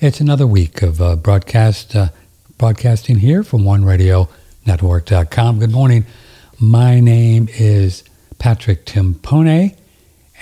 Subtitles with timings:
[0.00, 2.08] It's another week of uh, broadcast uh,
[2.56, 5.58] broadcasting here from OneRadioNetwork.com.
[5.58, 6.06] Good morning.
[6.58, 8.02] My name is
[8.38, 9.76] Patrick Timpone,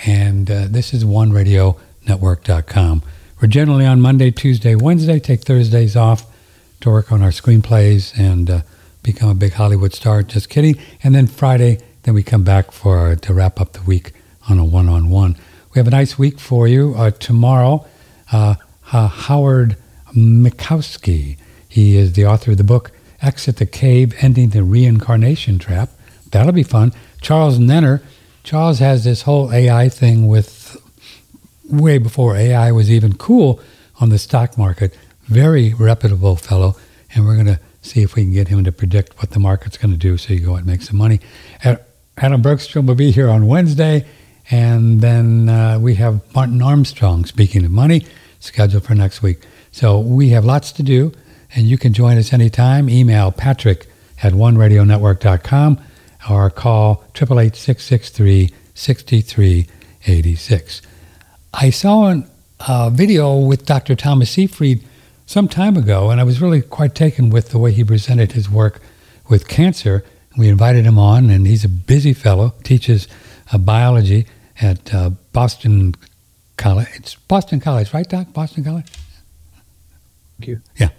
[0.05, 3.03] and uh, this is OneRadioNetwork.com.
[3.41, 6.25] We're generally on Monday, Tuesday, Wednesday, take Thursdays off
[6.81, 8.61] to work on our screenplays and uh,
[9.03, 10.23] become a big Hollywood star.
[10.23, 10.77] Just kidding.
[11.03, 14.13] And then Friday, then we come back for to wrap up the week
[14.49, 15.37] on a one-on-one.
[15.73, 17.85] We have a nice week for you uh, tomorrow.
[18.31, 19.77] Uh, Howard
[20.15, 21.37] Mikowski.
[21.67, 22.91] He is the author of the book
[23.21, 25.89] Exit the Cave: Ending the Reincarnation Trap.
[26.31, 26.93] That'll be fun.
[27.21, 28.01] Charles Nenner.
[28.43, 30.77] Charles has this whole AI thing with
[31.69, 33.59] way before AI was even cool
[33.99, 34.95] on the stock market
[35.29, 36.75] very reputable fellow,
[37.13, 39.77] and we're going to see if we can get him to predict what the market's
[39.77, 41.19] going to do so you go and make some money.
[42.17, 44.05] Adam Bergstrom will be here on Wednesday,
[44.49, 48.05] and then uh, we have Martin Armstrong, speaking of money,
[48.39, 49.41] scheduled for next week.
[49.71, 51.13] So we have lots to do,
[51.55, 52.89] and you can join us anytime.
[52.89, 53.87] Email patrick
[54.23, 55.79] at oneradionetwork.com
[56.29, 58.51] or call 888
[61.53, 62.21] I saw
[62.67, 63.95] a video with Dr.
[63.95, 64.83] Thomas Seyfried
[65.29, 68.49] some time ago, and I was really quite taken with the way he presented his
[68.49, 68.81] work
[69.29, 70.03] with cancer.
[70.35, 73.07] We invited him on, and he's a busy fellow, teaches
[73.53, 74.25] uh, biology
[74.59, 75.93] at uh, Boston
[76.57, 76.87] College.
[76.95, 78.33] It's Boston College, right, Doc?
[78.33, 78.87] Boston College?
[80.39, 80.61] Thank you.
[80.77, 80.89] Yeah.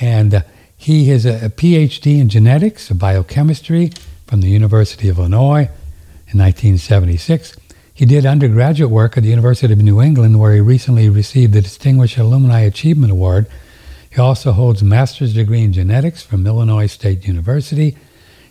[0.00, 0.40] and uh,
[0.74, 3.92] he has a, a PhD in genetics, biochemistry
[4.26, 5.68] from the University of Illinois
[6.28, 7.58] in 1976.
[7.94, 11.60] He did undergraduate work at the University of New England, where he recently received the
[11.60, 13.46] Distinguished Alumni Achievement Award.
[14.10, 17.96] He also holds a master's degree in genetics from Illinois State University.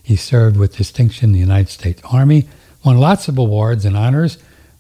[0.02, 2.48] He served with distinction in the United States Army,
[2.86, 4.38] won lots of awards and honors.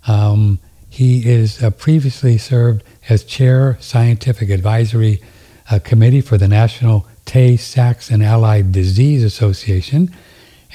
[0.07, 0.59] Um,
[0.89, 5.21] he is uh, previously served as chair scientific advisory
[5.69, 10.09] uh, committee for the National Tay Sachs and Allied Disease Association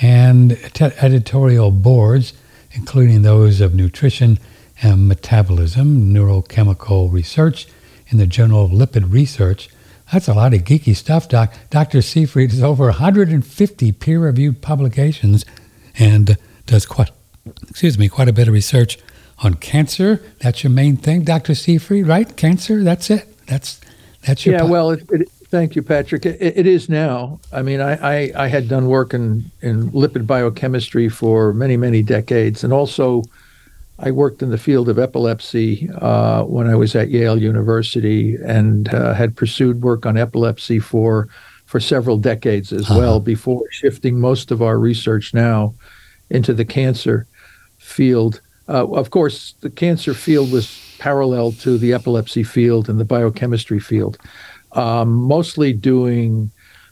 [0.02, 2.34] and editorial boards
[2.72, 4.38] including those of nutrition
[4.82, 7.66] and metabolism, neurochemical research,
[8.08, 9.68] in the Journal of Lipid Research.
[10.12, 11.52] That's a lot of geeky stuff, Doc.
[11.70, 12.00] Dr.
[12.00, 15.44] Seyfried has over 150 peer-reviewed publications
[15.98, 17.10] and does quite,
[17.68, 18.98] excuse me, quite a bit of research
[19.42, 20.22] on cancer.
[20.40, 21.54] That's your main thing, Dr.
[21.54, 22.34] Seyfried, right?
[22.36, 22.82] Cancer.
[22.82, 23.46] That's it.
[23.46, 23.80] That's
[24.26, 24.56] that's your.
[24.56, 24.62] Yeah.
[24.64, 26.26] well, it, it, thank you, Patrick.
[26.26, 27.40] It, it is now.
[27.52, 32.02] I mean, I, I, I had done work in in lipid biochemistry for many many
[32.02, 33.22] decades, and also
[33.98, 38.92] I worked in the field of epilepsy uh, when I was at Yale University, and
[38.94, 41.28] uh, had pursued work on epilepsy for
[41.66, 42.98] for several decades as uh-huh.
[42.98, 45.74] well before shifting most of our research now
[46.30, 47.26] into the cancer
[47.78, 48.40] field.
[48.68, 53.78] Uh, of course, the cancer field was parallel to the epilepsy field and the biochemistry
[53.78, 54.18] field,
[54.72, 56.50] um, mostly doing,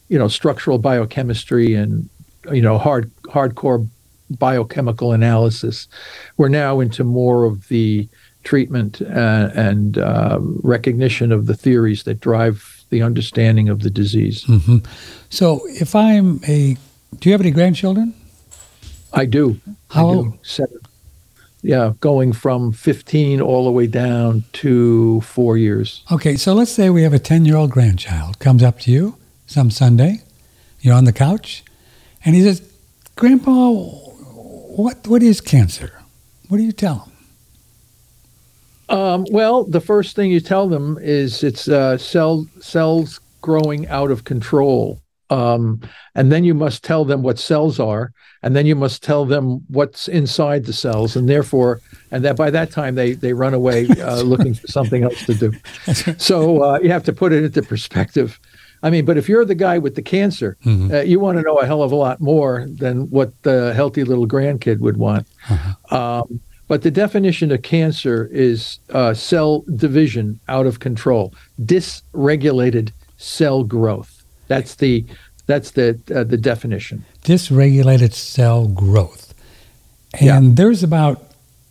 [0.08, 2.08] you know, structural biochemistry and
[2.52, 3.86] you know hard hardcore
[4.30, 5.88] biochemical analysis.
[6.36, 8.08] We're now into more of the
[8.44, 14.44] treatment uh, and uh, recognition of the theories that drive the understanding of the disease.
[14.44, 14.78] Mm-hmm.
[15.30, 16.76] So, if I'm a,
[17.18, 18.14] do you have any grandchildren?
[19.12, 19.60] I do.
[19.90, 20.38] How I do.
[20.42, 20.78] Seven.
[21.66, 26.04] Yeah, going from 15 all the way down to four years.
[26.12, 29.16] Okay, so let's say we have a 10 year old grandchild comes up to you
[29.46, 30.22] some Sunday,
[30.80, 31.64] you're on the couch,
[32.24, 32.62] and he says,
[33.16, 35.92] Grandpa, what, what is cancer?
[36.48, 37.10] What do you tell
[38.88, 38.96] him?
[38.96, 44.12] Um, well, the first thing you tell them is it's uh, cell, cells growing out
[44.12, 45.00] of control.
[45.30, 45.80] Um,
[46.14, 49.64] and then you must tell them what cells are, and then you must tell them
[49.68, 53.88] what's inside the cells, and therefore, and that by that time they they run away
[54.00, 55.52] uh, looking for something else to do.
[56.18, 58.38] So uh, you have to put it into perspective.
[58.82, 60.94] I mean, but if you're the guy with the cancer, mm-hmm.
[60.94, 64.04] uh, you want to know a hell of a lot more than what the healthy
[64.04, 65.26] little grandkid would want.
[65.48, 65.96] Uh-huh.
[66.20, 71.32] Um, but the definition of cancer is uh, cell division out of control,
[71.62, 74.15] dysregulated cell growth.
[74.48, 75.04] That's the
[75.46, 77.04] that's the uh, the definition.
[77.22, 79.34] Dysregulated cell growth,
[80.14, 80.40] and yeah.
[80.54, 81.22] there's about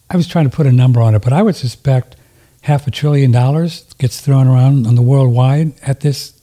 [0.10, 2.16] I was trying to put a number on it, but I would suspect
[2.62, 6.34] half a trillion dollars gets thrown around on the worldwide at this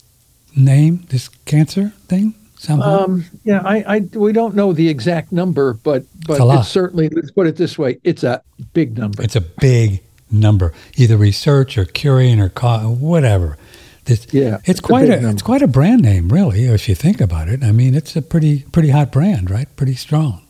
[0.57, 2.35] name, this cancer thing.
[2.57, 3.05] Somehow.
[3.05, 7.09] Um, yeah, I, I, we don't know the exact number, but but it's, it's certainly
[7.09, 8.41] let's put it this way: it's a
[8.73, 9.21] big number.
[9.23, 10.01] It's a big
[10.31, 13.59] number, either research or curing or co- whatever.
[14.05, 16.95] This, Yeah, it's it's quite big a, it's quite a brand name, really, if you
[16.97, 17.63] think about it.
[17.63, 19.69] I mean, it's a pretty pretty hot brand, right?
[19.77, 20.43] Pretty strong.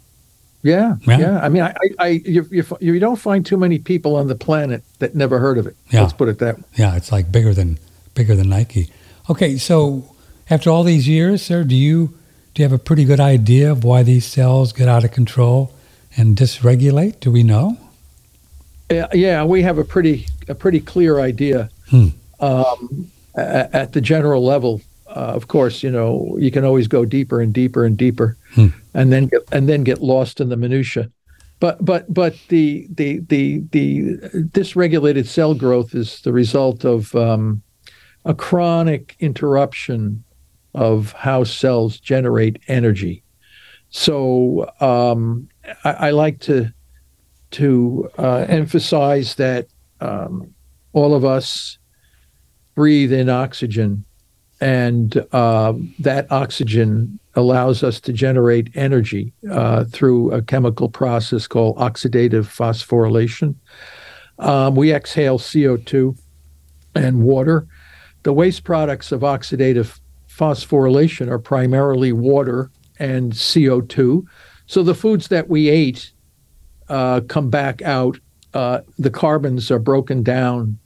[0.62, 1.18] Yeah, Yeah.
[1.18, 1.40] yeah.
[1.40, 4.36] I mean, I, I, I you, you, you don't find too many people on the
[4.36, 5.76] planet that never heard of it.
[5.90, 6.02] Yeah.
[6.02, 6.64] Let's put it that way.
[6.76, 7.78] Yeah, it's like bigger than
[8.14, 8.90] bigger than Nike.
[9.28, 10.14] Okay, so
[10.48, 12.14] after all these years, sir, do you
[12.54, 15.72] do you have a pretty good idea of why these cells get out of control
[16.16, 17.20] and dysregulate?
[17.20, 17.76] Do we know?
[18.90, 22.08] Yeah, yeah, we have a pretty a pretty clear idea Hmm.
[22.40, 24.80] um, a- at the general level.
[25.06, 28.68] Uh, of course, you know you can always go deeper and deeper and deeper, Hmm.
[28.94, 31.10] and then get, and then get lost in the minutia.
[31.60, 34.16] But but but the the the the
[34.52, 37.62] dysregulated cell growth is the result of um,
[38.24, 40.24] a chronic interruption
[40.74, 43.22] of how cells generate energy.
[43.90, 45.48] So um,
[45.84, 46.72] I, I like to
[47.52, 49.66] to uh, emphasize that
[50.00, 50.54] um,
[50.94, 51.78] all of us
[52.74, 54.04] breathe in oxygen,
[54.60, 61.76] and uh, that oxygen allows us to generate energy uh, through a chemical process called
[61.78, 63.54] oxidative phosphorylation.
[64.38, 66.16] Um, we exhale CO2
[66.94, 67.66] and water.
[68.22, 69.98] The waste products of oxidative
[70.28, 74.24] phosphorylation are primarily water and CO2.
[74.66, 76.12] So the foods that we ate
[76.88, 78.18] uh, come back out.
[78.54, 80.78] Uh, the carbons are broken down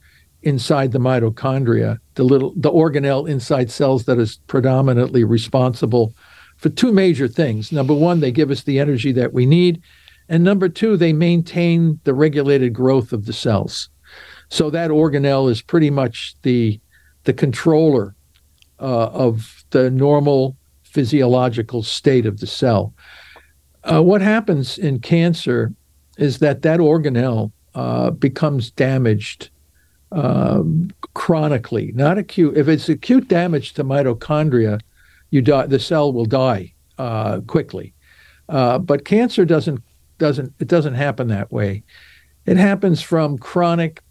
[0.43, 6.13] inside the mitochondria, the little the organelle inside cells that is predominantly responsible
[6.57, 7.71] for two major things.
[7.71, 9.81] Number one, they give us the energy that we need,
[10.29, 13.89] and number two, they maintain the regulated growth of the cells.
[14.49, 16.79] So that organelle is pretty much the
[17.23, 18.15] the controller
[18.79, 22.93] uh, of the normal physiological state of the cell.
[23.83, 25.73] Uh, what happens in cancer
[26.17, 29.49] is that that organelle uh, becomes damaged
[30.11, 32.57] um, chronically, not acute.
[32.57, 34.79] If it's acute damage to mitochondria,
[35.31, 35.67] you die.
[35.67, 37.93] The cell will die uh, quickly.
[38.49, 39.81] Uh, but cancer doesn't
[40.17, 41.83] doesn't it doesn't happen that way.
[42.45, 44.01] It happens from chronic,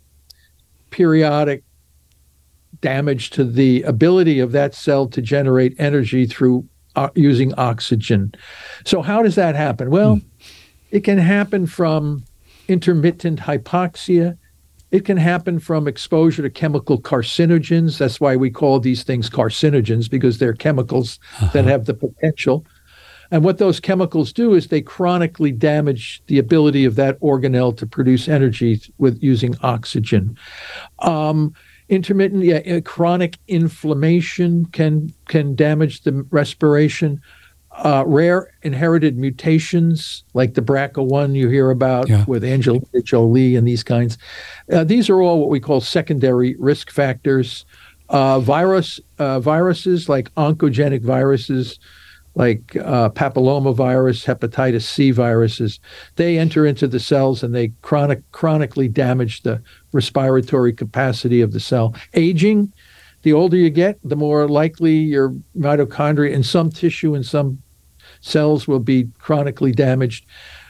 [0.90, 1.64] periodic
[2.82, 8.34] damage to the ability of that cell to generate energy through uh, using oxygen.
[8.84, 9.90] So how does that happen?
[9.90, 10.20] Well,
[10.90, 12.24] it can happen from
[12.68, 14.36] intermittent hypoxia.
[14.90, 17.98] It can happen from exposure to chemical carcinogens.
[17.98, 21.18] That's why we call these things carcinogens because they're chemicals
[21.52, 22.64] that have the potential.
[23.30, 27.86] And what those chemicals do is they chronically damage the ability of that organelle to
[27.86, 30.38] produce energy with using oxygen.
[31.00, 31.52] Um,
[31.88, 37.20] intermittent, yeah, uh, chronic inflammation can can damage the respiration.
[37.84, 42.24] Uh, rare inherited mutations like the BRCA1 you hear about Yeah.
[42.26, 44.16] with Angelina Jolie and these kinds.
[44.72, 47.66] Uh, these are all what we call secondary risk factors.
[48.08, 51.78] Uh, virus uh, viruses like oncogenic viruses,
[52.34, 55.78] like uh, papillomavirus, hepatitis C viruses,
[56.16, 59.60] they enter into the cells and they chronic chronically damage the
[59.92, 61.94] respiratory capacity of the cell.
[62.14, 62.72] Aging,
[63.22, 67.58] the older you get, the more likely your mitochondria in some tissue in some
[68.26, 70.26] cells will be chronically damaged.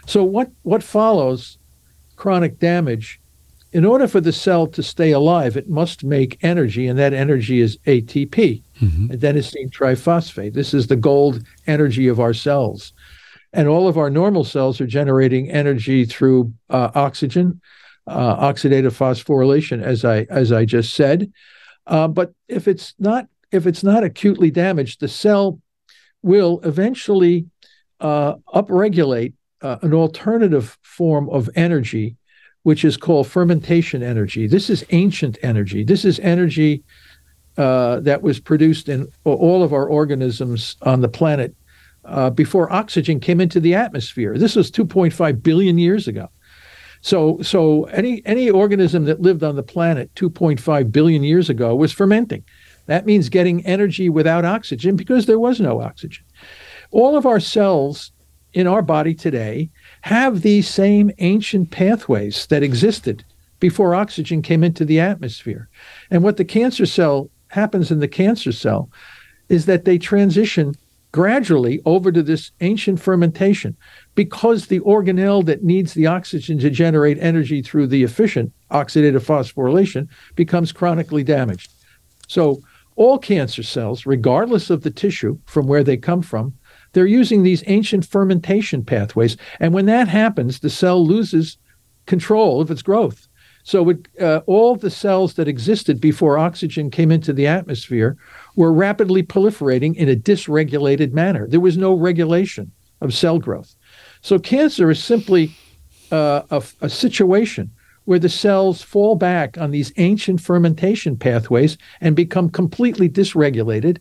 [0.07, 1.59] So what what follows
[2.17, 3.21] chronic damage
[3.73, 7.61] in order for the cell to stay alive, it must make energy, and that energy
[7.61, 8.63] is ATP,
[9.11, 10.55] adenosine triphosphate.
[10.55, 12.93] This is the gold energy of our cells.
[13.53, 17.61] And all of our normal cells are generating energy through uh, oxygen,
[18.07, 21.33] uh, oxidative phosphorylation, as I as I just said.
[21.87, 25.61] Uh, but if it's not if it's not acutely damaged, the cell
[26.27, 27.47] will eventually
[28.01, 32.17] uh, upregulate uh, an alternative form of energy,
[32.65, 34.47] which is called fermentation energy.
[34.49, 35.85] This is ancient energy.
[35.85, 36.83] This is energy
[37.57, 41.55] uh, that was produced in all of our organisms on the planet
[42.05, 44.37] uh, before oxygen came into the atmosphere.
[44.37, 46.29] This was 2.5 billion years ago.
[47.03, 51.93] So, so any any organism that lived on the planet 2.5 billion years ago was
[51.93, 52.43] fermenting.
[52.87, 56.25] That means getting energy without oxygen because there was no oxygen.
[56.91, 58.13] All of our cells
[58.53, 59.71] in our body today
[60.03, 63.25] have these same ancient pathways that existed
[63.61, 65.69] before oxygen came into the atmosphere.
[66.11, 68.91] And what the cancer cell happens in the cancer cell
[69.49, 70.75] is that they transition
[71.13, 73.75] gradually over to this ancient fermentation
[74.15, 80.09] because the organelle that needs the oxygen to generate energy through the efficient oxidative phosphorylation
[80.35, 81.71] becomes chronically damaged.
[82.29, 82.63] So
[82.97, 86.55] all cancer cells, regardless of the tissue from where they come from,
[86.93, 89.37] they're using these ancient fermentation pathways.
[89.61, 91.59] And when that happens, the cell loses
[92.07, 93.29] control of its growth.
[93.65, 98.17] So it, uh, all the cells that existed before oxygen came into the atmosphere
[98.55, 101.47] were rapidly proliferating in a dysregulated manner.
[101.49, 103.75] There was no regulation of cell growth.
[104.21, 105.55] So cancer is simply
[106.13, 107.71] uh, a, a situation
[108.07, 113.99] where the cells fall back on these ancient fermentation pathways and become completely dysregulated.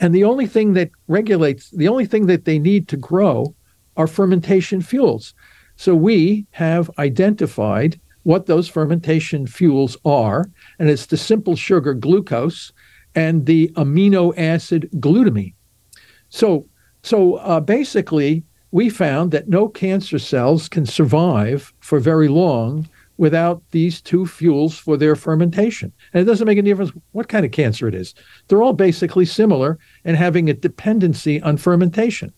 [0.00, 3.54] And the only thing that regulates, the only thing that they need to grow
[3.96, 5.34] are fermentation fuels.
[5.76, 12.72] So we have identified what those fermentation fuels are, and it's the simple sugar glucose
[13.14, 15.54] and the amino acid glutamine.
[16.28, 16.66] So,
[17.02, 18.42] so uh, basically,
[18.72, 24.76] we found that no cancer cells can survive for very long without these two fuels
[24.76, 25.92] for their fermentation.
[26.12, 28.14] And it doesn't make any difference what kind of cancer it is.
[28.48, 32.32] They're all basically similar in having a dependency on fermentation.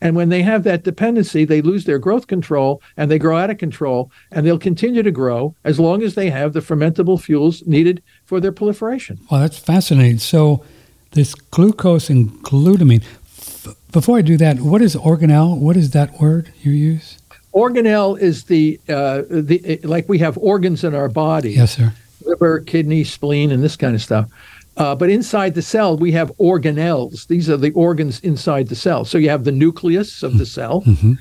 [0.00, 3.50] And when they have that dependency, they lose their growth control and they grow out
[3.50, 7.62] of control and they'll continue to grow as long as they have the fermentable fuels
[7.66, 9.18] needed for their proliferation.
[9.30, 10.18] Well, that's fascinating.
[10.18, 10.64] So
[11.12, 15.58] this glucose and glutamine, f- before I do that, what is organelle?
[15.58, 17.18] What is that word you use?
[17.54, 21.52] Organelle is the uh, the like we have organs in our body.
[21.52, 21.92] Yes, sir.
[22.24, 24.30] Liver, kidney, spleen, and this kind of stuff.
[24.76, 27.26] Uh, but inside the cell, we have organelles.
[27.26, 29.04] These are the organs inside the cell.
[29.04, 30.82] So you have the nucleus of the cell.
[30.82, 31.12] Mm-hmm.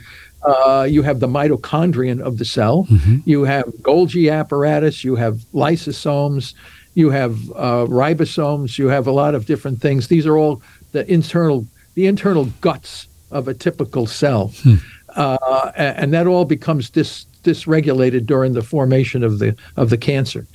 [0.44, 2.86] Uh, you have the mitochondrion of the cell.
[2.86, 3.18] Mm-hmm.
[3.26, 5.04] You have Golgi apparatus.
[5.04, 6.54] You have lysosomes.
[6.94, 8.78] You have uh, ribosomes.
[8.78, 10.08] You have a lot of different things.
[10.08, 10.62] These are all
[10.94, 14.54] the internal the internal guts of a typical cell.
[14.64, 14.76] Hmm
[15.16, 20.46] uh, and that all becomes dis, dysregulated during the formation of the of the cancer.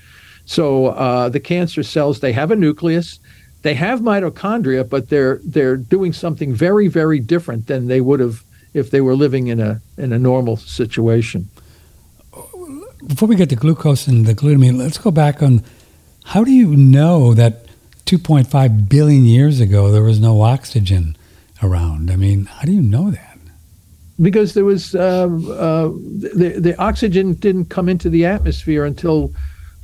[0.45, 3.19] So uh, the cancer cells they have a nucleus,
[3.63, 8.45] they have mitochondria, but they're they're doing something very very different than they would have
[8.75, 11.49] if they were living in a in a normal situation.
[13.07, 15.63] Before we get to glucose and the glutamine, let's go back on
[16.25, 17.67] how do you know that
[18.07, 21.17] 2.5 billion years ago there was no oxygen
[21.63, 22.11] around?
[22.11, 23.26] I mean, how do you know that?
[24.21, 29.33] Because there was uh, uh, the the oxygen didn't come into the atmosphere until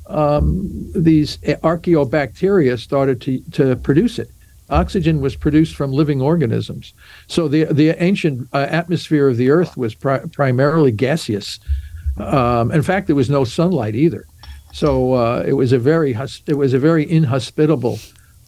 [0.06, 4.30] um, these archaeobacteria started to to produce it.
[4.70, 6.94] Oxygen was produced from living organisms,
[7.26, 11.60] so the the ancient uh, atmosphere of the Earth was pri- primarily gaseous.
[12.18, 14.26] Um, in fact, there was no sunlight either,
[14.72, 17.98] so uh, it was a very it was a very inhospitable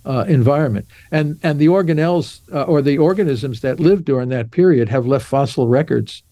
[0.04, 0.87] uh, environment.
[1.11, 5.26] And and the organelles uh, or the organisms that lived during that period have left
[5.26, 6.23] fossil records,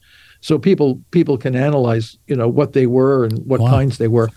[0.41, 3.71] so people people can analyze you know what they were and what wow.
[3.71, 4.29] kinds they were,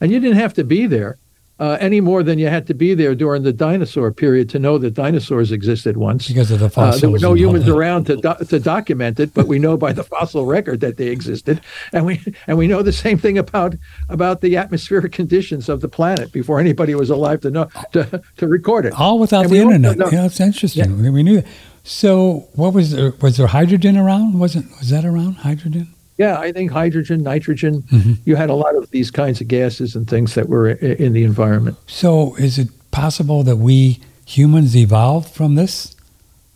[0.00, 1.18] and you didn't have to be there
[1.60, 4.78] uh, any more than you had to be there during the dinosaur period to know
[4.78, 6.26] that dinosaurs existed once.
[6.26, 6.96] Because of the fossils.
[6.96, 9.92] Uh, there were no humans around to do- to document it, but we know by
[9.92, 11.60] the fossil record that they existed,
[11.92, 13.74] and we and we know the same thing about
[14.08, 18.46] about the atmospheric conditions of the planet before anybody was alive to know to, to
[18.48, 18.94] record it.
[18.94, 20.12] All without and the internet.
[20.12, 21.04] Yeah, it's interesting.
[21.04, 21.10] Yeah.
[21.10, 21.46] We knew that.
[21.84, 23.12] So, what was there?
[23.20, 24.38] Was there hydrogen around?
[24.38, 25.94] Wasn't was that around hydrogen?
[26.20, 27.80] Yeah, I think hydrogen, nitrogen.
[27.80, 28.12] Mm-hmm.
[28.26, 31.24] You had a lot of these kinds of gases and things that were in the
[31.24, 31.78] environment.
[31.86, 35.96] So, is it possible that we humans evolved from this,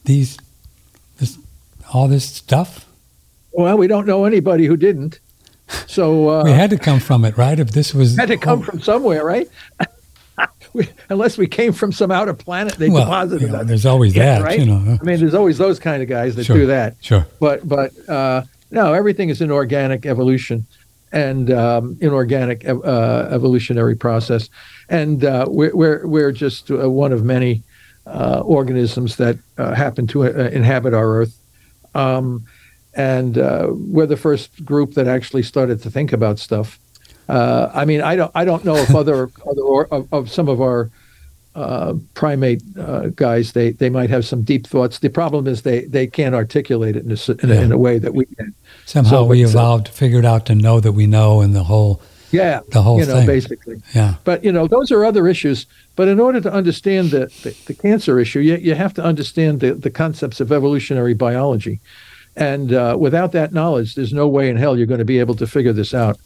[0.04, 0.36] these,
[1.16, 1.38] this,
[1.94, 2.84] all this stuff?
[3.52, 5.18] Well, we don't know anybody who didn't.
[5.86, 7.58] So uh, we had to come from it, right?
[7.58, 8.64] If this was had to come oh.
[8.64, 9.48] from somewhere, right?
[10.74, 14.14] we, unless we came from some outer planet, they well, deposited you know, There's always
[14.14, 14.58] yeah, that, right?
[14.58, 14.98] You know.
[15.00, 16.96] I mean, there's always those kind of guys that sure, do that.
[17.00, 17.26] Sure.
[17.40, 18.42] But but uh,
[18.74, 20.66] no, everything is an organic evolution
[21.12, 24.50] and um, inorganic uh, evolutionary process,
[24.88, 27.62] and uh, we're, we're, we're just uh, one of many
[28.06, 31.38] uh, organisms that uh, happen to uh, inhabit our Earth.
[31.94, 32.44] Um,
[32.94, 36.78] and we're the first group that actually started to think about stuff.
[37.28, 40.60] I mean, I don't I don't know if other other or, of, of some of
[40.60, 40.90] our
[41.54, 44.98] uh, primate uh, guys, they they might have some deep thoughts.
[44.98, 47.98] The problem is they they can't articulate it in a, in, a, in a way
[47.98, 48.54] that we can.
[48.86, 52.02] Somehow so, we evolved, figured out to know that we know, and the whole
[52.34, 53.26] yeah, the whole you know, thing.
[53.26, 53.82] basically.
[53.94, 54.16] Yeah.
[54.24, 55.66] But you know, those are other issues.
[55.94, 59.60] But in order to understand the the, the cancer issue, you you have to understand
[59.60, 61.80] the the concepts of evolutionary biology.
[62.36, 65.36] And uh, without that knowledge, there's no way in hell you're going to be able
[65.36, 66.18] to figure this out.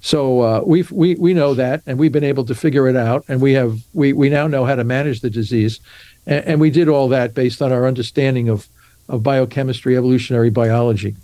[0.00, 3.24] So uh, we we we know that, and we've been able to figure it out,
[3.28, 5.80] and we have we we now know how to manage the disease,
[6.26, 8.68] and, and we did all that based on our understanding of
[9.08, 11.14] of biochemistry, evolutionary biology.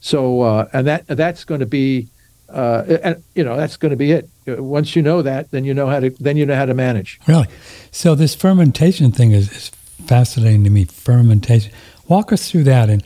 [0.00, 2.08] So uh, and that that's going to be,
[2.48, 4.28] uh, and, you know, that's going to be it.
[4.46, 7.20] Once you know that, then you know how to then you know how to manage.
[7.26, 7.48] Really,
[7.90, 9.70] so this fermentation thing is, is
[10.06, 10.84] fascinating to me.
[10.84, 11.72] Fermentation.
[12.08, 13.04] Walk us through that and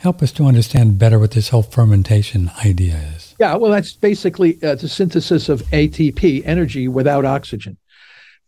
[0.00, 3.34] help us to understand better what this whole fermentation idea is.
[3.38, 7.76] Yeah, well, that's basically uh, the synthesis of ATP, energy without oxygen.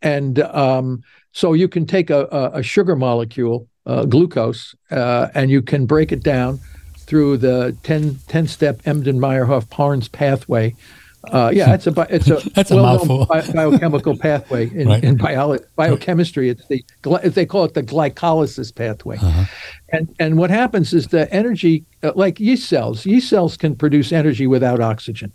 [0.00, 5.60] And um, so you can take a, a sugar molecule, uh, glucose, uh, and you
[5.60, 6.58] can break it down
[6.96, 10.74] through the 10, 10 step Embden Meyerhof Parnas pathway.
[11.30, 15.04] Uh, yeah, it's a it's a That's a well-known bi- biochemical pathway in, Right.
[15.04, 16.48] in bio, biochemistry.
[16.50, 16.84] It's the
[17.22, 19.18] they call it the glycolysis pathway.
[19.18, 19.44] Uh-huh.
[19.90, 24.10] And and what happens is the energy, uh, like yeast cells, yeast cells can produce
[24.10, 25.32] energy without oxygen.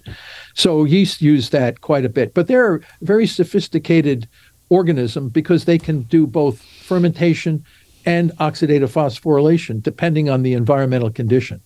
[0.56, 2.34] So yeast use that quite a bit.
[2.34, 4.28] But they're a very sophisticated
[4.70, 7.64] organism because they can do both fermentation
[8.06, 11.62] and oxidative phosphorylation depending on the environmental condition.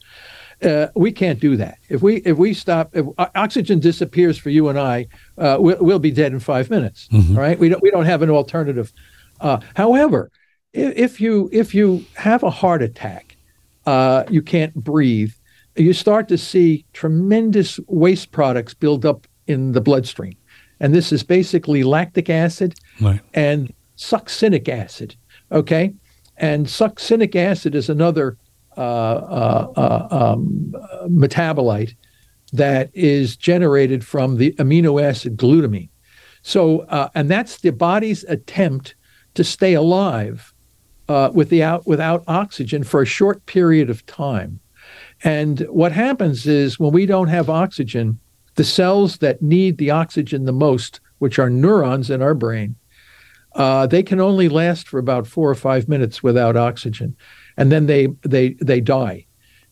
[0.61, 1.77] Uh, we can't do that.
[1.89, 5.99] If we if we stop, if oxygen disappears for you and I, uh, we'll, we'll
[5.99, 7.07] be dead in five minutes.
[7.11, 7.35] Mhm.
[7.35, 8.93] all right, we don't we don't have an alternative.
[9.39, 10.29] Uh, however,
[10.73, 13.35] if, if you if you have a heart attack,
[13.87, 15.31] uh, you can't breathe.
[15.75, 20.35] You start to see tremendous waste products build up in the bloodstream,
[20.79, 23.21] and this is basically lactic acid Right.
[23.33, 25.15] and succinic acid.
[25.51, 25.93] Okay,
[26.37, 28.37] and succinic acid is another
[28.81, 31.95] um, uh, metabolite
[32.53, 35.89] that is generated from the amino acid glutamine.
[36.41, 38.95] So, uh, and that's the body's attempt
[39.35, 40.53] to stay alive
[41.07, 44.59] uh, without without oxygen for a short period of time.
[45.23, 48.19] And what happens is when we don't have oxygen,
[48.55, 52.75] the cells that need the oxygen the most, which are neurons in our brain,
[53.53, 57.15] uh, they can only last for about four or five minutes without oxygen,
[57.61, 59.25] and then they they they die.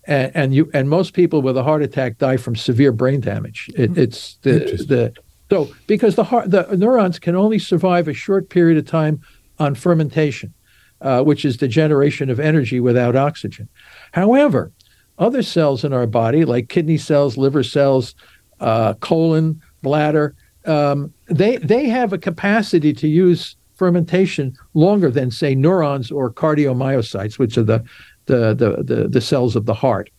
[0.05, 3.69] And, and you and most people with a heart attack die from severe brain damage.
[3.75, 5.13] It, it's the the
[5.49, 9.21] so because the heart the neurons can only survive a short period of time
[9.57, 10.53] on fermentation,
[11.01, 13.67] uh, which is the generation of energy without oxygen.
[14.11, 14.71] However,
[15.17, 18.13] other cells in our body, like kidney cells, liver cells,
[18.59, 25.55] uh, colon, bladder, um, they they have a capacity to use fermentation longer than say
[25.55, 27.83] neurons or cardiomyocytes, which are the
[28.25, 30.09] the the the, the cells of the heart.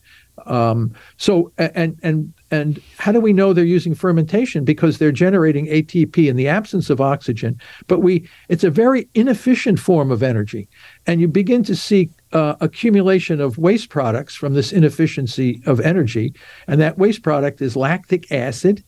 [0.45, 4.65] Um, so and and and how do we know they're using fermentation?
[4.65, 7.59] Because they're generating ATP in the absence of oxygen.
[7.87, 10.67] But we it's a very inefficient form of energy,
[11.05, 16.33] and you begin to see uh, accumulation of waste products from this inefficiency of energy,
[16.67, 18.83] and that waste product is lactic acid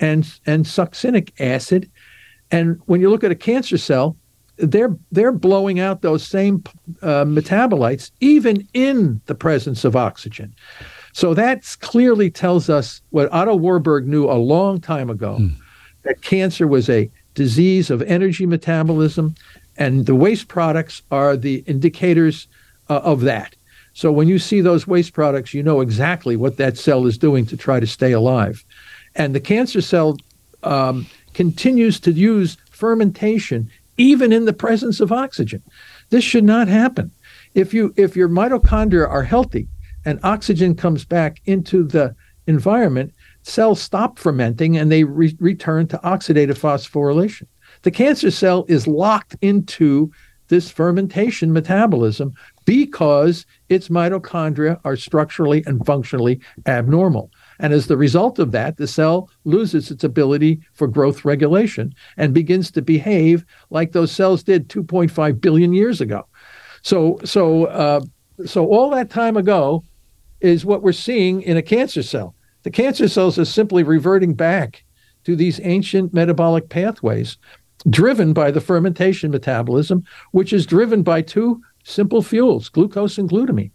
[0.00, 1.90] and and succinic acid.
[2.50, 4.16] And when you look at a cancer cell,
[4.56, 6.64] they're they're blowing out those same
[7.02, 10.54] uh, metabolites even in the presence of oxygen.
[11.12, 15.38] So that clearly tells us what Otto Warburg knew a long time ago
[16.02, 19.34] that cancer was a disease of energy metabolism,
[19.76, 22.48] and the waste products are the indicators
[22.88, 23.54] uh, of that.
[23.92, 27.46] So when you see those waste products, you know exactly what that cell is doing
[27.46, 28.64] to try to stay alive.
[29.14, 30.16] And the cancer cell
[30.62, 31.06] um,
[31.38, 35.62] continues to use fermentation even in the presence of oxygen.
[36.10, 37.12] This should not happen.
[37.54, 39.68] If you if your mitochondria are healthy
[40.04, 42.16] and oxygen comes back into the
[42.48, 47.46] environment, cells stop fermenting and they re- return to oxidative phosphorylation.
[47.82, 50.10] The cancer cell is locked into
[50.48, 57.30] this fermentation metabolism because its mitochondria are structurally and functionally abnormal.
[57.58, 62.32] And as the result of that, the cell loses its ability for growth regulation and
[62.32, 66.26] begins to behave like those cells did 2.5 billion years ago.
[66.82, 68.00] So, so, uh,
[68.46, 69.82] so all that time ago
[70.40, 72.34] is what we're seeing in a cancer cell.
[72.62, 74.84] The cancer cells are simply reverting back
[75.24, 77.36] to these ancient metabolic pathways
[77.90, 83.70] driven by the fermentation metabolism, which is driven by two simple fuels, glucose and glutamine.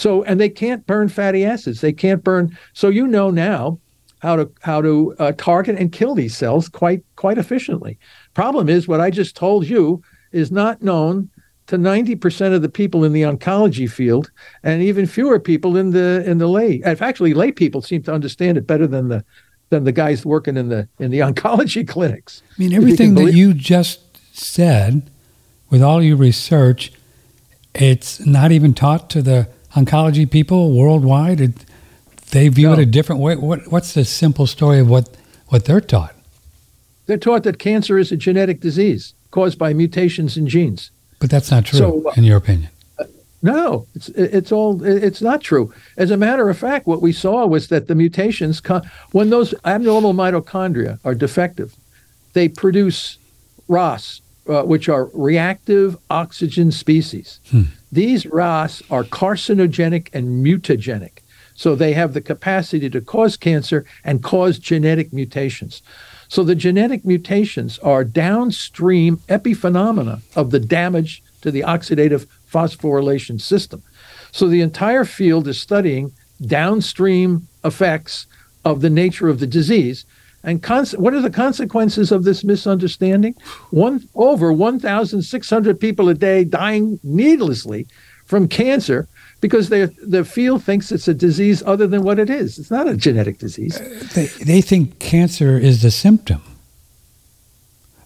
[0.00, 1.82] So, and they can't burn fatty acids.
[1.82, 2.56] They can't burn.
[2.72, 3.78] So you know now
[4.20, 7.98] how to how to uh, target and kill these cells quite quite efficiently.
[8.32, 11.28] Problem is, what I just told you is not known
[11.66, 14.30] to 90% of the people in the oncology field,
[14.62, 16.80] and even fewer people in the in the lay.
[16.82, 19.22] If actually lay people seem to understand it better than the
[19.68, 22.42] than the guys working in the in the oncology clinics.
[22.52, 24.00] I mean, If you everything that believe- you just
[24.34, 25.10] said,
[25.68, 26.90] with all your research,
[27.74, 31.40] it's not even taught to the oncology people worldwide.
[31.40, 31.64] It,
[32.30, 33.36] they view it a different way.
[33.36, 35.08] What, what's the simple story of what,
[35.48, 36.14] what they're taught?
[37.06, 40.90] They're taught that cancer is a genetic disease caused by mutations in genes.
[41.18, 42.70] But that's not true, So, uh, in your opinion.
[43.42, 45.72] No, it's it's all it's not true.
[45.96, 48.60] As a matter of fact, what we saw was that the mutations
[49.12, 51.74] when those abnormal mitochondria are defective,
[52.34, 53.16] they produce
[53.66, 57.40] ROS, uh, which are reactive oxygen species.
[57.50, 57.62] Hmm.
[57.92, 61.18] These ROS are carcinogenic and mutagenic.
[61.54, 65.82] So they have the capacity to cause cancer and cause genetic mutations.
[66.28, 73.82] So the genetic mutations are downstream epiphenomena of the damage to the oxidative phosphorylation system.
[74.32, 76.12] So the entire field is studying
[76.46, 78.26] downstream effects
[78.64, 80.04] of the nature of the disease.
[80.42, 83.34] And cons- what are the consequences of this misunderstanding?
[83.70, 87.86] One over 1,600 people a day dying needlessly
[88.24, 89.06] from cancer
[89.40, 92.58] because the field thinks it's a disease other than what it is.
[92.58, 93.78] It's not a genetic disease.
[93.80, 96.42] Uh, they, they think cancer is the symptom,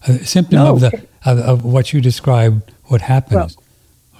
[0.07, 0.73] a symptom No.
[0.73, 2.71] of the of, of what you described.
[2.85, 3.57] What happens?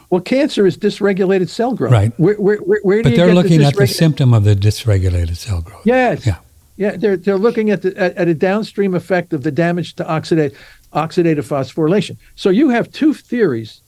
[0.10, 1.92] Well, cancer is dysregulated cell growth.
[1.92, 2.12] Right.
[2.20, 5.62] Where, where, where, where but they're looking the at the symptom of the dysregulated cell
[5.62, 5.82] growth.
[5.86, 6.26] Yes.
[6.26, 6.38] Yeah.
[6.78, 10.04] Yeah, they're they're looking at the at, at a downstream effect of the damage to
[10.04, 10.56] oxidate
[10.94, 12.18] oxidative phosphorylation.
[12.36, 13.82] So you have two theories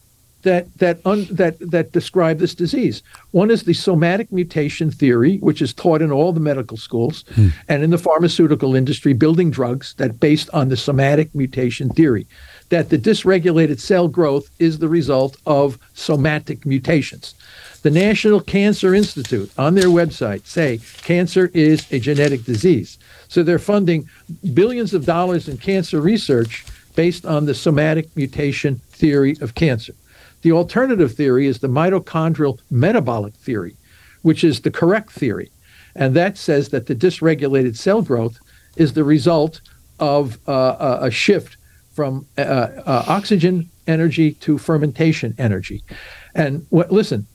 [0.44, 3.04] that that un, that that describe this disease.
[3.32, 7.50] One is the somatic mutation theory, which is taught in all the medical schools hmm.
[7.68, 12.28] and in the pharmaceutical industry, building drugs that based on the somatic mutation theory,
[12.70, 17.34] that the dysregulated cell growth is the result of somatic mutations.
[17.84, 22.98] The National Cancer Institute on their website say cancer is a genetic disease.
[23.30, 24.10] So they're funding
[24.54, 29.94] billions of dollars in cancer research based on the somatic mutation theory of cancer.
[30.42, 33.76] The alternative theory is the mitochondrial metabolic theory,
[34.22, 35.52] which is the correct theory.
[35.96, 38.40] And that says that the dysregulated cell growth
[38.76, 39.62] is the result
[40.00, 41.57] of uh, a, a shift
[41.98, 45.82] from uh, uh, oxygen energy to fermentation energy.
[46.36, 47.26] And what, listen,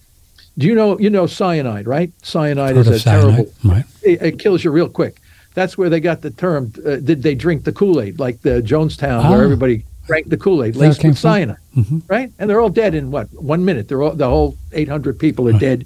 [0.57, 2.12] do you know you know cyanide, right?
[2.22, 3.53] Cyanide Heard is a cyanide, terrible.
[3.64, 3.85] right?
[4.05, 5.16] It, it kills you real quick.
[5.55, 6.72] That's where they got the term.
[6.87, 9.31] Uh, did they drink the Kool Aid like the Jonestown, Ah.
[9.33, 12.03] where everybody drank the Kool Aid laced with cyanide, Mhm.
[12.07, 12.31] right?
[12.38, 13.88] And they're all dead in what one minute.
[13.88, 15.61] They're all the whole 800 people are Right.
[15.61, 15.85] dead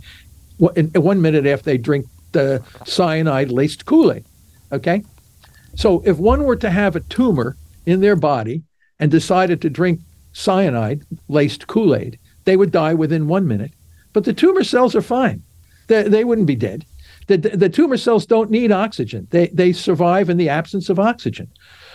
[0.76, 4.24] in, in one minute after they drink the cyanide laced Kool Aid.
[4.70, 5.02] Okay,
[5.76, 8.62] so if one were to have a tumor in their body
[8.98, 10.00] and decided to drink
[10.32, 13.72] cyanide laced Kool Aid, they would die within one minute.
[14.12, 15.42] But the tumor cells are fine.
[15.88, 16.84] They, they wouldn't be dead.
[17.26, 19.26] The, the tumor cells don't need oxygen.
[19.30, 21.48] They, they survive in the absence of oxygen.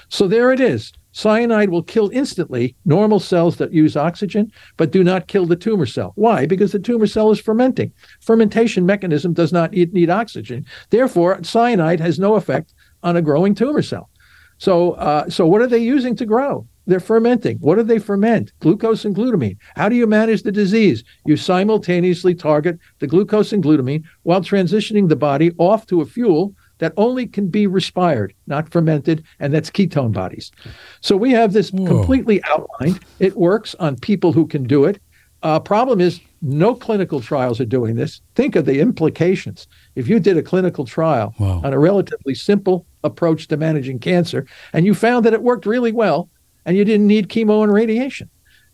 [0.10, 0.92] So there it is.
[1.14, 5.86] Cyanide will kill instantly normal cells that use oxygen, but do not kill the tumor
[5.86, 6.14] cell.
[6.16, 6.46] Why?
[6.46, 7.92] Because the tumor cell is fermenting.
[8.22, 10.66] Fermentation mechanism does not need, need oxygen.
[10.90, 14.10] Therefore, cyanide has no effect on a growing tumor cell.
[14.58, 16.68] So, uh, so what are they using to grow?
[16.92, 17.58] They're fermenting.
[17.60, 18.52] What do they ferment?
[18.60, 19.56] Glucose and glutamine.
[19.78, 21.06] How do you manage the disease?
[21.26, 26.54] You simultaneously target the glucose and glutamine while transitioning the body off to a fuel
[26.80, 30.52] that only can be respired, not fermented, and that's ketone bodies.
[31.00, 31.88] So we have this Whoa.
[31.88, 33.00] completely outlined.
[33.20, 35.00] It works on people who can do it.
[35.44, 38.20] Uh, problem is, no clinical trials are doing this.
[38.36, 39.66] Think of the implications.
[39.96, 41.62] If you did a clinical trial Wow.
[41.64, 45.94] on a relatively simple approach to managing cancer, and you found that it worked really
[45.94, 46.28] well,
[46.66, 48.30] and you didn't need chemo and radiation.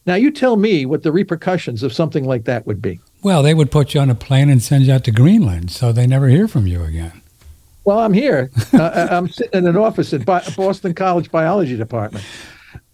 [0.06, 3.02] Now, you tell me what the repercussions of something like that would be.
[3.24, 5.92] Well, they would put you on a plane and send you out to Greenland, so
[5.92, 7.22] they never hear from you again.
[7.84, 8.50] Well, I'm here.
[8.74, 12.24] uh, I'm sitting in an office at Boston College Biology Department.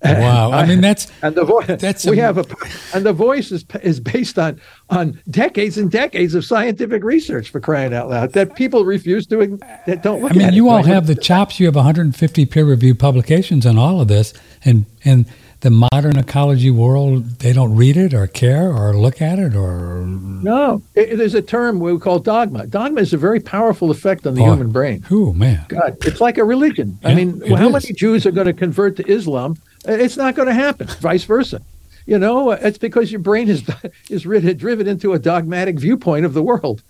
[0.04, 0.52] Wow.
[0.52, 2.46] I mean, that's And the voice That's we a- have a
[2.94, 7.60] and the voice is is based on on decades and decades of scientific research for
[7.62, 10.76] crying out loud that people refuse to that don't look I mean, you it, all
[10.78, 10.86] right?
[10.88, 11.60] have the chops.
[11.60, 14.34] You have 150 peer-reviewed publications on all of this,
[14.66, 15.26] and and
[15.64, 20.04] the modern oncology world, they don't read it or care or look at it or.
[20.06, 20.82] no.
[20.94, 22.68] It, there's a term we call dogma.
[22.68, 24.50] Dogma is a very powerful effect on the Boy.
[24.52, 25.06] human brain.
[25.10, 25.66] Ooh, man.
[25.70, 27.00] God, it's like a religion.
[27.04, 27.74] I mean, how is.
[27.74, 29.56] many Jews are going to convert to Islam?
[29.88, 30.88] Uh, It's not going to happen.
[31.00, 31.62] Vice versa.
[32.06, 33.64] You know, uh, it's because your brain is
[34.10, 36.84] is rid- driven into a dogmatic viewpoint of the world,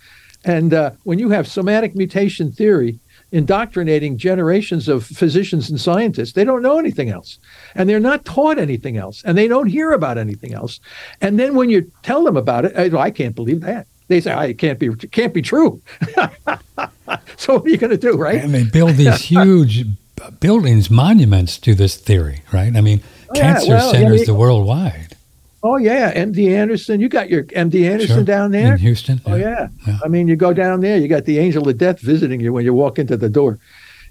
[0.44, 2.98] and uh, when you have somatic mutation theory
[3.32, 7.38] indoctrinating generations of physicians and scientists, they don't know anything else,
[7.74, 10.80] and they're not taught anything else, and they don't hear about anything else.
[11.20, 13.86] And then when you tell them about it, I, I can't believe that.
[14.08, 15.80] They say, "I it can't be, it can't be true."
[17.36, 18.42] so what are you going to do, right?
[18.42, 19.84] And they build these huge
[20.40, 22.74] buildings, monuments to this theory, right?
[22.76, 25.13] I mean, Oh, yeah, cancer well, yeah, centers they- the worldwide.
[25.66, 27.00] Oh yeah, MD Anderson.
[27.00, 28.24] You got your MD Anderson Sure.
[28.24, 28.74] down there.
[28.74, 29.20] In Houston.
[29.24, 29.68] Oh yeah.
[29.86, 29.98] Yeah.
[30.04, 32.66] I mean, you go down there, you got the angel of death visiting you when
[32.66, 33.58] you walk into the door.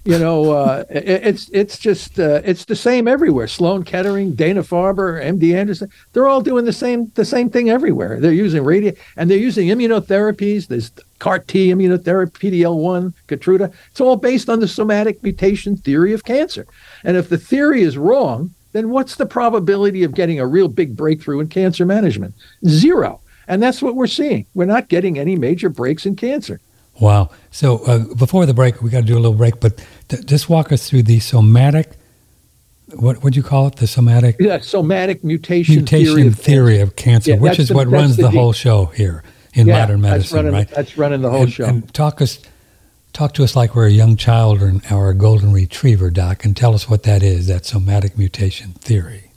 [0.04, 3.46] You know, uh, it, it's it's just uh, it's the same everywhere.
[3.46, 5.88] Sloan Kettering, Dana Farber, MD Anderson.
[6.12, 8.18] They're all doing the same the same thing everywhere.
[8.18, 10.66] They're using radio and they're using immunotherapies.
[10.66, 10.90] There's
[11.20, 13.72] CAR T immunotherapy, PDL one, Keytruda.
[13.92, 16.66] It's all based on the somatic mutation theory of cancer.
[17.04, 20.94] And if the theory is wrong, then what's the probability of getting a real big
[20.96, 22.34] breakthrough in cancer management?
[22.66, 23.20] Zero.
[23.46, 24.46] And that's what we're seeing.
[24.52, 26.60] We're not getting any major breaks in cancer.
[27.00, 27.30] Wow.
[27.50, 30.48] So uh, before the break, we got to do a little break, but th- just
[30.48, 31.92] walk us through the somatic.
[32.96, 33.76] What would you call it?
[33.76, 37.74] The somatic yeah, somatic mutation, mutation theory of theory of cancer, Yeah, which is the-
[37.74, 39.22] what runs the the, whole show here
[39.54, 40.68] in Yeah, modern that's medicine, running, right?
[40.68, 41.64] That's running the whole and, show.
[41.64, 42.40] and talk us,
[43.14, 46.44] talk to us like we're a young child or, an, or a golden retriever, doc,
[46.44, 47.46] and tell us what that is.
[47.46, 49.30] That somatic mutation theory.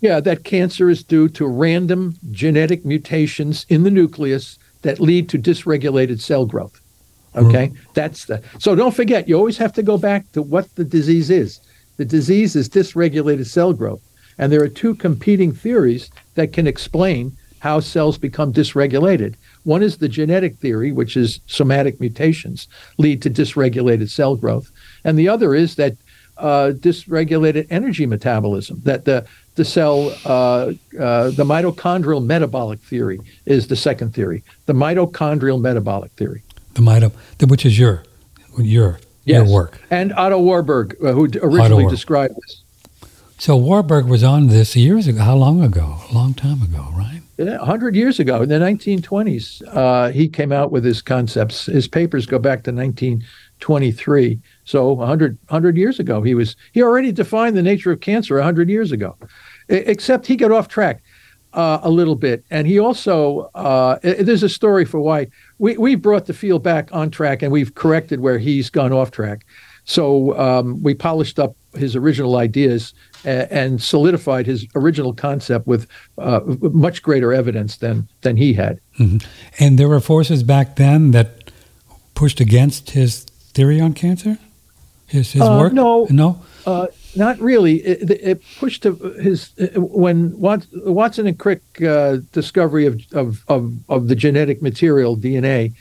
[0.00, 5.38] Yeah, that cancer is due to random genetic mutations in the nucleus that lead to
[5.38, 6.80] dysregulated cell growth.
[7.36, 7.92] Okay, mm-hmm.
[7.94, 8.42] that's the.
[8.58, 11.60] So don't forget, you always have to go back to what the disease is.
[11.96, 14.02] The disease is dysregulated cell growth,
[14.38, 19.34] and there are two competing theories that can explain how cells become dysregulated.
[19.64, 24.70] One is the genetic theory, which is somatic mutations lead to dysregulated cell growth,
[25.04, 25.96] and the other is that
[26.36, 28.80] uh, dysregulated energy metabolism.
[28.84, 34.42] That the the cell, uh, uh, the mitochondrial metabolic theory is the second theory.
[34.66, 36.42] The mitochondrial metabolic theory.
[36.74, 37.12] The mito,
[37.48, 38.02] which is your
[38.58, 39.80] your your work.
[39.90, 41.90] And Otto Warburg, uh, who originally Warburg.
[41.90, 42.62] described this.
[43.38, 45.22] So Warburg was on this years ago.
[45.22, 45.98] How long ago?
[46.10, 47.22] A long time ago, right?
[47.36, 51.66] Yeah, 100 years ago, in the 1920s, uh, he came out with his concepts.
[51.66, 54.38] His papers go back to 1923.
[54.64, 58.68] So 100, 100 years ago, he was he already defined the nature of cancer 100
[58.70, 59.16] years ago.
[59.68, 61.02] E- except he got off track
[61.54, 65.26] uh, a little bit, and he also uh, i- there's a story for why
[65.58, 69.10] we we brought the field back on track, and we've corrected where he's gone off
[69.10, 69.44] track.
[69.84, 72.94] So um, we polished up his original ideas
[73.24, 75.86] and solidified his original concept with
[76.18, 78.78] uh, much greater evidence than than he had.
[79.58, 81.50] And there were forces back then that
[82.14, 84.38] pushed against his theory on cancer.
[85.06, 85.72] His his Uh, work.
[85.72, 86.06] no.
[86.10, 86.42] no.
[86.66, 87.74] Uh, not really.
[87.76, 94.08] It, it pushed to his when Watson and Crick uh, discovery of, of of of
[94.08, 95.72] the genetic material DNA,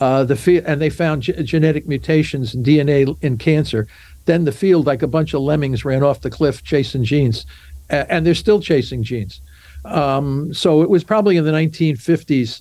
[0.00, 3.86] uh, the and they found ge- genetic mutations in DNA in cancer.
[4.28, 7.46] Then the field, like a bunch of lemmings, ran off the cliff chasing genes,
[7.88, 9.40] and they're still chasing genes.
[9.86, 12.60] Um, so it was probably in the 1950s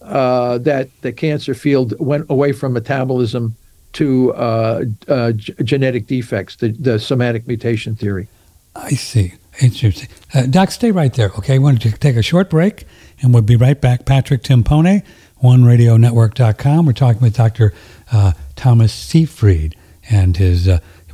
[0.00, 3.56] uh, that the cancer field went away from metabolism
[3.94, 8.28] to uh, uh, g- genetic defects, the, the somatic mutation theory.
[8.76, 9.34] I see.
[9.60, 10.08] Interesting.
[10.32, 11.32] Uh, Doc, stay right there.
[11.38, 12.86] Okay, we're going to take a short break,
[13.20, 14.04] and we'll be right back.
[14.04, 15.02] Patrick Timpone,
[15.42, 16.86] OneRadioNetwork.com.
[16.86, 17.74] We're talking with Dr.
[18.12, 19.74] Uh, Thomas Seyfried,
[20.08, 20.68] and his.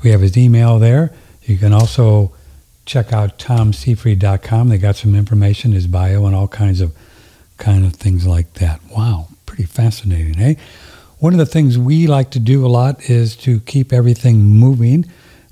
[0.04, 1.12] We have his email there.
[1.44, 2.32] You can also
[2.84, 4.68] check out TomSeyfried.com.
[4.68, 6.94] They got some information, his bio, and all kinds of
[7.56, 8.80] kind of things like that.
[8.94, 10.54] Wow, pretty fascinating, eh?
[11.20, 15.06] One of the things we like to do a lot is to keep everything moving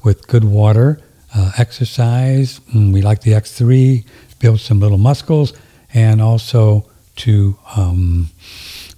[0.04, 1.00] with good water,
[1.34, 2.60] uh, exercise.
[2.74, 4.04] Mm, we like the X3,
[4.38, 5.54] build some little muscles,
[5.94, 6.84] and also
[7.16, 8.28] to um,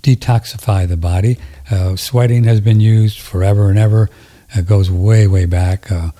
[0.02, 1.38] detoxify the body.
[1.70, 4.10] Uh, sweating has been used forever and ever.
[4.54, 6.10] It goes way, way back, uh,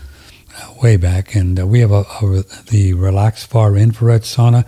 [0.82, 1.34] way back.
[1.34, 4.64] And uh, we have a, a, the Relax Far infrared sauna.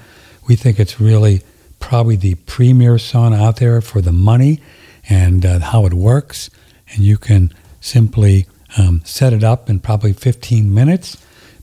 [0.46, 1.42] We think it's really
[1.80, 4.60] probably the premier sauna out there for the money
[5.08, 6.48] and uh, how it works.
[6.90, 8.46] And you can simply
[8.78, 11.16] um, set it up in probably 15 minutes,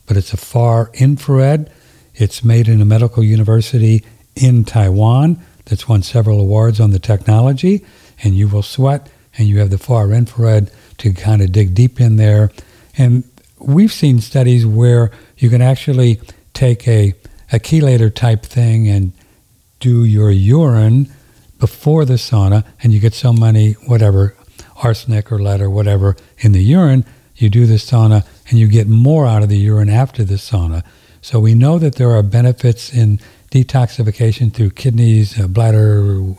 [0.05, 1.71] but it's a far infrared.
[2.15, 4.03] It's made in a medical university
[4.35, 7.85] in Taiwan that's won several awards on the technology,
[8.23, 10.69] and you will sweat, and you have the far infrared
[11.03, 12.49] to kind of dig deep in there.
[12.97, 13.25] And
[13.59, 16.21] we've seen studies where you can actually
[16.53, 17.13] take a,
[17.51, 19.11] a chelator type thing and
[19.81, 21.11] do your urine
[21.59, 24.33] before the sauna, and you get so many, whatever,
[24.81, 28.87] arsenic or lead or whatever in the urine, you do the sauna, and you get
[28.87, 30.83] more out of the urine after the sauna.
[31.21, 33.19] So we know that there are benefits in
[33.51, 36.33] detoxification through kidneys, uh, bladder,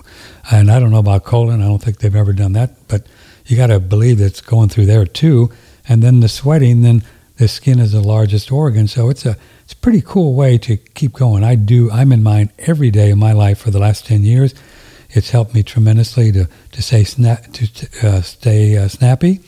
[0.51, 1.61] and I don't know about colon.
[1.61, 3.07] I don't think they've ever done that, but
[3.47, 5.51] you got to believe it's going through there too.
[5.89, 7.03] And then the sweating, then
[7.37, 10.77] the skin is the largest organ, so it's a it's a pretty cool way to
[10.77, 11.43] keep going.
[11.43, 11.91] I do.
[11.91, 14.55] I'm in mine every day of my life for the last ten years.
[15.11, 19.41] It's helped me tremendously to to stay sna- to uh, stay uh, snappy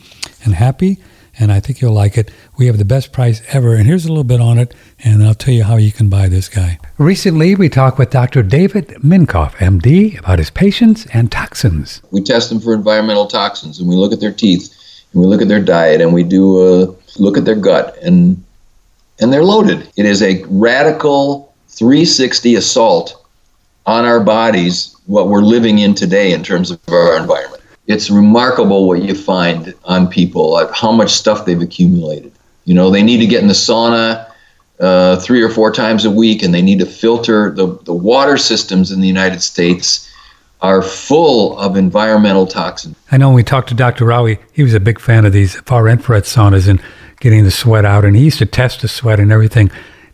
[0.43, 0.97] and happy,
[1.39, 2.31] and I think you'll like it.
[2.57, 4.73] We have the best price ever, and here's a little bit on it,
[5.03, 6.79] and I'll tell you how you can buy this guy.
[6.97, 8.43] Recently, we talked with Dr.
[8.43, 12.01] David Minkoff, MD, about his patients and toxins.
[12.11, 14.73] We test them for environmental toxins, and we look at their teeth,
[15.13, 18.43] and we look at their diet, and we do a look at their gut, and
[19.19, 19.91] and they're loaded.
[19.95, 23.25] It is a radical 360 assault
[23.87, 27.56] on our bodies, what we're living in today in terms of our environment.
[27.87, 32.31] It's remarkable what you find on people, like how much stuff they've accumulated.
[32.65, 34.29] You know, they need to get in the sauna
[34.79, 38.37] uh, three or four times a week, and they need to filter the, the water
[38.37, 40.11] systems in the United States
[40.61, 42.95] are full of environmental toxins.
[43.11, 44.05] I know when we talked to Dr.
[44.05, 46.81] Rowie, he was a big fan of these far infrared saunas and
[47.19, 49.71] getting the sweat out, and he used to test the sweat and everything.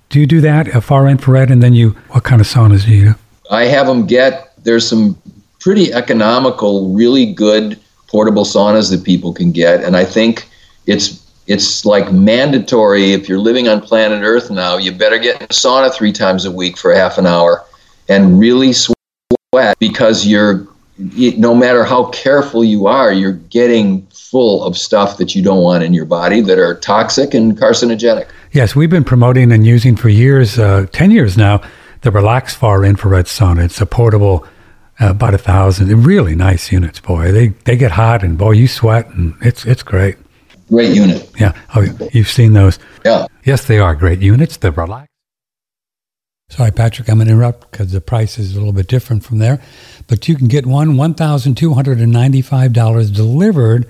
[0.10, 2.94] Do you do that, a far infrared, and then you, what kind of saunas do
[2.94, 3.16] you do?
[3.50, 5.20] I have them get, there's some
[5.64, 10.48] pretty economical, really good portable saunas that people can get, and I think
[10.86, 15.44] it's it's like mandatory if you're living on planet Earth now, you better get in
[15.44, 17.66] a sauna three times a week for half an hour
[18.08, 24.78] and really sweat because you're no matter how careful you are, you're getting full of
[24.78, 28.28] stuff that you don't want in your body that are toxic and carcinogenic.
[28.52, 31.62] Yes, we've been promoting and using for years, uh, 10 years now,
[32.02, 33.64] the Relax Far infrared sauna.
[33.64, 34.46] It's a portable,
[35.02, 36.04] uh, about a thousand.
[36.04, 37.32] Really nice units, boy.
[37.32, 40.18] They they get hot and boy, you sweat and it's it's great.
[40.70, 41.30] Great unit.
[41.40, 41.54] Yeah.
[41.76, 42.80] Oh, you've seen those.
[43.06, 43.28] Yeah.
[43.44, 44.58] Yes, they are great units.
[44.58, 45.10] They're relaxed.
[46.50, 49.40] Sorry, Patrick, I'm going to interrupt because the price is a little bit different from
[49.40, 49.60] there.
[50.08, 53.88] But you can get one $1,295 delivered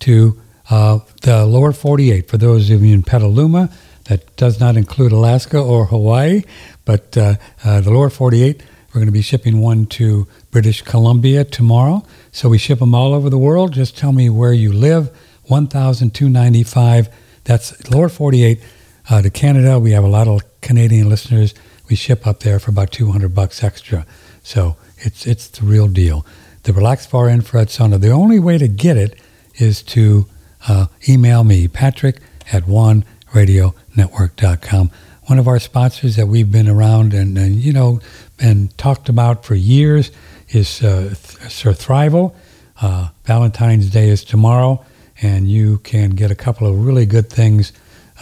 [0.00, 3.70] to uh, the lower 48 for those of you in Petaluma.
[4.04, 6.42] That does not include Alaska or Hawaii,
[6.84, 8.60] but uh, uh, the lower 48,
[8.90, 12.04] we're going to be shipping one to British Columbia tomorrow.
[12.32, 13.72] So we ship them all over the world.
[13.72, 15.10] Just tell me where you live.
[15.44, 17.08] 1,295.
[17.44, 18.60] That's lower 48
[19.08, 19.78] uh, to Canada.
[19.78, 21.54] We have a lot of Canadian listeners.
[21.88, 24.06] We ship up there for about 200 bucks extra.
[24.42, 26.26] So it's it's the real deal.
[26.62, 28.00] The Relax Far Infrared Sauna.
[28.00, 29.18] The only way to get it
[29.56, 30.26] is to
[30.68, 32.20] uh, email me, Patrick
[32.52, 34.90] at OneRadioNetwork.com.
[35.24, 38.00] One of our sponsors that we've been around and, and you know
[38.40, 40.10] and talked about for years
[40.48, 41.14] is uh,
[41.48, 42.34] Surthrival.
[42.80, 44.84] Uh, Valentine's Day is tomorrow,
[45.20, 47.72] and you can get a couple of really good things: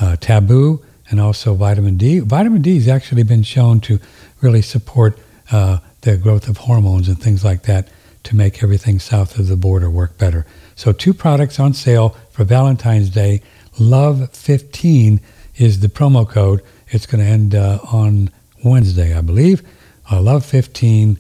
[0.01, 2.19] uh, Taboo and also vitamin D.
[2.19, 3.99] Vitamin D has actually been shown to
[4.41, 5.19] really support
[5.51, 7.89] uh, the growth of hormones and things like that
[8.25, 10.45] to make everything south of the border work better.
[10.77, 13.43] So, two products on sale for Valentine's Day.
[13.79, 15.21] Love 15
[15.57, 16.63] is the promo code.
[16.89, 18.31] It's going to end uh, on
[18.65, 19.63] Wednesday, I believe.
[20.11, 21.19] Uh, Love 15,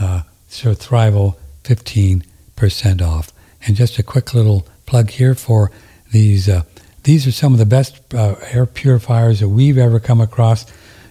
[0.00, 3.32] uh, Surthrival 15% off.
[3.66, 5.70] And just a quick little plug here for
[6.10, 6.48] these.
[6.48, 6.62] Uh,
[7.04, 10.66] these are some of the best uh, air purifiers that we've ever come across.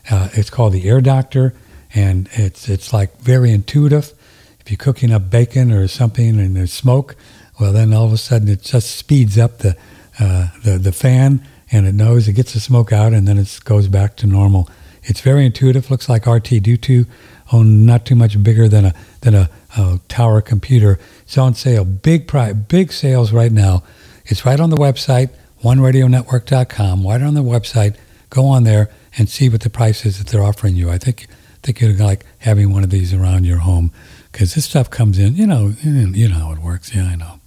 [0.09, 1.53] Uh, it's called the Air Doctor,
[1.93, 4.13] and it's it's like very intuitive.
[4.59, 7.15] If you're cooking up bacon or something and there's smoke,
[7.59, 9.75] well, then all of a sudden it just speeds up the
[10.19, 13.59] uh, the the fan, and it knows it gets the smoke out, and then it
[13.63, 14.69] goes back to normal.
[15.07, 15.89] It's very intuitive.
[15.89, 17.07] Looks like RT2,
[17.53, 20.99] oh, not too much bigger than a than a, a tower computer.
[21.23, 21.85] It's on sale.
[21.85, 23.83] Big price, big sales right now.
[24.25, 25.29] It's right on the website,
[25.63, 27.07] oneradionetwork.com.
[27.07, 27.95] Right on the website.
[28.29, 30.89] Go on there and see what the price is that they're offering you.
[30.89, 31.27] I think
[31.63, 33.91] think you're like having one of these around your home
[34.31, 35.35] because this stuff comes in.
[35.35, 36.95] You know, you know how it works.
[36.95, 37.39] Yeah, I know.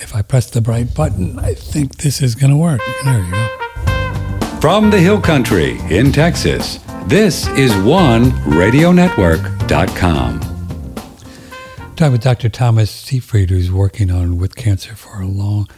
[0.00, 2.80] If I press the bright button, I think this is going to work.
[3.04, 3.63] There you go.
[4.64, 10.40] From the Hill Country in Texas, this is OneRadioNetwork.com.
[11.96, 12.48] Talking with Dr.
[12.48, 15.68] Thomas Seyfried, who's working on with cancer for a long,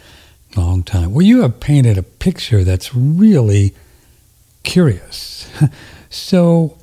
[0.56, 1.12] long time.
[1.12, 3.74] Well, you have painted a picture that's really
[4.62, 5.50] curious.
[6.08, 6.78] so,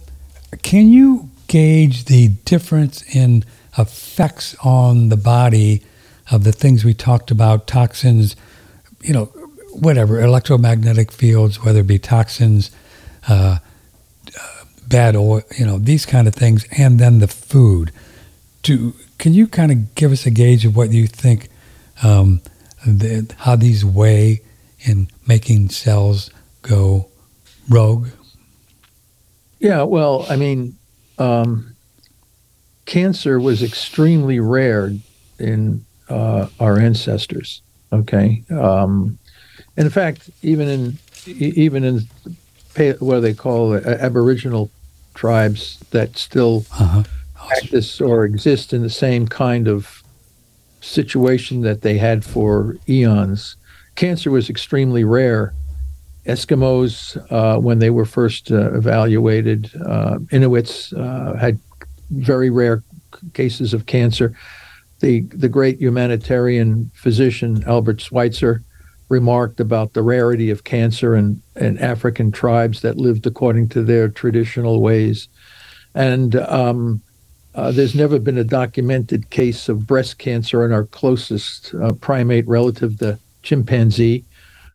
[0.61, 3.45] can you gauge the difference in
[3.77, 5.81] effects on the body
[6.29, 8.35] of the things we talked about, toxins,
[8.99, 9.31] you know,
[9.73, 12.71] whatever, electromagnetic fields, whether it be toxins,
[13.27, 13.57] uh,
[14.39, 17.91] uh, bad oil, you know, these kind of things, and then the food.
[18.61, 21.49] Do, can you kind of give us a gauge of what you think,
[22.01, 22.41] um,
[22.85, 24.41] the, how these weigh
[24.81, 26.29] in making cells
[26.61, 27.07] go
[27.69, 28.09] rogue?
[29.59, 30.77] Yeah, well, I mean,
[31.17, 31.75] um,
[32.85, 34.93] cancer was extremely rare
[35.39, 37.61] in uh, our ancestors.
[37.91, 39.19] Okay, um,
[39.77, 42.01] in fact, even in even in
[42.99, 44.69] what they call Aboriginal
[45.13, 47.03] tribes that still uh-huh.
[47.35, 50.03] practice or exist in the same kind of
[50.81, 53.55] situation that they had for eons,
[53.95, 55.53] cancer was extremely rare.
[56.25, 61.59] Eskimos, uh, when they were first uh, evaluated, uh, Inuits uh, had
[62.11, 62.81] very rare
[63.33, 64.35] cases of cancer.
[64.99, 68.63] The the great humanitarian physician Albert Schweitzer
[69.09, 74.09] remarked about the rarity of cancer in, in African tribes that lived according to their
[74.09, 75.27] traditional ways.
[75.93, 77.01] And um,
[77.55, 82.47] uh, there's never been a documented case of breast cancer in our closest uh, primate
[82.47, 84.25] relative, the chimpanzee.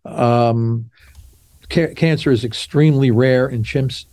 [0.05, 0.89] Um,
[1.70, 4.05] ca- cancer is extremely rare in chimps.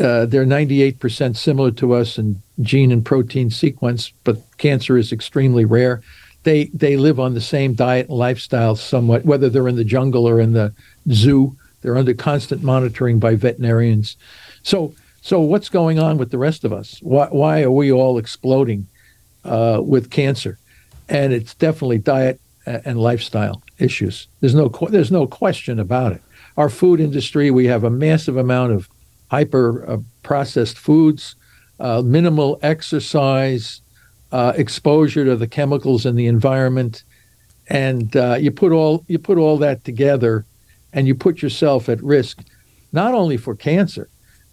[0.00, 5.64] Uh, they're 98% similar to us in gene and protein sequence, but cancer is extremely
[5.64, 6.02] rare.
[6.46, 10.28] They they live on the same diet and lifestyle somewhat, whether they're in the jungle
[10.28, 10.72] or in the
[11.10, 11.56] zoo.
[11.82, 14.16] They're under constant monitoring by veterinarians.
[14.62, 17.00] So so what's going on with the rest of us?
[17.02, 18.86] Why why are we all exploding
[19.44, 20.56] uh, with cancer?
[21.08, 24.28] And it's definitely diet and lifestyle issues.
[24.38, 26.22] There's no there's no question about it.
[26.56, 28.88] Our food industry, we have a massive amount of
[29.32, 31.34] hyper uh, processed foods,
[31.80, 33.80] uh, minimal exercise,
[34.32, 37.04] uh, exposure to the chemicals in the environment,
[37.68, 40.44] and uh, you put all you put all that together,
[40.92, 42.42] and you put yourself at risk,
[42.92, 44.08] not only for cancer,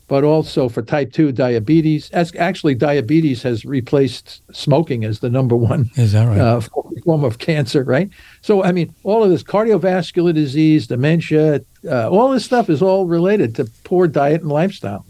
[0.08, 2.10] but also for type 2 diabetes.
[2.12, 6.40] As actually, diabetes has replaced smoking as the number one Is that right?
[6.40, 6.62] uh,
[7.04, 8.10] form of cancer, right?
[8.42, 13.06] So, I mean, all of this cardiovascular disease, dementia, uh, all this stuff is all
[13.08, 15.06] related to poor diet and lifestyle.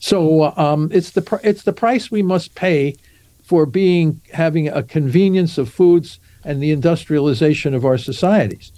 [0.00, 2.96] So, um, it's the pr- it's the price we must pay
[3.48, 8.70] for being having a convenience of foods and the industrialization of our societies.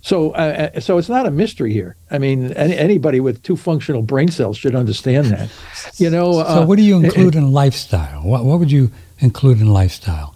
[0.00, 1.96] So, uh, uh, so it's not a mystery here.
[2.10, 5.50] I mean, any, anybody with two functional brain cells should understand that.
[5.96, 6.32] You know.
[6.34, 8.22] so, uh, what do you include in lifestyle?
[8.22, 10.34] What, what would you include in lifestyle?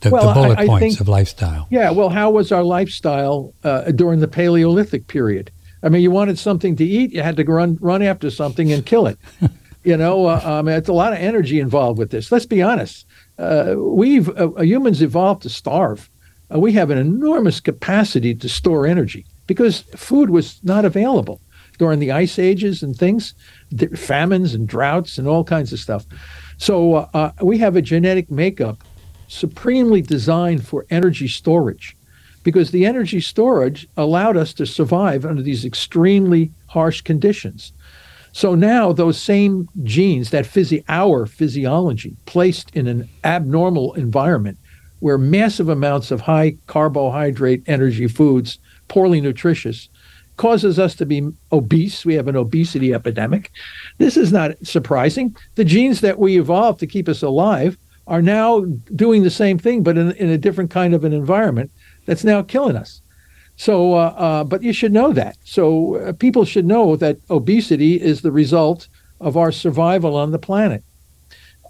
[0.00, 1.66] The, Well, the bullet I- I points think- of lifestyle.
[1.70, 5.50] Yeah, well, how was our lifestyle uh, during the Paleolithic period?
[5.82, 8.84] I mean, you wanted something to eat, you had to run run after something and
[8.84, 9.18] kill it.
[9.84, 12.30] you know, uh, um, it's a lot of energy involved with this.
[12.32, 13.06] Let's be honest.
[13.38, 16.10] Uh, we've uh, humans evolved to starve.
[16.52, 21.40] Uh, we have an enormous capacity to store energy because food was not available
[21.78, 23.34] during the ice ages and things,
[23.94, 26.04] famines and droughts and all kinds of stuff.
[26.56, 28.82] So uh, uh, we have a genetic makeup
[29.28, 31.96] supremely designed for energy storage
[32.42, 37.72] because the energy storage allowed us to survive under these extremely harsh conditions.
[38.32, 44.58] So now those same genes, that physi- our physiology, placed in an abnormal environment
[45.00, 48.58] where massive amounts of high carbohydrate energy foods,
[48.88, 49.88] poorly nutritious,
[50.36, 52.04] causes us to be obese.
[52.04, 53.50] We have an obesity epidemic.
[53.98, 55.36] This is not surprising.
[55.56, 57.76] The genes that we evolved to keep us alive
[58.06, 58.60] are now
[58.94, 61.70] doing the same thing, but in, in a different kind of an environment
[62.06, 63.02] that's now killing us.
[63.58, 65.36] So, uh, uh, but you should know that.
[65.42, 68.86] So, uh, people should know that obesity is the result
[69.20, 70.84] of our survival on the planet.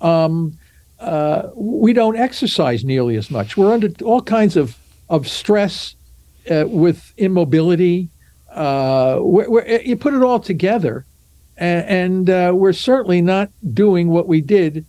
[0.02, 0.58] Um,
[1.00, 3.56] uh, we don't exercise nearly as much.
[3.56, 4.76] We're under all kinds of
[5.08, 5.94] of stress
[6.50, 8.10] uh, with immobility.
[8.52, 11.06] Uh, we're, we're, you put it all together,
[11.56, 14.84] and, and uh, we're certainly not doing what we did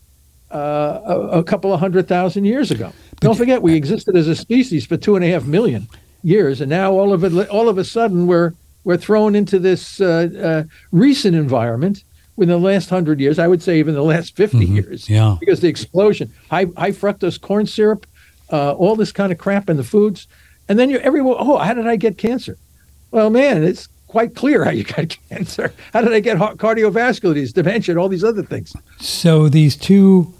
[0.54, 2.92] uh, a, a couple of hundred thousand years ago.
[3.22, 5.88] Don't forget, we existed as a species for two and a half million
[6.24, 8.54] years, and now all of it, all of a sudden, we're
[8.84, 12.04] we're thrown into this uh, uh, recent environment
[12.38, 13.38] within the last hundred years.
[13.38, 14.76] I would say even the last 50 Mhm.
[14.76, 15.36] years, Yeah.
[15.40, 18.06] because the explosion, high high fructose corn syrup,
[18.52, 20.28] uh, all this kind of crap in the foods,
[20.68, 21.36] and then you're everyone.
[21.40, 22.58] Oh, how did I get cancer?
[23.12, 25.74] Well, man, it's quite clear how you got cancer.
[25.94, 28.74] How did I get cardiovascular disease, dementia, all these other things?
[29.00, 30.34] So these two,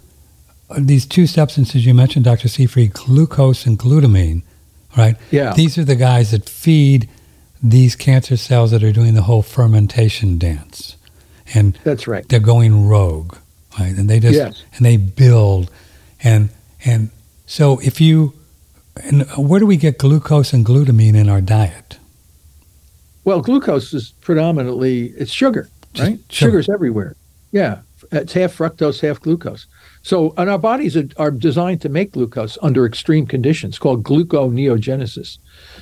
[0.78, 2.48] these two substances you mentioned, Dr.
[2.48, 4.42] Seyfried, glucose and glutamine,
[4.96, 5.16] right?
[5.30, 5.52] Yeah.
[5.54, 7.08] These are the guys that feed
[7.62, 10.96] these cancer cells that are doing the whole fermentation dance,
[11.54, 12.26] and That's right.
[12.28, 13.36] they're going rogue,
[13.78, 13.94] right?
[13.94, 14.62] And they just Yes.
[14.76, 15.70] and they build,
[16.22, 16.48] and
[16.84, 17.10] and
[17.46, 18.32] so if you,
[19.02, 21.98] and where do we get glucose and glutamine in our diet?
[23.24, 26.18] Well, glucose is predominantly it's sugar, Just right?
[26.30, 26.50] sugar.
[26.50, 27.16] Sugar's everywhere.
[27.52, 27.80] Yeah,
[28.10, 29.66] it's half fructose, half glucose.
[30.02, 35.38] So, and our bodies are, are designed to make glucose under extreme conditions called gluconeogenesis.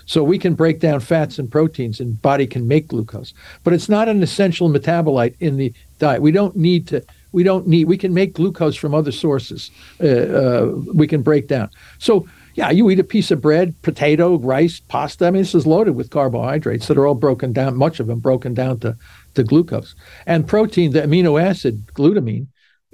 [0.07, 3.33] So we can break down fats and proteins, and body can make glucose.
[3.63, 6.23] But it's not an essential metabolite in the diet.
[6.23, 7.05] We don't need to.
[7.31, 7.85] We don't need.
[7.85, 9.71] We can make glucose from other sources.
[10.03, 11.71] Uh, uh, we can break down.
[11.99, 12.27] So
[12.59, 15.27] yeah, you eat a piece of bread, potato, rice, pasta.
[15.27, 18.19] I mean, this is loaded with carbohydrates that are all broken down, much of them
[18.19, 18.97] broken down to,
[19.35, 19.95] to glucose.
[20.27, 22.49] And protein, the amino acid, glutamine,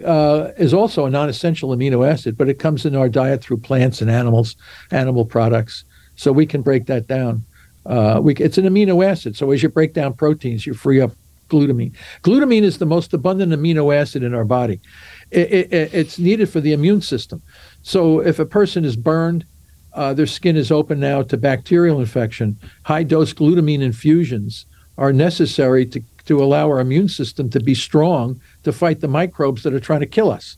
[0.04, 3.58] uh, is also a non essential amino acid, but it comes in our diet through
[3.58, 4.56] plants and animals,
[4.90, 5.84] animal products.
[6.16, 7.44] So we can break that down.
[7.86, 9.36] Uh, we, it's an amino acid.
[9.36, 11.12] So as you break down proteins, you free up
[11.48, 11.92] glutamine.
[12.22, 14.80] Glutamine is the most abundant amino acid in our body.
[15.30, 17.42] It, it, it's needed for the immune system.
[17.82, 19.44] So if a person is burned,
[19.92, 22.58] uh, their skin is open now to bacterial infection.
[22.84, 24.66] High dose glutamine infusions
[24.98, 29.62] are necessary to, to allow our immune system to be strong to fight the microbes
[29.62, 30.56] that are trying to kill us.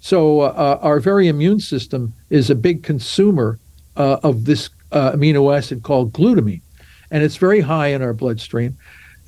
[0.00, 3.58] So, uh, our very immune system is a big consumer
[3.96, 6.62] uh, of this uh, amino acid called glutamine,
[7.10, 8.76] and it's very high in our bloodstream.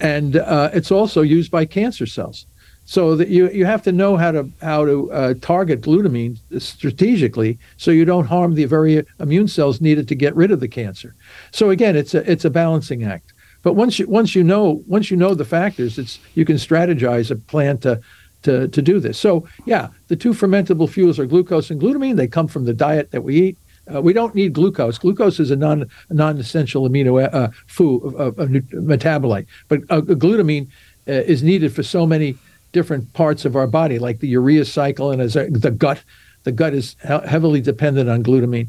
[0.00, 2.46] and uh, it's also used by cancer cells.
[2.84, 7.58] So that you you have to know how to how to uh, target glutamine strategically,
[7.76, 11.14] so you don't harm the very immune cells needed to get rid of the cancer.
[11.52, 13.31] So again, it's a it's a balancing act.
[13.62, 17.30] But once you once you know once you know the factors, it's you can strategize
[17.30, 18.00] a plan to
[18.42, 19.18] to to do this.
[19.18, 22.16] So yeah, the two fermentable fuels are glucose and glutamine.
[22.16, 23.58] They come from the diet that we eat.
[23.92, 24.98] Uh, we don't need glucose.
[24.98, 30.68] Glucose is a non non-essential amino uh, food uh, metabolite, but uh, glutamine
[31.08, 32.36] uh, is needed for so many
[32.72, 36.02] different parts of our body, like the urea cycle and as the gut.
[36.44, 38.68] The gut is he- heavily dependent on glutamine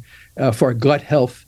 [0.54, 1.46] for gut health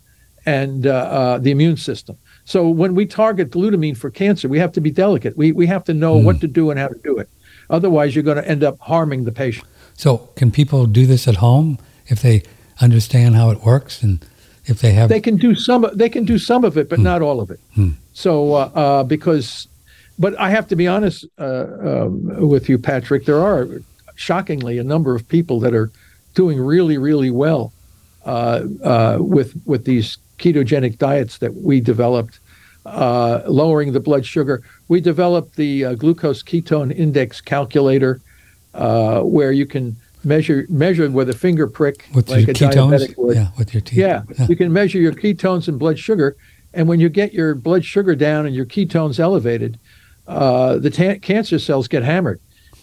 [0.48, 2.18] and the immune system.
[2.46, 5.36] So when we target glutamine for cancer, we have to be delicate.
[5.36, 6.24] We we have to know mm.
[6.24, 7.28] what to do and how to do it.
[7.70, 9.68] Otherwise, you're going to end up harming the patient.
[9.96, 12.44] So can people do this at home if they
[12.80, 14.24] understand how it works and
[14.66, 15.10] if they have?
[15.10, 15.88] They can do some.
[15.94, 17.04] They can do some of it, but mm.
[17.04, 17.60] not all of it.
[17.76, 17.96] Mm.
[18.14, 19.68] So uh, uh, because,
[20.20, 23.26] but I have to be honest uh, um, with you, Patrick.
[23.26, 23.68] There are
[24.16, 25.92] shockingly a number of people that are
[26.36, 27.74] doing really, really well
[28.26, 32.40] uh, uh, with with these ketogenic diets that we developed,
[32.86, 34.62] uh, lowering the blood sugar.
[34.88, 38.22] We developed the uh, glucose ketone index calculator,
[38.74, 42.92] uh, where you can measure measure with a finger prick, with like a ketones?
[42.92, 43.36] diabetic would.
[43.36, 43.98] Yeah, with your teeth.
[43.98, 46.36] Yeah, yeah, you can measure your ketones and blood sugar,
[46.74, 49.80] and when you get your blood sugar down and your ketones elevated,
[50.28, 52.40] uh, the ta- cancer cells get hammered.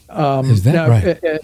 [0.09, 1.25] Um, Is that now, right?
[1.25, 1.39] Uh,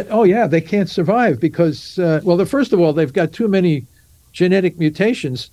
[0.00, 3.48] uh, oh yeah, they can't survive because well, the first of all, they've got too
[3.48, 3.86] many
[4.32, 5.50] genetic mutations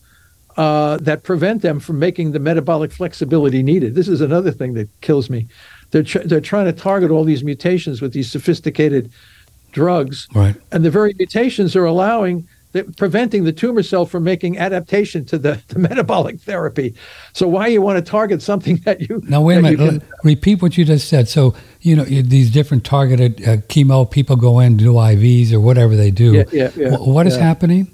[0.58, 3.96] uh, that prevent them from making the metabolic flexibility needed.
[3.96, 5.48] This is another thing that kills me.
[5.92, 9.12] They're tr- they're trying to target all these mutations with these sophisticated
[9.72, 10.56] drugs, right?
[10.72, 12.48] And the very mutations are allowing
[12.98, 16.94] preventing the tumor cell from making adaptation to the, the, metabolic therapy.
[17.34, 19.78] So why you want to target something that you now wait a minute?
[19.78, 21.30] Can, repeat what you just said.
[21.30, 25.96] So you know these different targeted uh, chemo people go in do IVs or whatever
[25.96, 26.34] they do.
[26.34, 27.92] Yeah, yeah, yeah, w- what is happening?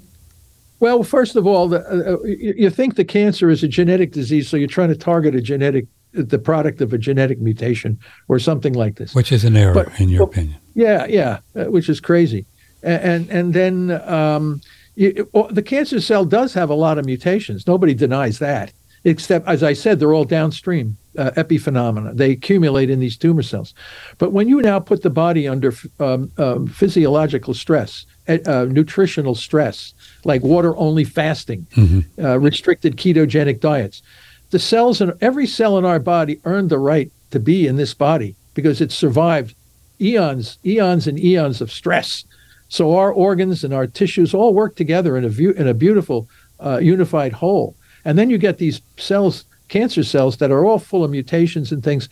[0.80, 4.48] Well, first of all, the, uh, uh you think the cancer is a genetic disease,
[4.48, 7.98] so you're trying to target a genetic, the product of a genetic mutation
[8.28, 9.14] or something like this.
[9.14, 10.58] Which is an error, but, in your well, opinion.
[10.74, 12.44] Yeah, yeah, uh, which is crazy.
[12.82, 14.60] And and, and then um,
[14.96, 17.66] you, the cancer cell does have a lot of mutations.
[17.66, 18.72] Nobody denies that.
[19.04, 22.16] Except, as I said, they're all downstream uh, epiphenomena.
[22.16, 23.74] They accumulate in these tumor cells.
[24.18, 29.92] But when you now put the body under um, um, physiological stress, uh, nutritional stress,
[30.24, 32.24] like water only fasting, mm-hmm.
[32.24, 34.02] uh, restricted ketogenic diets.
[34.50, 37.94] The cells in every cell in our body earned the right to be in this
[37.94, 39.54] body because it survived
[40.00, 42.24] eons, eons and eons of stress.
[42.68, 46.28] So our organs and our tissues all work together in a view, in a beautiful
[46.60, 47.76] uh, unified whole.
[48.04, 51.82] And then you get these cells, cancer cells that are all full of mutations and
[51.82, 52.08] things.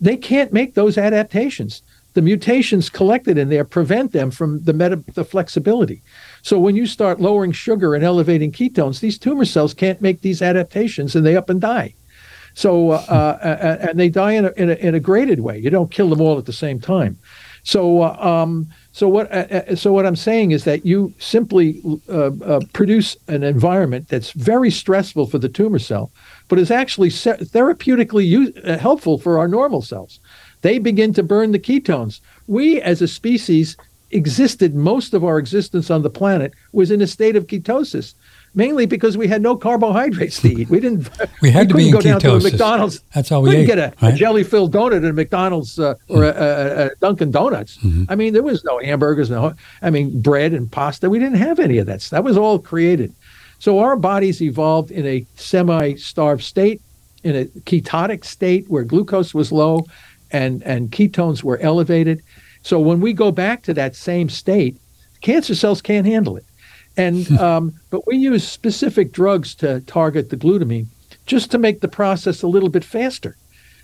[0.00, 1.82] They can't make those adaptations.
[2.14, 6.02] The mutations collected in there prevent them from the meta- the flexibility.
[6.42, 10.42] So when you start lowering sugar and elevating ketones, these tumor cells can't make these
[10.42, 11.94] adaptations and they up and die.
[12.54, 12.94] So uh,
[13.40, 15.58] uh, and they die in a, in a, in a graded way.
[15.58, 17.16] You don't kill them all at the same time.
[17.62, 21.80] So uh, um, so what uh, uh, so what I'm saying is that you simply
[22.08, 26.10] uh, produce an environment that's very stressful for the tumor cell,
[26.50, 30.20] but is actually therapeutically use, helpful for our normal cells.
[30.60, 32.20] They begin to burn the ketones.
[32.46, 33.76] We as a species
[34.10, 38.14] existed most of our existence on the planet was in a state of ketosis
[38.54, 40.68] mainly because we had no carbohydrates to eat.
[40.68, 41.08] We didn't.
[41.42, 43.02] we had we to be go down to a McDonald's.
[43.14, 43.66] That's all we couldn't ate.
[43.66, 44.14] get a, right?
[44.14, 46.36] a jelly-filled donut at a McDonald's uh, or mm.
[46.36, 47.78] a, a, a, Dunkin' Donuts.
[47.78, 48.04] Mm-hmm.
[48.08, 49.54] I mean, there was no hamburgers, no.
[49.82, 51.08] I mean, bread and pasta.
[51.08, 52.00] We didn't have any of that.
[52.10, 53.14] That was all created.
[53.60, 56.82] So our bodies evolved in a semi-starved state,
[57.22, 59.86] in a ketotic state where glucose was low,
[60.32, 62.22] and and ketones were elevated
[62.62, 64.76] so when we go back to that same state,
[65.20, 66.44] cancer cells can't handle it.
[66.96, 70.86] And um, but we use specific drugs to target the glutamine
[71.26, 73.36] just to make the process a little bit faster.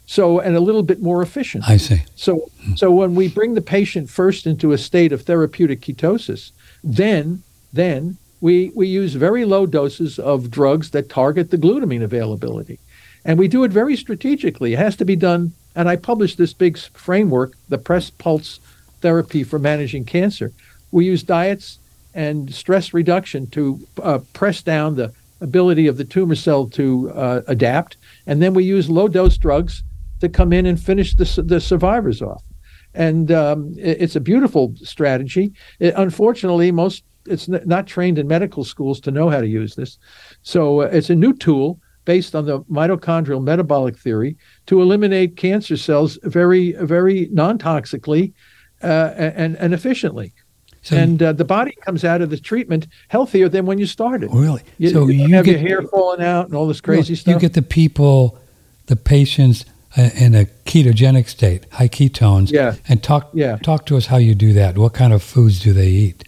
[0.08, 1.68] So and a little bit more efficient.
[1.68, 2.02] I see.
[2.14, 2.74] So hmm.
[2.76, 6.52] so when we bring the patient first into a state of therapeutic ketosis,
[6.84, 8.16] then then
[8.46, 12.78] we we use very low doses of drugs that target the glutamine availability.
[13.24, 14.74] And we do it very strategically.
[14.74, 18.60] It has to be done and I published this big framework, the Press Pulse
[19.02, 20.52] Therapy for Managing Cancer.
[20.92, 21.78] We use diets
[22.14, 27.42] and stress reduction to uh, press down the ability of the tumor cell to uh,
[27.48, 27.96] adapt.
[28.26, 29.82] And then we use low dose drugs
[30.20, 32.44] to come in and finish the, the survivors off.
[32.94, 35.52] And um, it, it's a beautiful strategy.
[35.78, 39.98] It, unfortunately, most it's not trained in medical schools to know how to use this.
[40.42, 45.76] So uh, it's a new tool based on the mitochondrial metabolic theory to eliminate cancer
[45.76, 48.32] cells very, very non toxically
[48.82, 50.32] uh, and, and efficiently.
[50.82, 54.30] So and uh, the body comes out of the treatment healthier than when you started.
[54.32, 54.62] Really?
[54.78, 57.16] You, so you, you have get, your hair falling out and all this crazy you
[57.16, 57.34] stuff.
[57.34, 58.38] You get the people,
[58.86, 59.64] the patients
[59.96, 62.52] uh, in a ketogenic state, high ketones.
[62.52, 62.76] Yeah.
[62.88, 63.56] And talk yeah.
[63.56, 64.78] talk to us how you do that.
[64.78, 66.22] What kind of foods do they eat?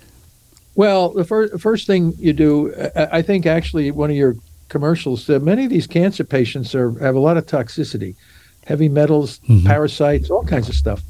[0.78, 4.36] Well, the first first thing you do, I think actually one of your
[4.68, 8.14] commercials, uh, many of these cancer patients are have a lot of toxicity,
[8.64, 9.66] heavy metals, mm-hmm.
[9.66, 11.02] parasites, all kinds of stuff.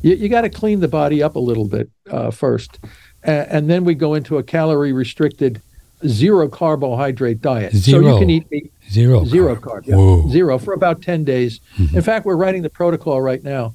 [0.00, 2.78] You, you got to clean the body up a little bit uh, first,
[3.24, 5.60] and then we go into a calorie restricted,
[6.06, 7.74] zero carbohydrate diet.
[7.74, 8.02] Zero.
[8.02, 8.72] So you can eat meat.
[8.92, 9.24] Zero.
[9.24, 9.86] Zero carb.
[9.88, 10.30] Yeah.
[10.30, 11.58] Zero for about ten days.
[11.78, 11.96] Mm-hmm.
[11.96, 13.74] In fact, we're writing the protocol right now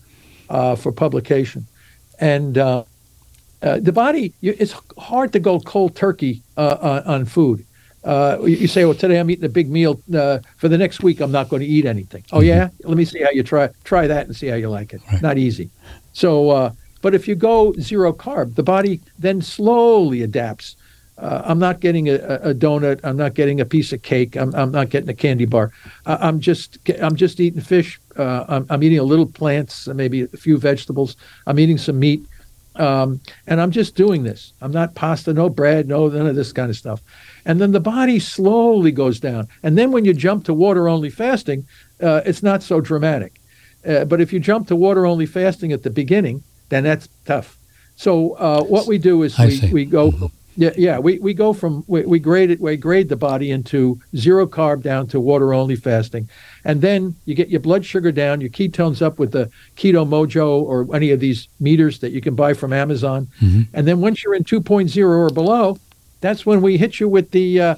[0.49, 1.67] uh, for publication,
[2.21, 2.57] and.
[3.61, 7.65] Uh, uh, the body, you, it's hard to go cold turkey uh, on, on, food.
[8.03, 10.01] Uh, you say, well, today I'm eating a big meal.
[10.13, 12.23] Uh, for the next week, I'm not going to eat anything.
[12.31, 12.47] Oh, mm-hmm.
[12.47, 12.69] yeah?
[12.83, 15.01] Let me see how you try try that and see how you like it.
[15.11, 15.21] Right.
[15.21, 15.69] Not easy.
[16.13, 20.75] So, uh, but if you go zero carb, the body then slowly adapts.
[21.17, 22.99] Uh, I'm not getting a, a, donut.
[23.03, 24.35] I'm not getting a piece of cake.
[24.35, 25.71] I'm, I'm not getting a candy bar.
[26.07, 27.99] I'm just I'm just eating fish.
[28.17, 31.15] I'm, I'm eating a little plants, maybe a few vegetables.
[31.45, 32.25] I'm eating some meat.
[32.75, 34.53] Um, and I'm just doing this.
[34.61, 37.01] I'm not pasta, no bread, no none of this kind of stuff.
[37.45, 39.47] And then the body slowly goes down.
[39.61, 41.65] And then when you jump to water only fasting,
[42.01, 43.41] uh, it's not so dramatic.
[43.85, 47.57] Uh, but if you jump to water only fasting at the beginning, then that's tough.
[47.95, 50.25] So uh, what we do is we, we go mm-hmm.
[50.61, 50.99] Yeah, yeah.
[50.99, 54.83] We, we go from we, we grade it we grade the body into zero carb
[54.83, 56.29] down to water only fasting,
[56.63, 60.61] and then you get your blood sugar down, your ketones up with the Keto Mojo
[60.61, 63.61] or any of these meters that you can buy from Amazon, mm-hmm.
[63.73, 65.79] and then once you're in 2.0 or below,
[66.19, 67.75] that's when we hit you with the uh,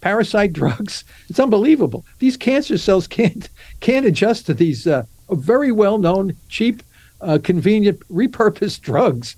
[0.00, 1.04] parasite drugs.
[1.28, 2.04] It's unbelievable.
[2.18, 6.82] These cancer cells can't can't adjust to these uh, very well known, cheap,
[7.20, 9.36] uh, convenient, repurposed drugs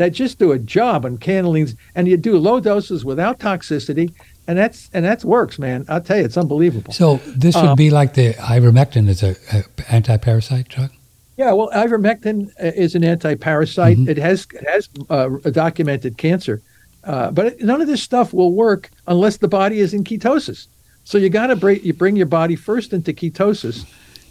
[0.00, 4.10] that just do a job on cannelines, and you do low doses without toxicity,
[4.46, 5.84] and that's and that works, man.
[5.88, 6.94] I'll tell you, it's unbelievable.
[6.94, 10.90] So this would um, be like the ivermectin is a, a anti-parasite drug.
[11.36, 13.98] Yeah, well, ivermectin uh, is an anti-parasite.
[13.98, 14.08] Mm-hmm.
[14.08, 16.62] It has it has uh, documented cancer,
[17.04, 20.66] uh, but none of this stuff will work unless the body is in ketosis.
[21.04, 23.84] So you got to bring you bring your body first into ketosis,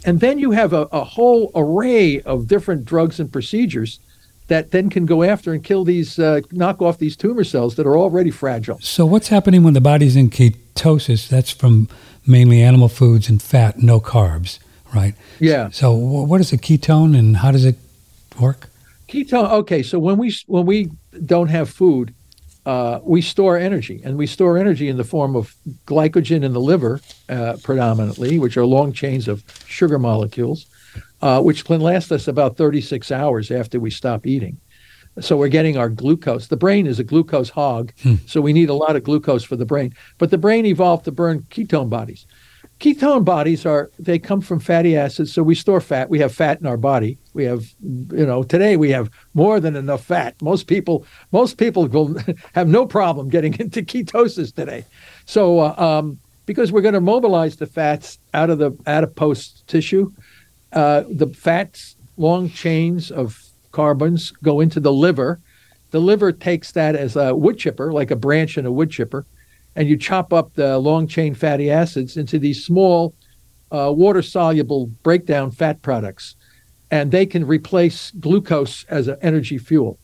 [0.04, 4.00] and then you have a, a whole array of different drugs and procedures
[4.50, 7.86] that then can go after and kill these, uh, knock off these tumor cells that
[7.86, 8.78] are already fragile.
[8.80, 11.28] So, what's happening when the body's in ketosis?
[11.28, 11.88] That's from
[12.26, 14.58] mainly animal foods and fat, no carbs,
[14.92, 15.14] right?
[15.38, 15.70] Yeah.
[15.70, 17.76] So, what is a ketone and how does it
[18.40, 18.68] work?
[19.08, 19.50] Ketone.
[19.50, 20.90] Okay, so when we when we
[21.24, 22.12] don't have food,
[22.66, 25.54] uh, we store energy, and we store energy in the form of
[25.86, 30.66] glycogen in the liver, uh, predominantly, which are long chains of sugar molecules
[31.22, 34.58] uh, which can last us about 36 hours after we stop eating.
[35.18, 36.46] So we're getting our glucose.
[36.46, 38.14] The brain is a glucose hog, hmm.
[38.26, 39.92] so we need a lot of glucose for the brain.
[40.18, 42.26] But the brain evolved to burn ketone bodies.
[42.78, 46.08] Ketone bodies are they come from fatty acids, so we store fat.
[46.08, 47.18] We have fat in our body.
[47.34, 50.40] We have, you know, today we have more than enough fat.
[50.40, 52.16] Most people, most people will
[52.54, 54.86] have no problem getting into ketosis today.
[55.26, 60.12] So uh, um, because we're going to mobilize the fats out of the adipose tissue,
[60.72, 63.42] uh, the fats, long chains of
[63.72, 65.40] carbons go into the liver.
[65.90, 69.26] The liver takes that as a wood chipper, like a branch in a wood chipper,
[69.74, 73.14] and you chop up the long chain fatty acids into these small
[73.72, 76.36] uh, water soluble breakdown fat products.
[76.90, 79.98] And they can replace glucose as an energy fuel.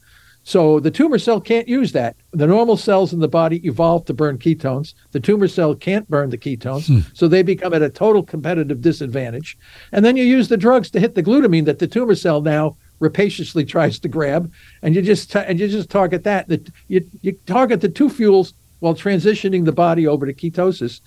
[0.46, 2.14] So the tumor cell can't use that.
[2.30, 4.94] The normal cells in the body evolved to burn ketones.
[5.10, 7.00] The tumor cell can't burn the ketones, hmm.
[7.14, 9.58] so they become at a total competitive disadvantage.
[9.90, 12.76] And then you use the drugs to hit the glutamine that the tumor cell now
[13.00, 16.46] rapaciously tries to grab, and you just t- and you just target that.
[16.46, 21.00] That you you target the two fuels while transitioning the body over to ketosis,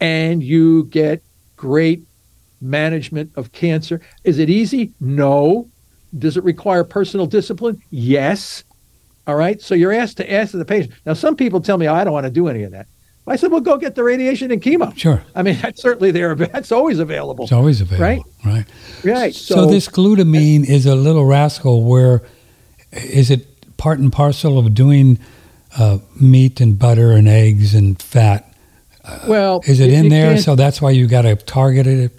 [0.00, 1.22] and you get
[1.56, 2.04] great
[2.62, 4.00] management of cancer.
[4.24, 4.92] Is it easy?
[4.98, 5.68] No.
[6.18, 7.82] Does it require personal discipline?
[7.90, 8.64] Yes.
[9.26, 9.60] All right.
[9.60, 10.94] So you're asked to ask the patient.
[11.06, 12.86] Now, some people tell me, oh, I don't want to do any of that.
[13.26, 14.96] I said, well, go get the radiation and chemo.
[14.98, 15.22] Sure.
[15.34, 16.34] I mean, that's certainly there.
[16.34, 17.44] That's always available.
[17.44, 18.24] It's always available.
[18.44, 18.54] Right.
[18.54, 18.66] Right.
[19.04, 19.34] Right.
[19.34, 22.22] So, so this glutamine is a little rascal where
[22.90, 25.20] is it part and parcel of doing
[25.78, 28.52] uh, meat and butter and eggs and fat?
[29.04, 30.36] Uh, well, is it, in there?
[30.38, 32.12] So that's why you got to target it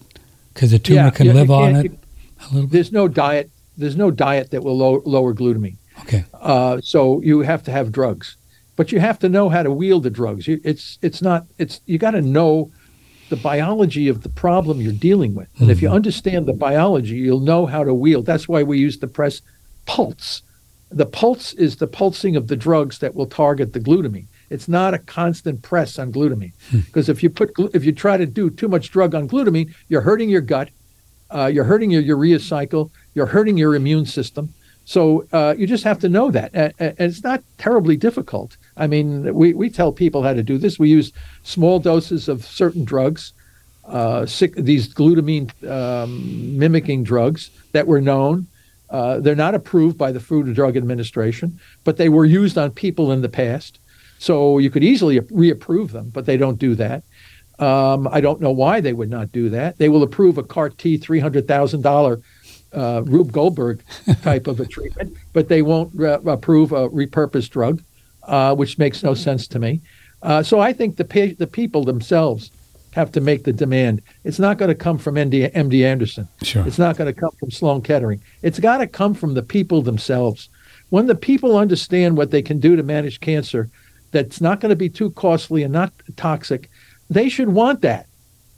[0.54, 1.92] because the tumor yeah, can yeah, live on it.
[1.92, 2.72] a little bit.
[2.72, 5.78] There's no diet there's no diet that will low, lower glutamine.
[6.02, 6.26] Okay.
[6.34, 8.38] Uh, so you have to have drugs,
[8.76, 10.48] but you have to know how to wield the drugs.
[10.48, 12.72] You, it's it's not it's you got to know
[13.30, 15.48] the biology of the problem you're dealing with.
[15.54, 15.72] And mm-hmm.
[15.72, 15.96] if you mm-hmm.
[15.96, 18.26] understand the biology, you'll know how to wield.
[18.26, 19.42] That's why we use the press
[19.86, 20.42] pulse.
[20.92, 24.28] The pulse is the pulsing of the drugs that will target the glutamine.
[24.50, 27.12] It's not a constant press on glutamine because hmm.
[27.12, 30.30] if you put if you try to do too much drug on glutamine, you're hurting
[30.30, 30.70] your gut,
[31.34, 34.54] uh, you're hurting your urea cycle, you're hurting your immune system.
[34.86, 38.58] So uh, you just have to know that, and, and, it's not terribly difficult.
[38.76, 40.78] I mean, we, we tell people how to do this.
[40.78, 41.14] We use
[41.44, 43.32] small doses of certain drugs,
[43.86, 48.48] uh, sick, these glutamine um, mimicking drugs that were known.
[48.90, 52.72] Uh, they're not approved by the Food and Drug Administration, but they were used on
[52.72, 53.80] people in the past.
[54.20, 57.04] So you could easily reapprove them, but they don't do that.
[57.60, 59.78] Um, I don't know why they would not do that.
[59.78, 62.20] They will approve a CAR T three hundred thousand dollar
[62.74, 63.84] uh, Rube Goldberg
[64.22, 67.82] type of a treatment, but they won't re- approve a repurposed drug,
[68.24, 69.82] uh, which makes no sense to me.
[70.24, 72.52] Uh, so I think the pa- the people themselves
[72.92, 74.02] have to make the demand.
[74.24, 76.28] It's not going to come from MD, MD Anderson.
[76.44, 76.66] Sure.
[76.66, 78.22] It's not going to come from Sloan Kettering.
[78.42, 80.50] It's got to come from the people themselves.
[80.90, 83.70] When the people understand what they can do to manage cancer,
[84.12, 86.70] that's not going to be too costly and not toxic,
[87.10, 88.08] they should want that.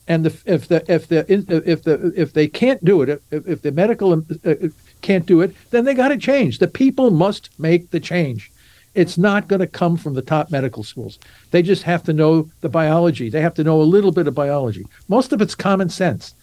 [0.07, 3.61] And the, if the if the if the if they can't do it, if, if
[3.61, 4.53] the medical uh,
[5.01, 6.59] can't do it, then they got to change.
[6.59, 8.51] The people must make the change.
[8.93, 11.19] It's not going to come from the top medical schools.
[11.51, 13.29] They just have to know the biology.
[13.29, 14.85] They have to know a little bit of biology.
[15.09, 16.33] Most of it's common sense.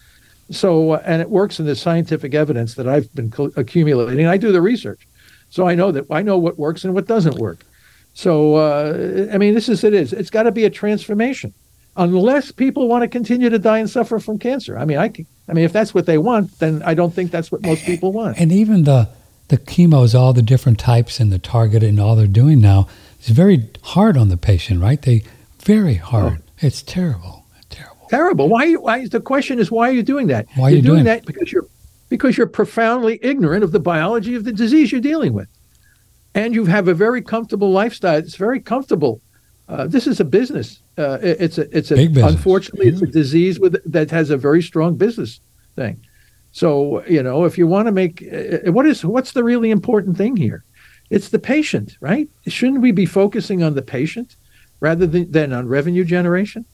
[0.51, 4.27] So, uh, and it works in the scientific evidence that I've been accumulating.
[4.27, 5.07] I do the research,
[5.49, 7.65] so I know that I know what works and what doesn't work.
[8.13, 10.13] So, uh, I mean, this is it is.
[10.13, 11.53] It's got to be a transformation,
[11.95, 14.77] unless people want to continue to die and suffer from cancer.
[14.77, 15.11] I mean, I,
[15.47, 18.11] I mean, if that's what they want, then I don't think that's what most people
[18.11, 18.39] want.
[18.39, 19.09] And even the
[19.49, 22.87] the chemos, all the different types and the target and all they're doing now,
[23.21, 25.01] is very hard on the patient, right?
[25.01, 25.23] They
[25.59, 26.41] very hard.
[26.41, 26.51] Oh.
[26.59, 27.45] It's terrible.
[27.69, 28.07] Terrible.
[28.09, 28.49] Terrible.
[28.49, 28.73] Why?
[28.73, 29.07] Why?
[29.07, 30.47] The question is, why are you doing that?
[30.55, 31.25] Why are you doing, doing that?
[31.25, 31.65] Because you're
[32.09, 35.47] because you're profoundly ignorant of the biology of the disease you're dealing with
[36.35, 38.17] and you have a very comfortable lifestyle.
[38.17, 39.21] It's very comfortable.
[39.69, 40.79] Uh, this is a business.
[40.97, 44.61] Uh, it, it's a it's a unfortunately it's a disease with that has a very
[44.61, 45.39] strong business
[45.75, 45.99] thing.
[46.51, 50.17] So you know if you want to make uh, what is what's the really important
[50.17, 50.63] thing here?
[51.09, 52.27] It's the patient, right?
[52.47, 54.35] Shouldn't we be focusing on the patient
[54.79, 56.65] rather than, than on revenue generation?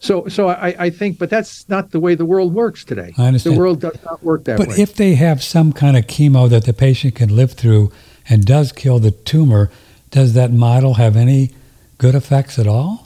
[0.00, 3.14] So, so I, I think, but that's not the way the world works today.
[3.16, 3.56] I understand.
[3.56, 4.74] The world does not work that but way.
[4.74, 7.90] But if they have some kind of chemo that the patient can live through
[8.28, 9.70] and does kill the tumor,
[10.10, 11.54] does that model have any
[11.98, 13.05] good effects at all?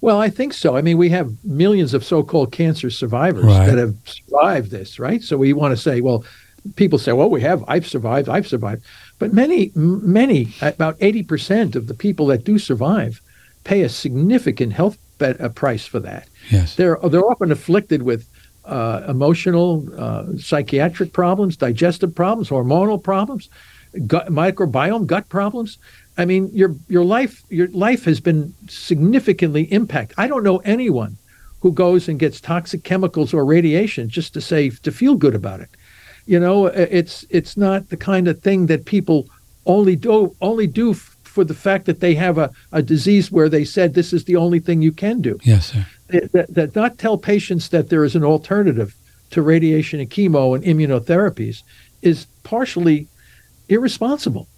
[0.00, 0.76] Well, I think so.
[0.76, 3.66] I mean, we have millions of so-called cancer survivors right.
[3.66, 5.22] that have survived this, right?
[5.22, 6.24] So we want to say, well,
[6.76, 8.82] people say, well, we have, I've survived, I've survived.
[9.18, 13.20] But many, many, about 80% of the people that do survive
[13.64, 16.28] pay a significant health bet, a price for that.
[16.50, 16.76] Yes.
[16.76, 18.26] They're, they're often afflicted with
[18.64, 23.50] uh, emotional, uh, psychiatric problems, digestive problems, hormonal problems
[24.06, 25.78] gut microbiome, gut problems.
[26.18, 30.18] I mean, your your life your life has been significantly impacted.
[30.18, 31.16] I don't know anyone
[31.60, 35.60] who goes and gets toxic chemicals or radiation just to say to feel good about
[35.60, 35.68] it.
[36.26, 39.28] You know, it's it's not the kind of thing that people
[39.66, 43.64] only do only do for the fact that they have a, a disease where they
[43.64, 45.38] said this is the only thing you can do.
[45.42, 45.86] Yes, sir.
[46.08, 48.96] That, that not tell patients that there is an alternative
[49.30, 51.62] to radiation and chemo and immunotherapies
[52.02, 53.06] is partially
[53.68, 54.48] irresponsible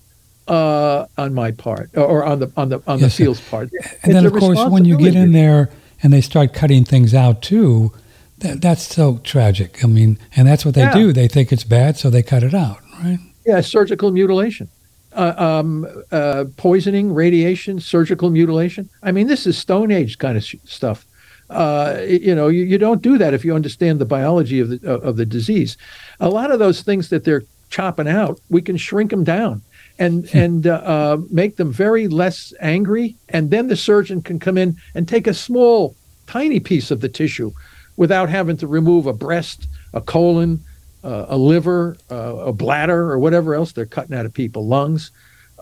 [0.49, 3.71] uh, on my part or on the on the on yes, the field's part.
[3.73, 5.71] And it's then, of course, when you get in there
[6.03, 7.93] and they start cutting things out too,
[8.39, 9.85] that, that's so tragic.
[9.85, 10.95] I mean, and that's what they yeah.
[10.95, 11.13] do.
[11.13, 13.19] They think it's bad, so they cut it out, right?
[13.47, 14.69] Yeah, surgical mutilation.
[15.15, 18.89] Uh, um, uh, poisoning, radiation, surgical mutilation.
[19.03, 21.05] I mean, this is Stone Age kind of sh- stuff.
[21.51, 24.91] Uh, you know, you, you, don't do that if you understand the biology of the
[24.91, 25.77] of the disease.
[26.19, 29.61] A lot of those things that they're chopping out, we can shrink them down
[29.99, 30.39] and hmm.
[30.39, 34.77] and uh, uh, make them very less angry, and then the surgeon can come in
[34.95, 37.53] and take a small, tiny piece of the tissue,
[37.97, 40.63] without having to remove a breast, a colon,
[41.05, 45.11] uh, a liver, uh, a bladder, or whatever else they're cutting out of people, lungs.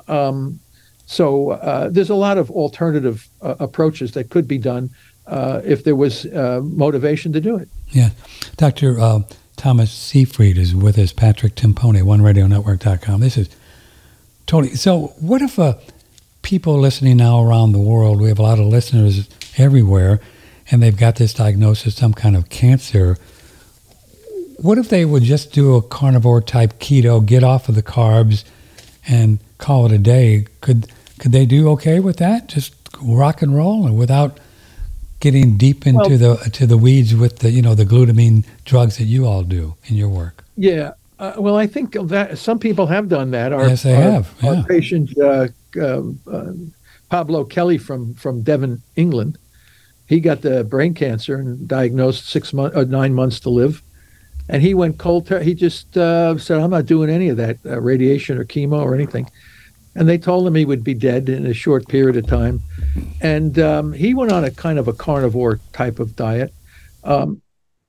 [0.08, 0.60] Um,
[1.06, 4.90] so uh, there's a lot of alternative uh, approaches that could be done
[5.64, 7.68] if there was motivation to do it.
[7.90, 8.10] Yeah,
[8.56, 9.22] Doctor.
[9.60, 13.20] Thomas Seyfried is with us, Patrick Timpone, OneRadioNetwork.com.
[13.20, 13.50] This is
[14.50, 14.74] totally.
[14.74, 15.74] So, what if uh,
[16.42, 20.20] people listening now around the world, we have a lot of listeners everywhere,
[20.70, 23.16] and they've got this diagnosis, some kind of cancer.
[24.56, 28.44] What if they would just do a carnivore type keto, get off of the carbs,
[29.06, 30.46] and call it a day?
[30.60, 30.88] Could
[31.20, 32.48] could they do okay with that?
[32.48, 34.40] Just rock and roll, and without
[35.20, 38.96] getting deep into well, the to the weeds with the you know the glutamine drugs
[38.98, 40.44] that you all do in your work.
[40.56, 43.52] Yeah, uh, well, I think that some people have done that.
[43.52, 44.34] Our, yes, they our, have.
[44.42, 44.54] Yeah.
[44.54, 45.48] Our patient uh,
[45.78, 46.02] uh,
[47.10, 49.36] Pablo Kelly from from Devon, England,
[50.08, 53.82] he got the brain cancer and diagnosed six months, uh, nine months to live,
[54.48, 55.26] and he went cold.
[55.26, 58.80] Ter- he just uh, said, "I'm not doing any of that uh, radiation or chemo
[58.80, 59.30] or anything."
[59.94, 62.62] And they told him he would be dead in a short period of time,
[63.20, 66.54] and um, he went on a kind of a carnivore type of diet.
[67.04, 67.42] Um,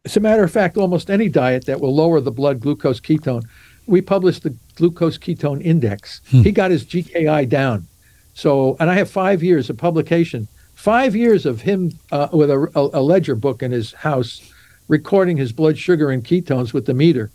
[0.06, 3.43] as a matter of fact, almost any diet that will lower the blood glucose ketone.
[3.86, 6.22] We published the glucose ketone index.
[6.32, 6.41] Hmm.
[6.41, 7.88] He got his GKI down
[8.34, 12.89] so, and I have five years of publication, five years of him uh, with a,
[12.93, 14.41] a, ledger book in his house,
[14.88, 17.30] recording his blood sugar and ketones with the meter.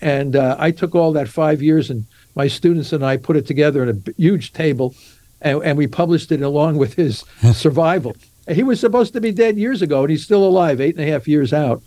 [0.00, 3.46] And uh, I took all that five years, and my students and I put it
[3.46, 4.94] together in a huge table,
[5.40, 7.24] and, and we published it along with his
[7.54, 8.16] survival.
[8.48, 11.10] he was supposed to be dead years ago, and he's still alive, eight and a
[11.10, 11.82] half years out.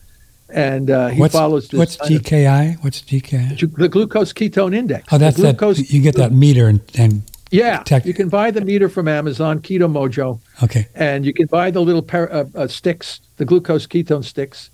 [0.50, 1.78] And uh, he what's, follows this.
[1.78, 2.84] What's GKI?
[2.84, 3.78] What's GKI?
[3.78, 5.06] The glucose ketone index.
[5.12, 5.90] Oh, that's glucose, that.
[5.90, 8.06] You get that meter and, and yeah, Tech.
[8.06, 10.40] you can buy the meter from Amazon, Keto Mojo.
[10.64, 10.88] Okay.
[10.96, 14.70] And you can buy the little par- uh, uh, sticks, the glucose ketone sticks.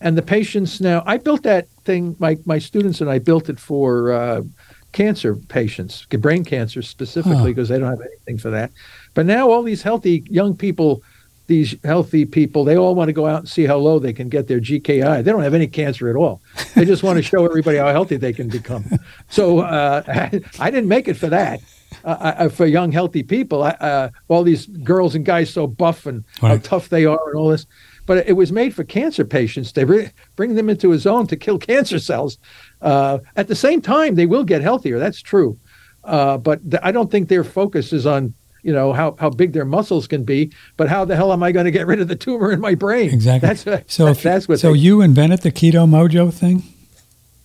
[0.00, 3.60] And the patients now, I built that thing, my, my students and I built it
[3.60, 4.42] for uh,
[4.92, 8.72] cancer patients, brain cancer specifically, because they don't have anything for that.
[9.14, 11.02] But now all these healthy young people,
[11.46, 14.28] these healthy people, they all want to go out and see how low they can
[14.28, 15.24] get their GKI.
[15.24, 16.40] They don't have any cancer at all.
[16.74, 18.84] They just want to show everybody how healthy they can become.
[19.28, 20.02] So uh,
[20.60, 21.60] I didn't make it for that
[22.04, 23.62] uh, for young, healthy people.
[23.62, 26.50] Uh, all these girls and guys so buff and right.
[26.50, 27.66] how tough they are and all this.
[28.06, 29.72] But it was made for cancer patients.
[29.72, 32.38] They re- bring them into a zone to kill cancer cells.
[32.80, 34.98] Uh, at the same time, they will get healthier.
[34.98, 35.58] That's true.
[36.02, 39.52] Uh, but th- I don't think their focus is on you know how, how big
[39.52, 42.08] their muscles can be, but how the hell am I going to get rid of
[42.08, 43.10] the tumor in my brain?
[43.10, 43.48] Exactly.
[43.48, 44.60] That's, so that's, that's what.
[44.60, 46.62] So they, you invented the keto mojo thing.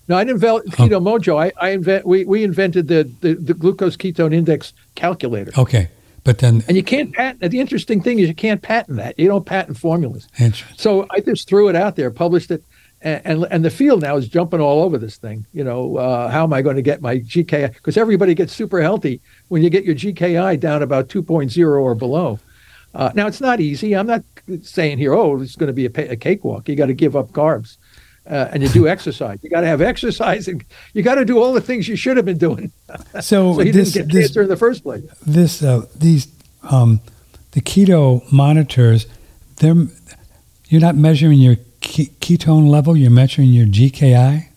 [0.08, 0.72] No, I didn't invent oh.
[0.72, 1.00] Keto oh.
[1.02, 1.38] Mojo.
[1.42, 5.52] I, I invent we, we invented the, the, the glucose ketone index calculator.
[5.58, 5.90] Okay.
[6.24, 7.52] But then, and you can't patent.
[7.52, 9.18] The interesting thing is you can't patent that.
[9.18, 10.28] You don't patent formulas.
[10.38, 10.78] Interesting.
[10.78, 12.64] So I just threw it out there, published it,
[13.02, 15.46] and and, and the field now is jumping all over this thing.
[15.54, 17.74] You know, uh, how am I going to get my GKI?
[17.74, 22.40] Because everybody gets super healthy when you get your GKI down about 2.0 or below.
[22.94, 23.96] Uh, now it's not easy.
[23.96, 24.24] I'm not
[24.64, 26.68] saying here, oh, it's going to be a, a cakewalk.
[26.68, 27.78] You got to give up carbs
[28.30, 29.40] uh, and you do exercise.
[29.42, 32.18] You got to have exercise, and you got to do all the things you should
[32.18, 32.72] have been doing.
[33.14, 35.04] So, so you this, didn't get cancer in the first place.
[35.26, 36.28] This uh, these
[36.64, 37.02] um,
[37.52, 39.08] the keto monitors,
[39.58, 39.76] they're
[40.68, 42.96] you're not measuring your ketone level.
[42.96, 44.50] You're measuring your GKI.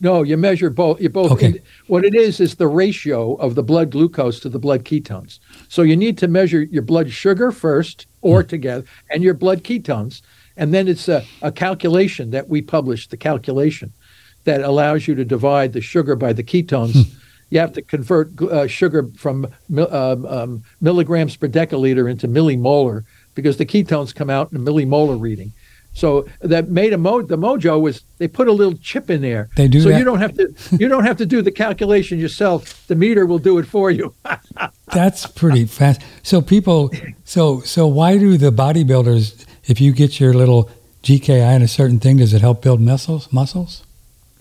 [0.00, 1.00] No, you measure both.
[1.00, 1.32] You both.
[1.32, 1.46] Okay.
[1.46, 5.38] In, what it is is the ratio of the blood glucose to the blood ketones.
[5.68, 8.48] So you need to measure your blood sugar first, or mm.
[8.48, 10.22] together, and your blood ketones
[10.56, 13.92] and then it's a, a calculation that we publish, the calculation
[14.44, 16.92] that allows you to divide the sugar by the ketones.
[16.92, 17.16] Hmm.
[17.50, 19.46] You have to convert uh, sugar from
[19.76, 25.20] um, um, milligrams per deciliter into millimolar because the ketones come out in a millimolar
[25.20, 25.52] reading.
[25.94, 29.50] So that made a mo the mojo was they put a little chip in there.
[29.56, 29.98] They do so that?
[29.98, 32.86] you don't have to you don't have to do the calculation yourself.
[32.86, 34.14] The meter will do it for you.
[34.92, 36.00] That's pretty fast.
[36.22, 36.90] So people
[37.24, 40.70] so so why do the bodybuilders if you get your little
[41.02, 43.32] GKI in a certain thing, does it help build muscles?
[43.32, 43.84] Muscles?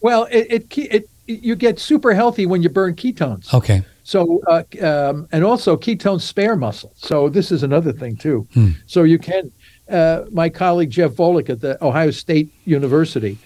[0.02, 3.54] Well, it, it, it you get super healthy when you burn ketones.
[3.54, 3.84] Okay.
[4.04, 6.92] So uh, um, and also ketones spare muscle.
[6.96, 8.48] So this is another thing too.
[8.54, 8.72] Hmm.
[8.88, 9.52] So you can.
[9.92, 13.38] Uh, my colleague Jeff Volek at the Ohio State University,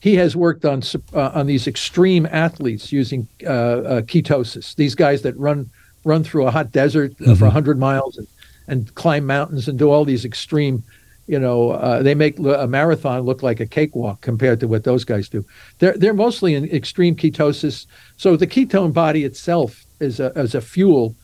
[0.00, 0.82] he has worked on
[1.14, 4.74] uh, on these extreme athletes using uh, uh, ketosis.
[4.74, 5.70] These guys that run
[6.04, 7.34] run through a hot desert mm-hmm.
[7.34, 8.26] for hundred miles and,
[8.66, 10.82] and climb mountains and do all these extreme
[11.26, 15.04] you know, uh, they make a marathon look like a cakewalk compared to what those
[15.04, 15.44] guys do.
[15.78, 17.86] They're they're mostly in extreme ketosis.
[18.16, 21.14] So the ketone body itself is a is a fuel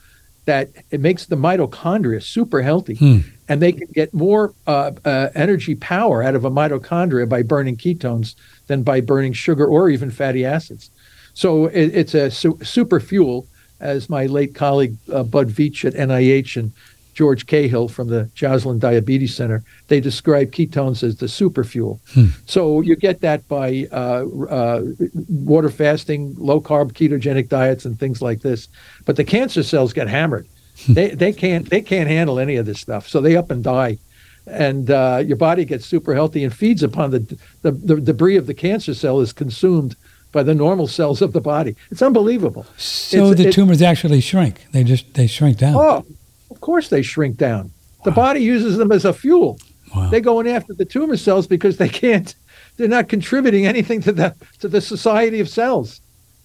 [0.44, 3.18] that it makes the mitochondria super healthy, hmm.
[3.48, 7.76] And they can get more uh, uh, energy power out of a mitochondria by burning
[7.76, 8.34] ketones
[8.66, 10.90] than by burning sugar or even fatty acids.
[11.34, 13.46] So it, it's a su- super fuel,
[13.80, 16.72] as my late colleague uh, Bud Veech at NIH and
[17.14, 21.98] George Cahill from the Joslin Diabetes Center, they describe ketones as the superfuel.
[22.12, 22.26] Hmm.
[22.46, 24.82] So you get that by uh, uh,
[25.28, 28.68] water fasting, low carb ketogenic diets, and things like this.
[29.04, 30.46] But the cancer cells get hammered.
[30.86, 33.98] They they can't they can't handle any of this stuff, so they up and die.
[34.46, 38.46] And uh, your body gets super healthy and feeds upon the, the the debris of
[38.46, 39.96] the cancer cell is consumed
[40.32, 41.76] by the normal cells of the body.
[41.90, 42.66] It's unbelievable.
[42.76, 44.66] So it's, the tumors actually shrink.
[44.72, 45.74] They just they shrink down.
[45.76, 46.04] Oh,
[46.50, 47.72] of course they shrink down.
[48.04, 49.58] The body uses them as a fuel.
[49.94, 50.08] Wow.
[50.10, 52.34] They're going after the tumor cells because they can't.
[52.76, 56.00] They're not contributing anything to the to the society of cells.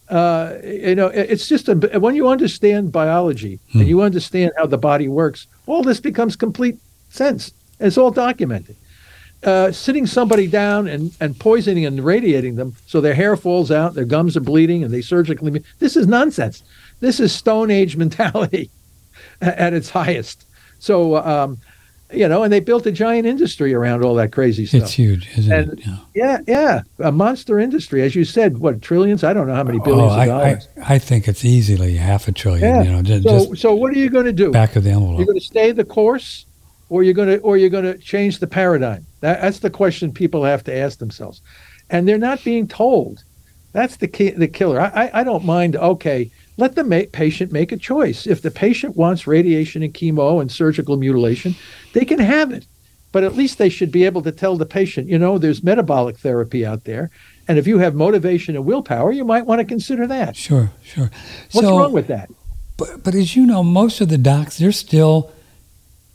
[0.10, 3.80] Uh, you know, it's just a, when you understand biology Hmm.
[3.80, 6.78] and you understand how the body works, all this becomes complete
[7.10, 7.52] sense.
[7.80, 8.76] It's all documented.
[9.44, 13.94] Uh, sitting somebody down and, and poisoning and radiating them so their hair falls out,
[13.94, 15.62] their gums are bleeding, and they surgically.
[15.80, 16.64] This is nonsense.
[17.02, 18.70] This is Stone Age mentality
[19.42, 20.46] at, at its highest.
[20.80, 21.58] So, um,
[22.14, 24.84] you know, and they built a giant industry around all that crazy stuff.
[24.84, 25.86] It's huge, isn't And- it?
[25.86, 25.98] Yeah.
[26.16, 28.60] Yeah, yeah, a monster industry, as you said.
[28.60, 29.24] What trillions?
[29.24, 30.68] I don't know how many oh, billions oh, of I, dollars.
[30.78, 32.64] I, I think it's easily half a trillion.
[32.64, 32.84] Yeah.
[32.84, 34.52] You know, just, so, just so what are you going to do?
[34.52, 35.18] back of the envelope.
[35.18, 36.46] You're going to stay the course,
[36.90, 39.06] or you're going to, or you're going to change the paradigm.
[39.22, 41.42] That, that's the question people have to ask themselves,
[41.90, 43.24] and they're not being told.
[43.72, 44.80] That's the key, the killer.
[44.80, 45.76] I, I, I don't mind.
[45.76, 48.28] Okay, let the ma- patient make a choice.
[48.28, 51.56] If the patient wants radiation and chemo and surgical mutilation,
[51.94, 52.66] they can have it.
[53.12, 56.18] But at least they should be able to tell the patient, you know, there's metabolic
[56.18, 57.12] therapy out there,
[57.48, 60.36] and if you have motivation and willpower, you might want to consider that.
[60.36, 61.12] Sure, sure.
[61.52, 62.30] What's so, wrong with that?
[62.78, 65.32] But, but as you know, most of the docs, they're still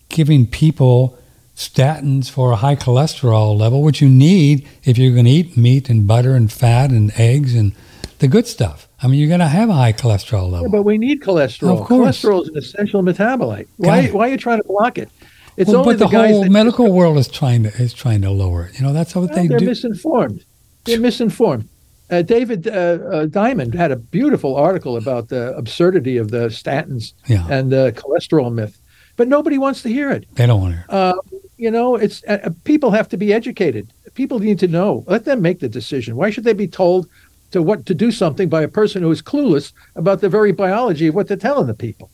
[0.09, 1.19] giving people
[1.55, 5.91] statins for a high cholesterol level, which you need if you're going to eat meat
[5.91, 7.73] and butter and fat and eggs and
[8.21, 8.88] the good stuff.
[9.01, 10.63] I mean, you're going to have a high cholesterol level.
[10.63, 11.81] Yeah, but we need cholesterol.
[11.81, 12.21] Of course.
[12.23, 13.69] Cholesterol is an essential metabolite.
[13.77, 15.09] Why, why are you trying to block it?
[15.57, 18.31] It's Well, only but the, guys whole medical world is trying to is trying to
[18.31, 18.79] lower it.
[18.79, 19.67] You know, that's what Well, they they're do.
[19.67, 20.45] misinformed.
[20.85, 21.69] They're misinformed.
[22.11, 27.13] Uh, David uh, uh, Diamond had a beautiful article about the absurdity of the statins
[27.27, 28.79] yeah, and the cholesterol myth,
[29.17, 30.27] but nobody wants to hear it.
[30.37, 30.93] they don't want to.
[30.93, 31.15] Uh,
[31.59, 33.93] you know, it's uh, uh, people have to be educated.
[34.15, 35.05] People need to know.
[35.07, 36.17] Let them make the decision.
[36.17, 37.09] Why should they be told
[37.51, 41.07] to what to do something by a person who is clueless about the very biology
[41.07, 42.11] of what they're telling the people?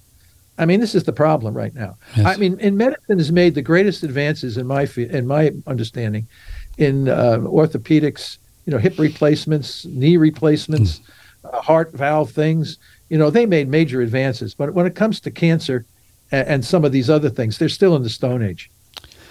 [0.56, 1.96] I mean, this is the problem right now.
[2.16, 2.26] Yes.
[2.26, 6.28] I mean, in medicine has made the greatest advances in my in my understanding
[6.78, 8.38] in uh, orthopedics.
[8.66, 11.02] You know, hip replacements, knee replacements,
[11.44, 12.78] uh, heart valve things.
[13.10, 14.54] You know, they made major advances.
[14.54, 15.84] But when it comes to cancer
[16.32, 18.70] and, and some of these other things, they're still in the Stone Age.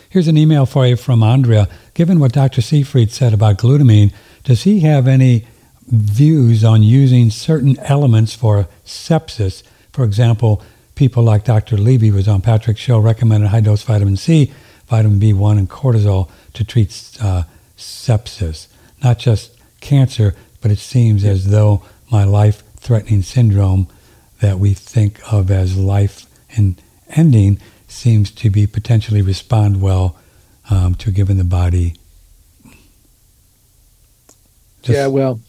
[0.09, 1.67] Here's an email for you from Andrea.
[1.95, 2.61] Given what Dr.
[2.61, 5.47] Seyfried said about glutamine, does he have any
[5.93, 9.63] views on using certain elements for sepsis?
[9.91, 10.61] For example,
[10.95, 11.77] people like Dr.
[11.77, 14.51] Levy was on Patrick's show recommended high dose vitamin C,
[14.87, 16.89] vitamin B1, and cortisol to treat
[17.21, 17.43] uh,
[17.77, 18.67] sepsis,
[19.03, 23.87] not just cancer, but it seems as though my life-threatening syndrome
[24.39, 26.25] that we think of as life
[26.55, 30.15] and ending seems to be potentially respond well
[30.69, 31.95] um, to giving the body.
[34.81, 35.39] just- yeah, well,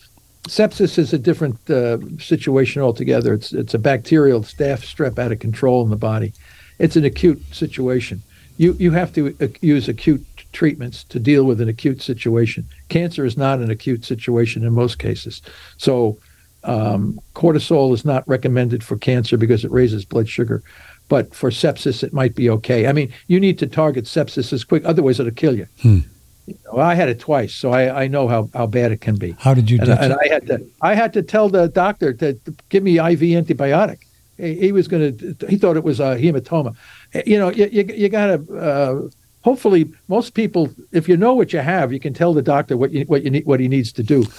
[0.48, 3.34] sepsis is a different uh, situation altogether.
[3.34, 6.32] It's it's a bacterial staph strep out of control in the body.
[6.78, 8.22] It's an acute situation.
[8.56, 12.66] You you have to uh, use acute treatments to deal with an acute situation.
[12.88, 15.42] Cancer is not an acute situation in most cases.
[15.76, 16.16] So
[16.62, 20.62] um, cortisol is not recommended for cancer because it raises blood sugar.
[21.08, 22.86] But for sepsis, it might be okay.
[22.86, 25.66] I mean, you need to target sepsis as quick, otherwise it'll kill you.
[25.82, 25.98] Hmm.
[26.46, 29.16] You know, I had it twice, so I, I know how, how bad it can
[29.16, 30.12] be How did you and, and?
[30.12, 32.38] I had to I had to tell the doctor to
[32.68, 34.00] give me IV antibiotic.
[34.36, 35.46] He, he was going to.
[35.48, 36.76] He thought it was a hematoma.
[37.14, 38.58] Eh, You know, you you, you got to.
[38.58, 39.08] Uh,
[39.42, 42.90] hopefully, most people, if you know what you have, you can tell the doctor what
[42.92, 44.24] you what you need what he needs to do.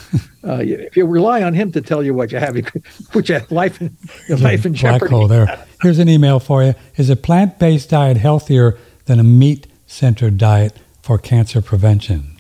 [0.46, 3.28] Uh, if you rely on him to tell you what you have, you could put
[3.28, 3.98] your life in
[4.30, 5.00] your life in jeopardy.
[5.00, 5.66] Black hole there.
[5.82, 6.76] Here's an email for you.
[6.98, 12.36] Is a plant-based diet healthier than a meat-centered diet for cancer prevention?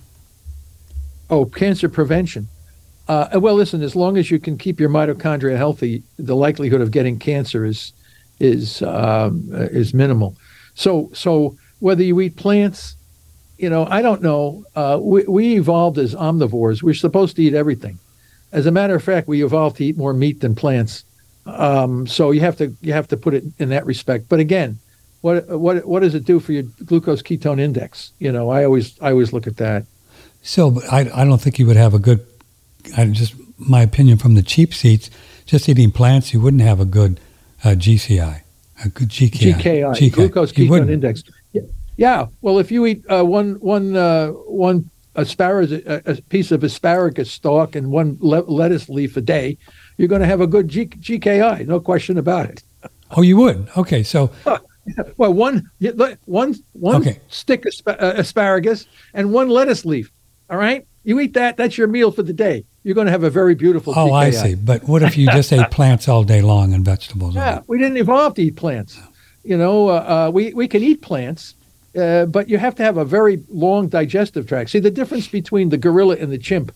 [1.29, 2.47] Oh, cancer prevention.
[3.07, 3.83] Uh, well, listen.
[3.83, 7.93] As long as you can keep your mitochondria healthy, the likelihood of getting cancer is
[8.39, 10.35] is um, uh, is minimal.
[10.73, 12.95] So so whether you eat plants,
[13.59, 14.65] you know, I don't know.
[14.75, 16.81] Uh, we we evolved as omnivores.
[16.81, 17.99] We're supposed to eat everything.
[18.51, 21.03] As a matter of fact, we evolved to eat more meat than plants.
[21.45, 24.27] Um, so you have to you have to put it in that respect.
[24.27, 24.79] But again,
[25.25, 28.11] what what what does it do for your glucose ketone index?
[28.19, 29.85] You know, I always I always look at that.
[30.43, 32.23] So but I, I don't think you would have a good,
[32.95, 35.09] I just my opinion from the cheap seats,
[35.47, 37.19] just eating plants, you wouldn't have a good
[37.63, 38.41] uh, GCI,
[38.85, 39.53] a good GKI.
[39.55, 40.91] GKI, glucose You ketone wouldn't.
[40.91, 41.23] index.
[41.53, 41.61] Yeah.
[41.97, 42.27] yeah.
[42.41, 44.27] Well, if you eat uh, one one uh,
[44.67, 49.57] one asparagus, a, a piece of asparagus stalk and one le- lettuce leaf a day,
[49.97, 51.65] you're going to have a good G- GKI.
[51.65, 52.61] No question about it.
[53.17, 53.69] Oh, you would?
[53.75, 54.29] Okay, so
[55.17, 55.69] Well, one
[56.25, 57.19] one one Okay.
[57.27, 60.11] stick aspa- uh, asparagus and one lettuce leaf.
[60.49, 61.57] All right, you eat that.
[61.57, 62.65] That's your meal for the day.
[62.83, 63.93] You're going to have a very beautiful.
[63.95, 64.53] oh, I see.
[64.53, 67.33] But what if you just ate plants all day long and vegetables?
[67.33, 68.99] Yeah, we didn't evolve to eat plants.
[69.43, 71.55] You know, uh, uh, we we can eat plants,
[71.97, 74.69] uh, but you have to have a very long digestive tract.
[74.69, 76.71] See the difference between the gorilla and the chimp.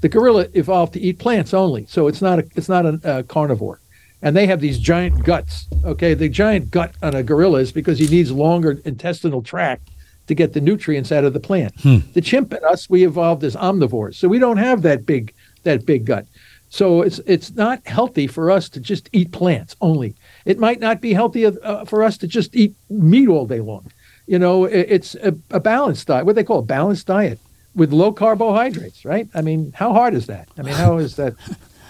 [0.00, 3.80] The gorilla evolved to eat plants only, so it's not a it's not a carnivore,
[4.26, 5.68] and they have these giant guts.
[5.84, 9.88] Okay, the giant gut on a gorilla is because he needs longer intestinal tract
[10.26, 11.72] to get the nutrients out of the plant.
[11.80, 11.98] Hmm.
[12.12, 15.86] The chimp and us, we evolved as omnivores, so we don't have that big that
[15.86, 16.26] big gut.
[16.70, 20.16] So it's it's not healthy for us to just eat plants only.
[20.44, 23.92] It might not be healthy uh, for us to just eat meat all day long.
[24.26, 26.26] You know, it, it's a, a, balanced diet.
[26.26, 27.38] What they call a balanced diet
[27.76, 29.28] with low carbohydrates, right?
[29.36, 30.48] I mean, how hard is that?
[30.58, 31.36] I mean, how is that?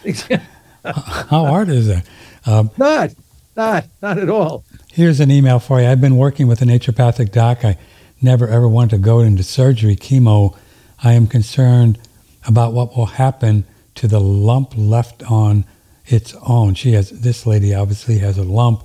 [1.30, 2.06] how hard is that?
[2.44, 3.10] Um, not,
[3.56, 4.64] not, not at all.
[4.92, 5.88] Here's an email for you.
[5.88, 7.64] I've been working with a naturopathic doc.
[7.64, 7.76] I
[8.22, 10.56] never ever want to go into surgery, chemo.
[11.02, 11.98] I am concerned
[12.46, 13.64] about what will happen
[13.96, 15.64] to the lump left on
[16.06, 16.74] its own.
[16.74, 18.84] She has this lady obviously has a lump.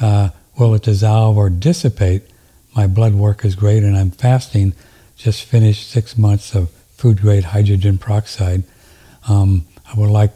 [0.00, 2.22] Uh, will it dissolve or dissipate?
[2.76, 4.74] My blood work is great, and I'm fasting.
[5.16, 8.62] Just finished six months of food grade hydrogen peroxide.
[9.28, 10.32] Um, I would like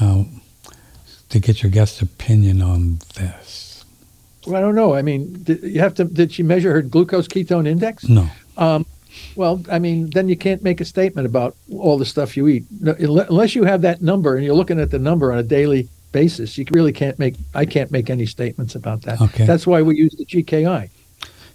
[0.00, 0.40] um,
[1.30, 3.84] to get your guest's opinion on this.
[4.46, 4.94] Well, I don't know.
[4.94, 6.04] I mean, did you have to?
[6.04, 8.08] Did she measure her glucose ketone index?
[8.08, 8.28] No.
[8.56, 8.86] Um,
[9.36, 12.64] well, I mean, then you can't make a statement about all the stuff you eat
[12.82, 16.58] unless you have that number and you're looking at the number on a daily basis.
[16.58, 17.36] You really can't make.
[17.54, 19.20] I can't make any statements about that.
[19.20, 19.46] Okay.
[19.46, 20.90] That's why we use the GKI.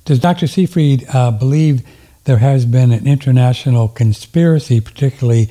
[0.05, 0.47] Does Dr.
[0.47, 1.84] Seyfried uh, believe
[2.24, 5.49] there has been an international conspiracy, particularly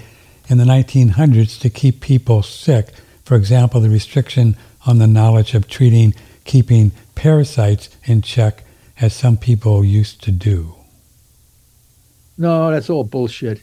[0.49, 2.89] in the 1900s, to keep people sick?
[3.29, 4.57] For example, the restriction
[4.87, 6.14] on the knowledge of treating,
[6.45, 8.64] keeping parasites in check,
[9.03, 10.74] as some people used to do.
[12.39, 13.61] No, that's all bullshit.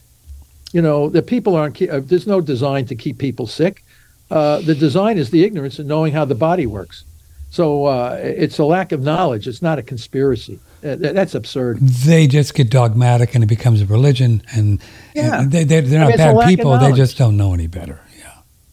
[0.72, 1.82] You know, the people aren't.
[1.82, 3.82] Uh, there's no design to keep people sick.
[4.30, 7.02] Uh, the design is the ignorance of knowing how the body works.
[7.50, 9.48] So uh, it's a lack of knowledge.
[9.48, 10.60] It's not a conspiracy.
[10.84, 11.80] Uh, that's absurd.
[11.80, 14.42] They just get dogmatic and it becomes a religion.
[14.54, 14.80] And,
[15.12, 15.40] yeah.
[15.40, 16.78] and they, they're, they're not I mean, bad people.
[16.78, 17.98] They just don't know any better.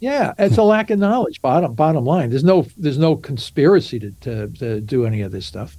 [0.04, 0.34] Yeah.
[0.38, 1.41] It's a lack of knowledge.
[1.41, 2.30] Bottom bottom line.
[2.30, 5.78] There's no there's no conspiracy to to, to do any of this stuff.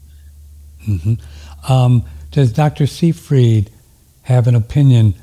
[0.88, 1.70] Mm-hmm.
[1.70, 2.86] Um, does Dr.
[2.86, 3.70] Seyfried
[4.22, 5.14] have an opinion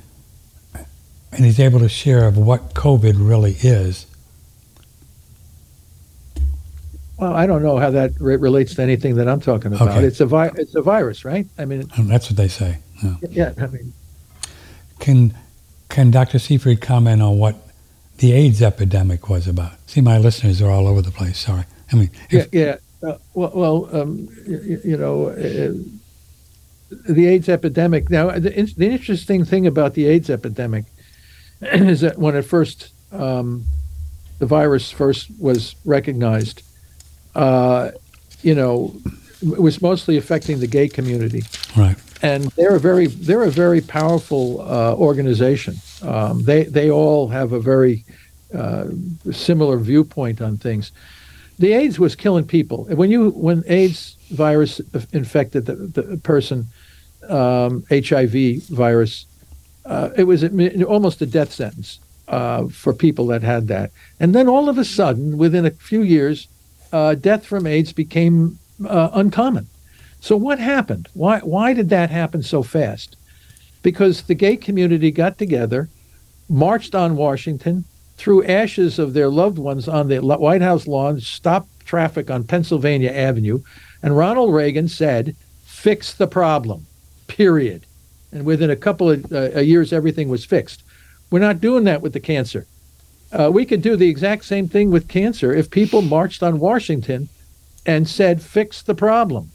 [1.32, 4.06] and he's able to share of what COVID really is?
[7.18, 9.90] Well, I don't know how that re- relates to anything that I'm talking about.
[9.90, 10.04] Okay.
[10.06, 11.48] It's a vi- it's a virus, right?
[11.58, 12.78] I mean, And that's what they say.
[13.04, 13.16] Yeah.
[13.32, 13.54] yeah.
[13.60, 13.94] I mean,
[15.00, 15.34] Can
[15.90, 16.38] can Dr.
[16.38, 17.56] Seyfried comment on what
[18.22, 19.74] the AIDS epidemic was about?
[19.88, 21.40] See, my listeners are all over the place.
[21.40, 21.64] Sorry.
[21.92, 22.76] I mean, yeah, yeah.
[23.04, 25.74] Uh, well, well um, you, you know, uh,
[27.10, 28.12] the AIDS epidemic.
[28.12, 30.86] Now, the, the interesting thing about the AIDS epidemic
[31.62, 33.66] is that when it first um,
[34.38, 36.62] the virus first was recognized,
[37.34, 37.90] uh,
[38.44, 38.96] you know,
[39.42, 41.44] was mostly affecting the gay community.
[41.76, 41.98] right.
[42.22, 45.76] and they're a very they're a very powerful uh, organization.
[46.02, 48.06] Um, they they all have a very
[48.54, 48.86] uh,
[49.32, 50.92] similar viewpoint on things.
[51.60, 52.86] The AIDS was killing people.
[52.86, 54.80] When you when AIDS virus
[55.12, 56.68] infected the, the person,
[57.30, 59.26] um, HIV virus,
[59.86, 60.44] uh, it was
[60.84, 63.92] almost a death sentence uh, for people that had that.
[64.20, 66.48] And then all of a sudden, within a few years,
[66.92, 68.58] uh, death from AIDS became
[68.88, 69.68] uh, uncommon.
[70.20, 71.08] So what happened?
[71.14, 73.18] Why why did that happen so fast?
[73.82, 75.90] Because the gay community got together,
[76.48, 77.86] marched on Washington,
[78.18, 83.12] threw ashes of their loved ones on the White House lawn, stopped traffic on Pennsylvania
[83.12, 83.62] Avenue,
[84.04, 85.36] and Ronald Reagan said,
[85.66, 86.86] "Fix the problem."
[87.28, 87.86] Period.
[88.32, 90.84] And within a couple of uh, years, everything was fixed.
[91.32, 92.68] We're not doing that with the cancer.
[93.32, 97.30] Uh, we could do the exact same thing with cancer if people marched on Washington
[97.86, 99.52] and said, "Fix the problem."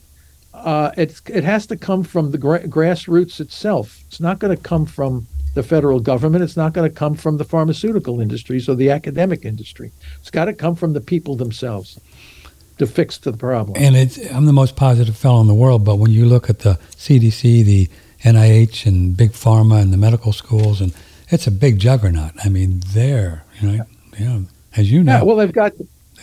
[0.57, 4.03] uh, it, it has to come from the gra- grassroots itself.
[4.09, 6.43] It's not going to come from the federal government.
[6.43, 9.93] It's not going to come from the pharmaceutical industries or the academic industry.
[10.19, 12.01] It's got to come from the people themselves
[12.79, 13.77] to fix the problem.
[13.83, 16.61] And it's, I'm the most positive fellow in the world, but when you look at
[16.61, 17.89] the CDC, the
[18.23, 20.95] NIH, and big pharma, and the medical schools, and
[21.29, 22.33] it's a big juggernaut.
[22.45, 23.87] I mean, they're, you know,
[24.19, 24.41] yeah,
[24.77, 25.19] as you know.
[25.19, 25.73] Yeah, well, they've got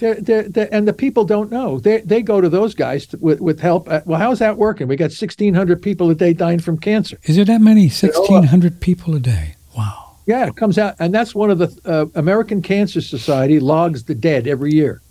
[0.03, 1.79] they're, they're, they're, and the people don't know.
[1.79, 3.89] They they go to those guys to, with with help.
[3.89, 4.87] Uh, well, how's that working?
[4.89, 7.17] We got sixteen hundred people a day dying from cancer.
[7.23, 7.87] Is there that many?
[7.87, 9.55] Sixteen hundred people a day.
[9.77, 10.17] Wow.
[10.25, 14.15] Yeah, it comes out, and that's one of the uh, American Cancer Society logs the
[14.15, 15.01] dead every year.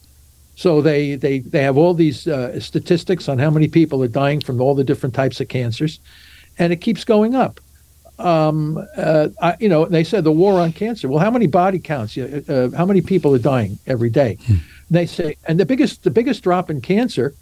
[0.56, 4.40] So they they they have all these uh, statistics on how many people are dying
[4.40, 6.00] from all the different types of cancers,
[6.58, 7.60] and it keeps going up.
[8.22, 11.08] Um, uh, I, you know, they said the war on cancer.
[11.08, 12.16] Well, how many body counts?
[12.16, 14.38] Uh, how many people are dying every day?
[14.46, 14.54] Hmm.
[14.90, 17.34] They say, and the biggest the biggest drop in cancer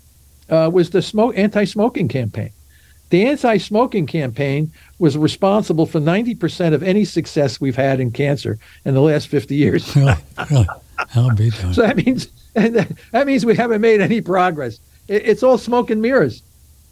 [0.49, 2.51] uh, was the smoke anti-smoking campaign.
[3.11, 8.95] The anti-smoking campaign was responsible for 90% of any success we've had in cancer in
[8.95, 9.97] the last 50 years.
[9.97, 10.15] really,
[10.51, 10.67] really.
[11.17, 11.75] I'll be done.
[11.75, 14.79] So that means that means we haven't made any progress.
[15.09, 16.43] It, it's all smoke and mirrors.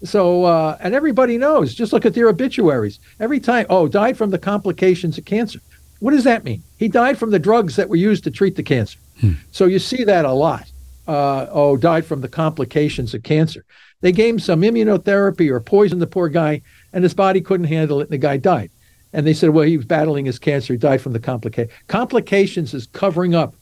[0.05, 1.75] So uh, and everybody knows.
[1.75, 3.01] Just look at their obituaries.
[3.19, 5.61] Every time, oh, died from the complications of cancer.
[6.01, 6.63] What does that mean?
[6.77, 8.99] He died from the drugs that were used to treat the cancer.
[9.21, 9.33] Hmm.
[9.51, 10.71] So you see that a lot.
[11.09, 13.65] Uh, oh, died from the complications of cancer.
[14.01, 16.63] They gave him some immunotherapy or poisoned the poor guy,
[16.93, 18.71] and his body couldn't handle it, and the guy died.
[19.13, 20.75] And they said, well, he was battling his cancer.
[20.75, 21.73] He died from the complication.
[21.89, 23.55] Complications is covering up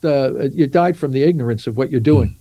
[0.00, 0.38] the.
[0.44, 2.36] Uh, you died from the ignorance of what you're doing,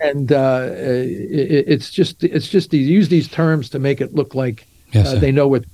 [0.00, 4.34] and uh, it, it's just it's just they use these terms to make it look
[4.34, 5.64] like Yes, uh, they know what.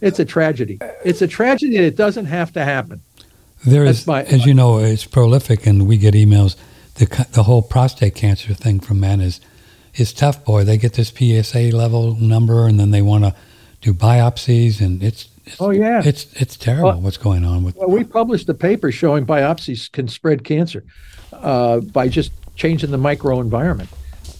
[0.00, 0.78] It's a tragedy.
[1.04, 3.00] It's a tragedy It doesn't have to happen.
[3.66, 6.56] There is, That's my- as you know, it's prolific, and we get emails.
[6.96, 9.40] The the whole prostate cancer thing from men is
[9.96, 10.44] is tough.
[10.44, 13.34] Boy, they get this PSA level number, and then they want to
[13.80, 16.02] do biopsies, and it's, it's Oh yeah.
[16.04, 17.76] it's it's terrible Well- what's going on with.
[17.76, 20.84] Well, we published a paper showing biopsies can spread cancer
[21.32, 23.88] uh, by just changing the microenvironment.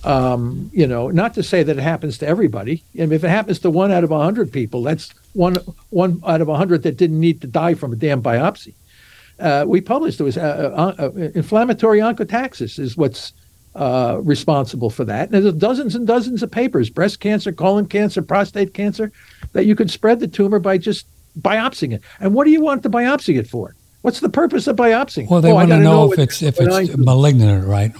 [0.05, 2.83] Um, you know, not to say that it happens to everybody.
[2.99, 5.57] And if it happens to one out of a hundred people, that's one
[5.91, 8.75] one out of a hundred that didn't need to die from a damn biopsy.
[9.41, 13.33] Uh, we published it was uh, uh, uh, inflammatory oncotaxis is what's
[13.75, 15.31] uh, responsible for that.
[15.31, 19.11] And there's dozens and dozens of papers: breast cancer, colon cancer, prostate cancer,
[19.53, 21.07] that you could spread the tumor by just
[21.41, 22.03] biopsying it.
[22.21, 23.75] And what do you want to biopsy it for?
[24.05, 25.27] What's the purpose of biopsy?
[25.31, 27.91] Well, they Oh, want to gotta know if it's if it's I malignant, right?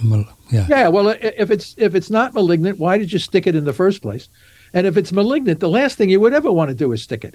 [0.51, 0.67] Yeah.
[0.69, 3.73] Yeah, well, if it's if it's not malignant, why did you stick it in the
[3.73, 4.29] first place?
[4.75, 7.25] And if it's malignant, the last thing you would ever want to do is stick
[7.25, 7.33] it.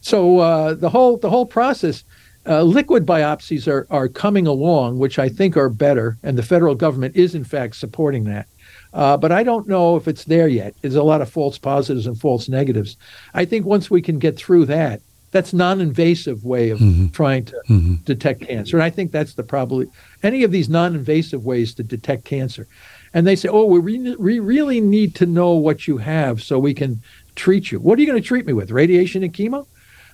[0.00, 2.04] So uh, the whole the whole process,
[2.46, 6.74] uh, liquid biopsies are are coming along, which I think are better, and the federal
[6.74, 8.46] government is in fact supporting that.
[8.94, 10.74] Uh, but I don't know if it's there yet.
[10.80, 12.96] There's a lot of false positives and false negatives.
[13.34, 15.02] I think once we can get through that,
[15.36, 17.12] that's non-invasive way of Mhm.
[17.12, 18.02] trying to Mhm.
[18.06, 18.78] detect cancer.
[18.78, 19.86] And I think that's the probably
[20.22, 22.66] any of these non-invasive ways to detect cancer.
[23.12, 26.58] And they say, "Oh, we, re- we really need to know what you have so
[26.58, 27.02] we can
[27.34, 28.70] treat you." What are you going to treat me with?
[28.70, 29.66] Radiation and chemo?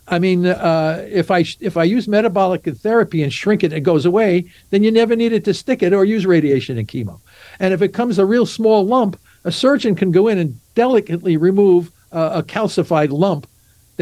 [0.08, 3.82] I mean, uh, if I if I use metabolic therapy and shrink it, and it
[3.92, 4.46] goes away.
[4.70, 7.20] Then you never needed to stick it or use radiation and chemo.
[7.60, 11.36] And if it comes a real small lump, a surgeon can go in and delicately
[11.36, 13.46] remove uh, a calcified lump,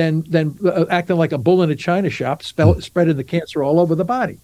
[0.01, 3.63] than than uh, acting like a bull in a china shop, spell, spreading the cancer
[3.63, 4.39] all over the body.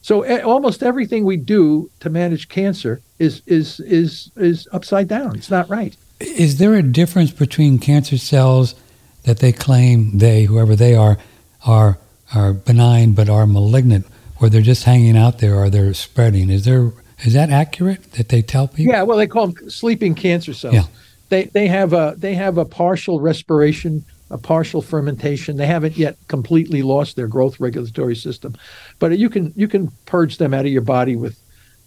[0.00, 5.36] So eh, almost everything we do to manage cancer is is is is upside down.
[5.36, 5.96] It's not right.
[6.20, 8.74] Is there a difference between cancer cells
[9.24, 11.18] that they claim they, whoever they are,
[11.66, 11.98] are
[12.34, 14.06] are benign but are malignant,
[14.40, 16.50] or they're just hanging out there, or they're spreading?
[16.50, 16.92] Is there
[17.24, 18.92] is that accurate that they tell people?
[18.92, 20.74] Yeah, well, they call them sleeping cancer cells.
[20.74, 20.86] Yeah.
[21.28, 25.56] They they have a they have a partial respiration, a partial fermentation.
[25.56, 28.56] They haven't yet completely lost their growth regulatory system,
[28.98, 31.38] but you can you can purge them out of your body with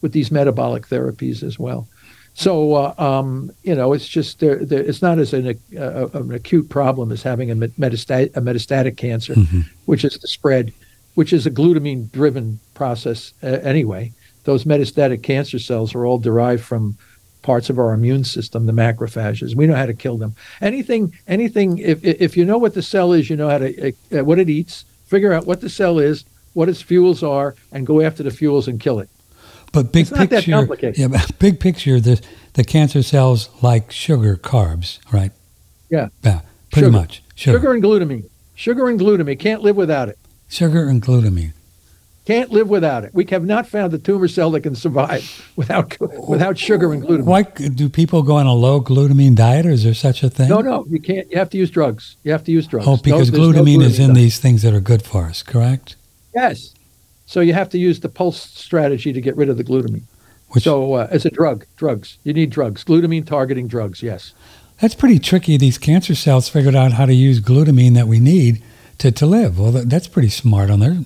[0.02, 1.88] with these metabolic therapies as well.
[2.34, 6.32] So uh, um, you know, it's just they're, they're, it's not as an, uh, an
[6.34, 9.64] acute problem as having a metastatic, a metastatic cancer, Mhm.
[9.86, 10.74] which is the spread,
[11.16, 14.12] which is a glutamine-driven process uh, anyway.
[14.44, 16.98] Those metastatic cancer cells are all derived from
[17.46, 19.56] parts of our immune system, the macrophages.
[19.56, 20.36] We know how to kill them.
[20.62, 21.78] Anything, anything.
[21.78, 24.50] If if you know what the cell is, you know how to uh, what it
[24.50, 24.84] eats.
[25.06, 28.68] Figure out what the cell is, what its fuels are, and go after the fuels
[28.68, 29.10] and kill it.
[29.72, 30.98] But big It's not that picture, complicated.
[30.98, 32.20] yeah, but big picture, the
[32.54, 35.32] the cancer cells like sugar, carbs, right?
[35.90, 36.08] Yeah.
[36.24, 36.42] Yeah,
[36.72, 36.92] pretty Sugar.
[36.98, 37.24] much.
[37.36, 37.58] Sugar.
[37.60, 38.30] Sugar and glutamine.
[38.56, 39.38] Sugar and glutamine.
[39.40, 40.18] Can't live without it.
[40.50, 41.54] Sugar and glutamine.
[42.26, 43.14] Can't live without it.
[43.14, 45.96] We have not found a tumor cell that can survive without
[46.28, 47.26] without sugar and glutamine.
[47.26, 50.50] Why do people go on a low glutamine diet, or is there such a thing?
[50.50, 51.30] No, no, you can't.
[51.30, 52.18] You have to use drugs.
[52.24, 52.88] You have to use drugs.
[52.88, 54.16] Oh, No, because no glutamine is in diet.
[54.16, 55.96] these things that are good for us, correct?
[56.34, 56.74] Yes.
[57.28, 60.04] So you have to use the pulse strategy to get rid of the glutamine.
[60.50, 62.18] Which so uh, as a drug, drugs.
[62.24, 62.84] You need drugs.
[62.84, 64.02] Glutamine targeting drugs.
[64.02, 64.34] Yes.
[64.80, 65.58] that's pretty tricky.
[65.58, 68.64] These cancer cells figured out how to use glutamine that we need
[69.00, 69.60] to, to live.
[69.60, 70.98] Well, that, that's pretty smart on their.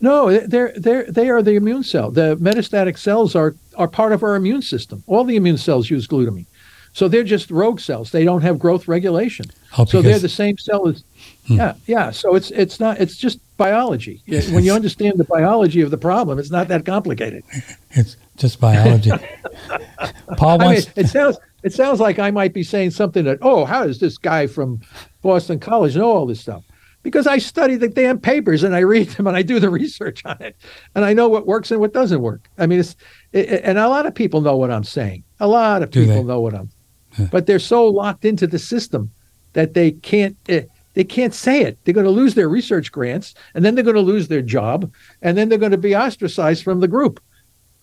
[0.00, 2.10] No, they're they're they are the immune cell.
[2.10, 5.02] The metastatic cells are are part of our immune system.
[5.06, 6.46] All the immune cells use glutamine.
[6.92, 8.10] So they're just rogue cells.
[8.10, 9.46] They don't have growth regulation.
[9.78, 11.04] Oh, So they're the same cell as
[11.46, 11.56] Hmm.
[11.56, 12.10] yeah, yeah.
[12.10, 14.22] So it's it's not it's just biology.
[14.52, 17.44] When you understand the biology of the problem, it's not that complicated.
[17.90, 19.10] It's just biology.
[20.36, 23.64] Paul I mean, it sounds it sounds like I might be saying something that oh,
[23.64, 24.80] how does this guy from
[25.22, 26.64] Boston College know all this stuff?
[27.02, 30.22] Because I study the damn papers and I read them and I do the research
[30.26, 30.54] on it
[30.94, 32.48] and I know what works and what doesn't work.
[32.58, 32.94] I mean, it's
[33.32, 35.24] it, and a lot of people know what I'm saying.
[35.40, 36.22] A lot of Do people they?
[36.24, 36.70] know what I'm,
[37.18, 37.28] Yeah.
[37.30, 39.10] but they're so locked into the system
[39.54, 40.36] that they can't.
[40.48, 40.60] Uh,
[40.94, 41.78] they can't say it.
[41.84, 44.92] They're going to lose their research grants, and then they're going to lose their job,
[45.22, 47.20] and then they're going to be ostracized from the group.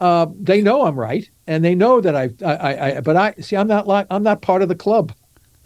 [0.01, 3.33] Uh, they know I'm right, and they know that I've, I, I, I, but I
[3.39, 5.13] see I'm not like I'm not part of the club,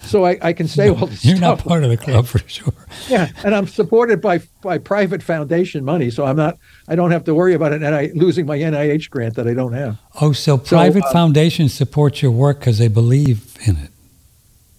[0.04, 1.24] so I, I can say all this.
[1.24, 1.60] You're stuff.
[1.60, 2.74] not part of the club for sure.
[3.08, 6.58] Yeah, and I'm supported by by private foundation money, so I'm not.
[6.88, 9.54] I don't have to worry about it, and I losing my NIH grant that I
[9.54, 9.98] don't have.
[10.20, 13.92] Oh, so private uh, foundations support your work because they believe in it.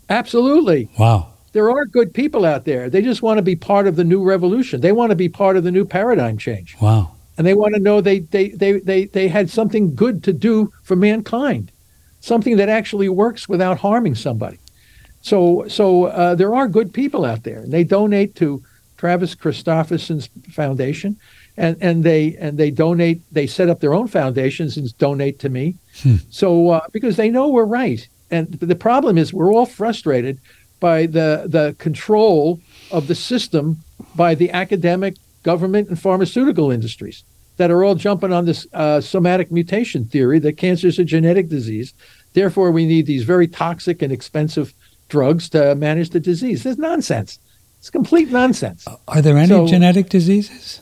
[0.08, 0.90] Absolutely.
[0.98, 1.28] Wow.
[1.52, 2.88] There are good people out there.
[2.88, 4.80] They just want to be part of the new revolution.
[4.80, 6.76] They want to be part of the new paradigm change.
[6.80, 7.12] Wow.
[7.36, 10.72] And they want to know they they they they, they had something good to do
[10.82, 11.70] for mankind,
[12.20, 14.58] something that actually works without harming somebody.
[15.22, 18.62] So so uh, there are good people out there, and they donate to
[18.96, 21.16] Travis Christofferson's foundation,
[21.56, 23.22] and and they and they donate.
[23.32, 25.76] They set up their own foundations and donate to me.
[26.02, 26.16] Hmm.
[26.30, 30.38] So uh, because they know we're right, and the problem is we're all frustrated
[30.80, 33.78] by the the control of the system
[34.14, 37.24] by the academic, government, and pharmaceutical industries
[37.56, 41.48] that are all jumping on this uh, somatic mutation theory that cancer is a genetic
[41.48, 41.94] disease.
[42.32, 44.74] Therefore, we need these very toxic and expensive
[45.12, 46.64] drugs to manage the disease.
[46.64, 47.38] It's nonsense.
[47.78, 48.86] It's complete nonsense.
[49.06, 50.80] Are there any So- genetic diseases?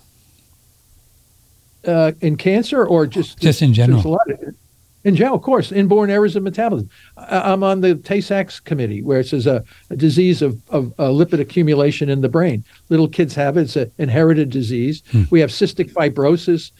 [1.85, 3.97] Uh, in cancer or just Just in general.
[4.02, 4.55] there's a lot of-
[5.02, 6.90] in general, of course, inborn errors of metabolism.
[7.16, 11.05] I, I'm on the Tay-Sachs committee where it says a, a disease of, of uh,
[11.09, 12.62] lipid accumulation in the brain.
[12.90, 13.62] Little kids have it.
[13.62, 15.02] It's an inherited disease.
[15.11, 15.23] Hmm.
[15.31, 16.70] We have cystic fibrosis,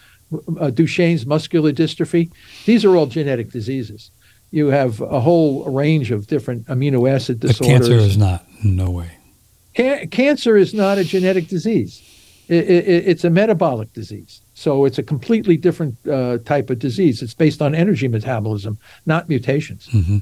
[0.61, 2.31] uh, Duchenne's muscular dystrophy.
[2.67, 4.11] These are all genetic diseases.
[4.51, 7.89] You have a whole range of different amino acid But disorders.
[7.89, 8.45] cancer is not.
[8.65, 9.11] No way.
[9.77, 12.03] Ca- cancer is not a genetic disease.
[12.51, 14.41] I- I- I- it's a metabolic disease.
[14.55, 17.23] So it's a completely different uh, type of disease.
[17.23, 19.87] It's based on energy metabolism, not mutations.
[19.87, 20.19] hmm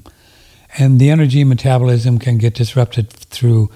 [0.77, 3.69] And the energy metabolism can get disrupted through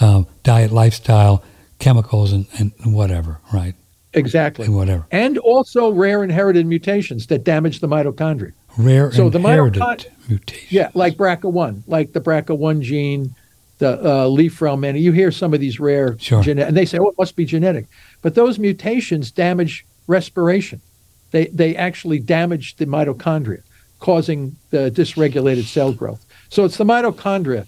[0.00, 1.42] uh, diet, lifestyle,
[1.80, 3.74] chemicals, and, and whatever, right?
[4.14, 4.66] Exactly.
[4.66, 5.06] And whatever.
[5.10, 8.52] And also rare inherited mutations that damage the mitochondria.
[8.78, 10.68] Rare So the inherited mitochond- mutation.
[10.70, 13.34] Yeah, like BRCA1, like the BRCA1 gene,
[13.78, 15.00] the uh, Lee-Fraumeni.
[15.00, 16.42] You hear some of these rare Sure.
[16.42, 17.86] gene- and they say, oh, it must be genetic.
[18.22, 20.80] But those mutations damage respiration.
[21.32, 23.62] They they actually damage the mitochondria,
[24.00, 26.24] causing the dysregulated cell growth.
[26.48, 27.66] So it's the mitochondria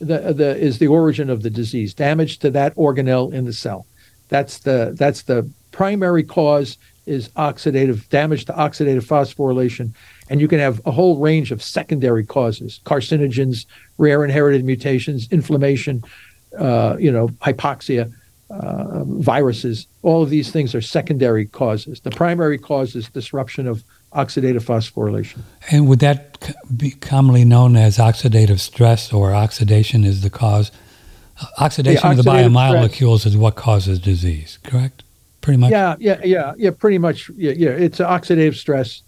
[0.00, 3.86] the, the is the origin of the disease, damage to that organelle in the cell.
[4.28, 6.76] That's the that's the primary cause
[7.06, 9.92] is oxidative damage to oxidative phosphorylation,
[10.28, 13.66] and you can have a whole range of secondary causes: carcinogens,
[13.98, 16.02] rare inherited mutations, inflammation,
[16.58, 18.12] uh, you know, hypoxia,
[18.50, 19.86] uh, viruses.
[20.02, 22.00] All of these things are secondary causes.
[22.00, 25.40] The primary cause is disruption of oxidative phosphorylation.
[25.70, 30.70] And would that be commonly known as oxidative stress or oxidation is the cause?
[31.40, 35.02] Uh, Oxidation of the biomolecules is what causes disease, correct?
[35.40, 35.70] Pretty much?
[35.70, 36.70] Yeah, yeah, yeah, yeah.
[36.70, 37.30] Pretty much.
[37.36, 37.70] Yeah, yeah.
[37.70, 39.02] It's oxidative stress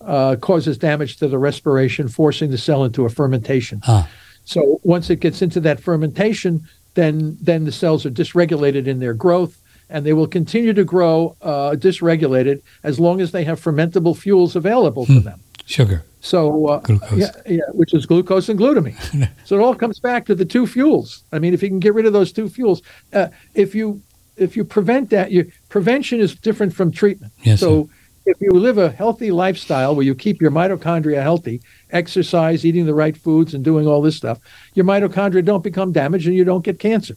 [0.00, 3.80] uh, causes damage to the respiration, forcing the cell into a fermentation.
[3.86, 4.08] Ah,
[4.44, 6.62] So once it gets into that fermentation,
[6.94, 11.36] then then the cells are dysregulated in their growth, and they will continue to grow
[11.42, 15.24] uh, dysregulated as long as they have fermentable fuels available to Hmm.
[15.24, 15.40] them.
[15.66, 16.02] sugar.
[16.22, 17.18] So uh, Glucose.
[17.18, 18.96] yeah, yeah, which is glucose and glutamine.
[19.44, 21.22] so it all comes back to the two fuels.
[21.32, 22.82] I mean, if you can get rid of those two fuels,
[23.12, 24.00] uh, if you
[24.36, 27.32] if you prevent that, you prevention is different from treatment.
[27.44, 27.88] Yes, so
[28.26, 31.60] if you live a healthy lifestyle where you keep your mitochondria healthy,
[31.90, 34.38] exercise, eating the right foods, and doing all this stuff,
[34.74, 37.16] your mitochondria don't become damaged and you don't get cancer.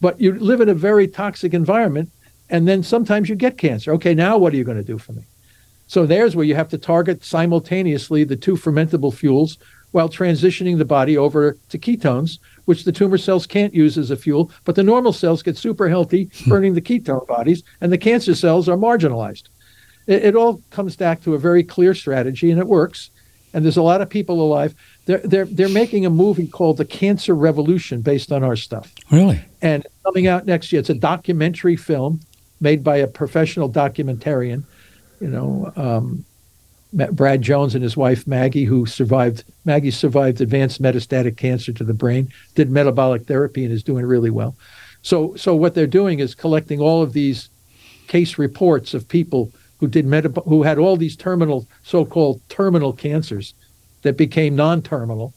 [0.00, 2.10] But you live in a very toxic environment,
[2.50, 3.92] and then sometimes you get cancer.
[3.92, 5.22] Okay, now what are you going to do for me?
[5.86, 9.58] So there's where you have to target simultaneously the two fermentable fuels
[9.92, 14.16] while transitioning the body over to ketones, which the tumor cells can't use as a
[14.16, 16.50] fuel, but the normal cells get super healthy, hmm.
[16.50, 19.44] burning the ketone bodies, and the cancer cells are marginalized.
[20.06, 23.10] It, it all comes back to a very clear strategy, and it works.
[23.54, 24.74] And there's a lot of people alive.
[25.04, 29.40] They're, they're, they're making a movie called The Cancer Revolution based on our stuff Really?
[29.60, 30.80] and coming out next year.
[30.80, 32.20] It's a documentary film
[32.60, 34.64] made by a professional documentarian.
[35.20, 36.24] You know, um,
[36.92, 39.44] Brad Jones and his wife Maggie, who survived.
[39.64, 44.30] Maggie survived advanced metastatic cancer to the brain, did metabolic therapy, and is doing really
[44.30, 44.56] well.
[45.02, 47.48] So, so what they're doing is collecting all of these
[48.08, 49.52] case reports of people
[49.82, 53.52] who did metab- who had all these terminal, so-called terminal cancers,
[54.02, 55.34] that became non-terminal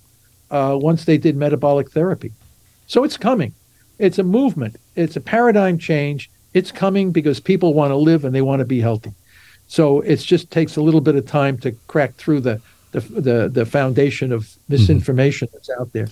[0.52, 2.32] uh, once they did metabolic therapy.
[2.86, 3.54] So it's coming.
[3.98, 4.76] It's a movement.
[4.96, 6.30] It's a paradigm change.
[6.54, 9.14] It's coming because people want to live and they want to be healthy.
[9.68, 12.62] So it just takes a little bit of time to crack through the
[12.92, 16.08] the the, the foundation of misinformation that's out there.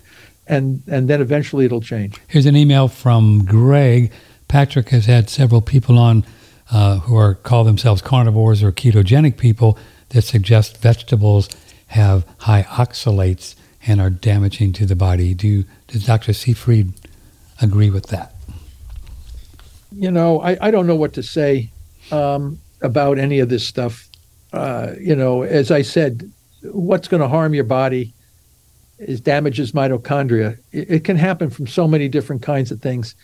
[0.47, 2.19] and and then eventually it'll change.
[2.27, 4.11] Here's an email from Greg.
[4.47, 6.25] Patrick has had several people on
[6.73, 9.77] uh, who are call themselves carnivores or ketogenic people
[10.09, 11.47] that suggest vegetables
[11.87, 13.55] have high oxalates
[13.85, 15.33] and are damaging to the body.
[15.33, 16.33] Do does Dr.
[16.33, 16.93] Seyfried
[17.61, 18.33] agree with that?
[19.91, 21.69] You know, I, I don't know what to say
[22.11, 24.07] um, about any of this stuff.
[24.51, 26.31] Uh, you know, as I said,
[26.63, 28.13] what's going to harm your body
[28.97, 30.57] is damages mitochondria.
[30.71, 33.15] It, it, can happen from so many different kinds of things.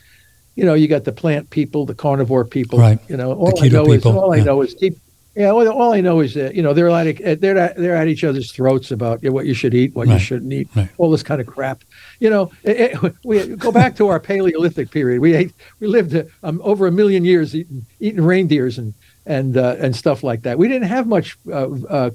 [0.60, 2.80] You know, you got the plant people, the carnivore people.
[2.80, 3.00] Right.
[3.08, 3.94] You know, all I know people.
[3.94, 4.42] is all yeah.
[4.42, 4.98] I know is keep.
[5.34, 8.10] Yeah, all, all I know is that you know they're at they're at, they're at
[8.10, 10.16] each other's throats about you know, what you should eat, what right.
[10.16, 10.90] you shouldn't eat, right.
[10.98, 11.86] all this kind of crap.
[12.20, 15.22] You know, it, it, we go back to our Paleolithic period.
[15.22, 16.14] We ate, we lived
[16.44, 18.94] um, over a million years eating, eating reindeers and
[19.26, 20.58] and uh, and stuff like that.
[20.58, 21.38] We didn't have much.
[21.48, 22.12] Uh, uh,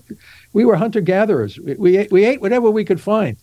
[0.52, 1.58] we were hunter gatherers.
[1.58, 3.38] We, we ate, we ate whatever we could find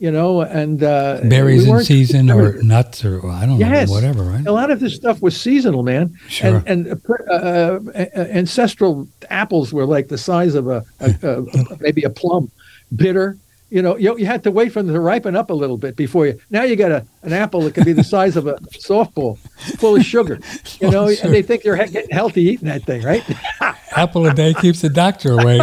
[0.00, 3.88] you know, and uh, berries we in season or nuts or I don't yes.
[3.88, 4.46] know, whatever, right?
[4.46, 6.18] A lot of this stuff was seasonal, man.
[6.26, 6.62] Sure.
[6.66, 7.78] And, and uh, uh,
[8.16, 12.50] ancestral apples were like the size of a, a, a maybe a plum,
[12.96, 13.36] bitter.
[13.70, 15.96] You know, you, you had to wait for them to ripen up a little bit
[15.96, 16.38] before you.
[16.50, 19.38] Now you got a an apple that can be the size of a softball,
[19.78, 20.40] full of sugar.
[20.80, 21.24] You know, sure.
[21.24, 23.24] and they think you're getting healthy eating that thing, right?
[23.96, 25.60] Apple a day keeps the doctor away.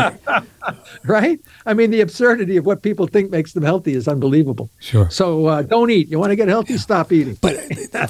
[1.06, 1.40] right?
[1.66, 4.70] I mean, the absurdity of what people think makes them healthy is unbelievable.
[4.80, 5.10] Sure.
[5.10, 6.10] So uh, don't eat.
[6.10, 6.74] You want to get healthy?
[6.74, 6.80] Yeah.
[6.80, 7.38] Stop eating.
[7.42, 7.56] But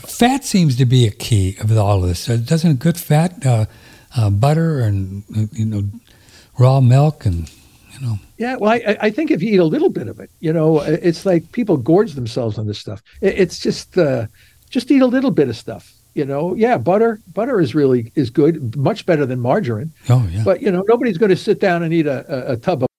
[0.02, 2.30] fat seems to be a key of all of this.
[2.30, 3.66] Uh, doesn't good fat, uh,
[4.16, 5.84] uh, butter, and you know,
[6.58, 7.52] raw milk, and
[8.00, 8.20] you know.
[8.38, 10.82] Yeah, well, I, I think if you eat a little bit of it, you know,
[10.82, 13.02] it's like people gorge themselves on this stuff.
[13.22, 14.28] It's just uh,
[14.70, 16.56] just eat a little bit of stuff you know.
[16.56, 19.94] Yeah butter butter is really is good much better than margarine.
[20.10, 20.44] Oh yeah.
[20.44, 22.90] But you know nobody's going to sit down and eat a, a, a tub of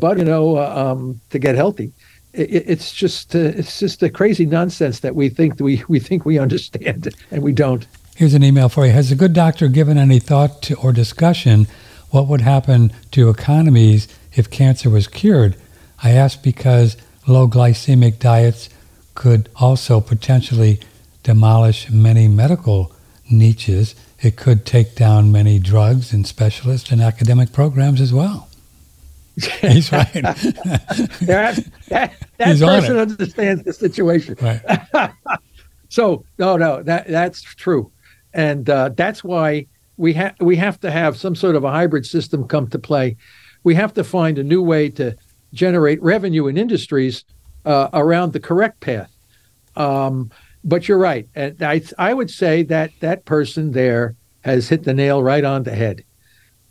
[0.00, 1.92] butter you know uh, um, to get healthy.
[2.32, 6.24] It, it's just uh, it's just a crazy nonsense that we think we we think
[6.24, 7.86] we understand and we don't.
[8.16, 8.92] Here's an email for you.
[8.92, 11.66] Has a good doctor given any thought to, or discussion
[12.10, 15.56] what would happen to economies if cancer was cured
[16.02, 16.96] i ask because
[17.26, 18.68] low glycemic diets
[19.14, 20.80] could also potentially
[21.22, 22.92] demolish many medical
[23.30, 23.94] niches.
[24.20, 28.48] It could take down many drugs and specialist and academic programs as well.
[29.60, 30.12] He's right.
[30.12, 30.36] that,
[31.22, 32.12] that, that
[32.46, 34.36] He's person understands the situation.
[34.40, 34.60] Right.
[35.88, 37.90] so no, no, that that's true,
[38.32, 39.66] and uh, that's why
[39.96, 43.16] we have we have to have some sort of a hybrid system come to play.
[43.64, 45.16] We have to find a new way to
[45.52, 47.24] generate revenue in industries
[47.64, 49.10] uh, around the correct path.
[49.76, 50.30] Um,
[50.62, 51.28] but you're right.
[51.34, 55.62] And I, I would say that that person there has hit the nail right on
[55.62, 56.04] the head.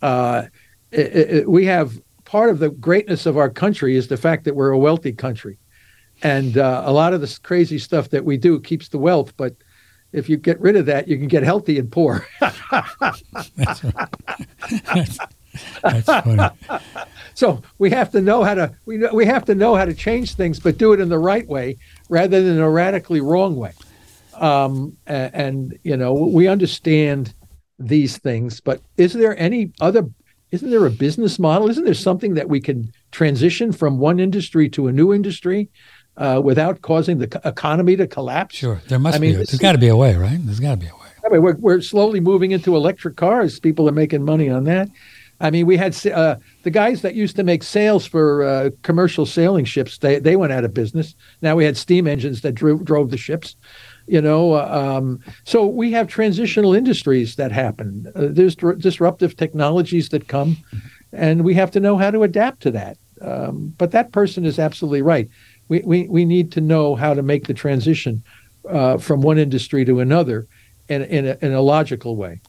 [0.02, 0.44] Uh,
[0.90, 4.54] it, it, we have part of the greatness of our country is the fact that
[4.54, 5.58] we're a wealthy country.
[6.22, 9.54] And uh, a lot of this crazy stuff that we do keeps the wealth, but
[10.12, 12.26] if you get rid of that, you can get healthy and poor.
[12.40, 12.60] that's,
[14.94, 15.18] that's,
[15.82, 16.48] that's funny.
[17.34, 20.34] So we have to know how to we we have to know how to change
[20.34, 21.76] things, but do it in the right way
[22.08, 23.72] rather than a radically wrong way.
[24.34, 27.34] Um, and, and you know we understand
[27.78, 30.08] these things, but is there any other?
[30.52, 31.68] Isn't there a business model?
[31.68, 35.68] Isn't there something that we can transition from one industry to a new industry
[36.16, 38.54] uh, without causing the economy to collapse?
[38.54, 39.28] Sure, there must I be.
[39.28, 40.38] Mean, there's got to be a way, right?
[40.40, 41.00] There's got to be a way.
[41.26, 43.58] I mean, we're, we're slowly moving into electric cars.
[43.58, 44.88] People are making money on that.
[45.44, 49.26] I mean, we had uh, the guys that used to make sails for uh, commercial
[49.26, 49.98] sailing ships.
[49.98, 51.14] They they went out of business.
[51.42, 53.54] Now we had steam engines that drove drove the ships.
[54.06, 58.10] You know, uh, um, so we have transitional industries that happen.
[58.16, 60.56] Uh, there's disruptive technologies that come,
[61.12, 62.96] and we have to know how to adapt to that.
[63.20, 65.28] Um, but that person is absolutely right.
[65.68, 68.22] We, we we need to know how to make the transition
[68.66, 70.46] uh, from one industry to another
[70.88, 72.40] in in a, in a logical way.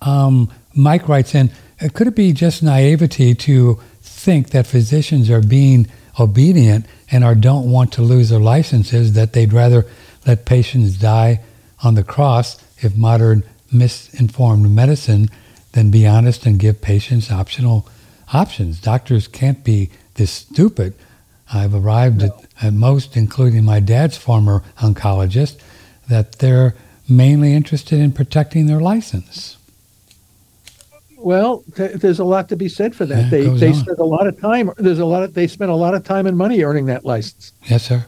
[0.00, 1.50] Um, Mike writes in
[1.94, 5.86] could it be just naivety to think that physicians are being
[6.18, 9.86] obedient and are don't want to lose their licenses, that they'd rather
[10.26, 11.40] let patients die
[11.82, 15.28] on the cross if modern misinformed medicine
[15.72, 17.86] than be honest and give patients optional
[18.32, 18.80] options.
[18.80, 20.94] Doctors can't be this stupid.
[21.52, 22.26] I've arrived no.
[22.26, 25.60] at, at most, including my dad's former oncologist,
[26.08, 26.74] that they're
[27.08, 29.57] mainly interested in protecting their license.
[31.18, 33.24] Well, th- there's a lot to be said for that.
[33.24, 33.74] Yeah, they they on.
[33.74, 34.70] spend a lot of time.
[34.76, 37.52] There's a lot of they spend a lot of time and money earning that license.
[37.64, 38.06] Yes, sir.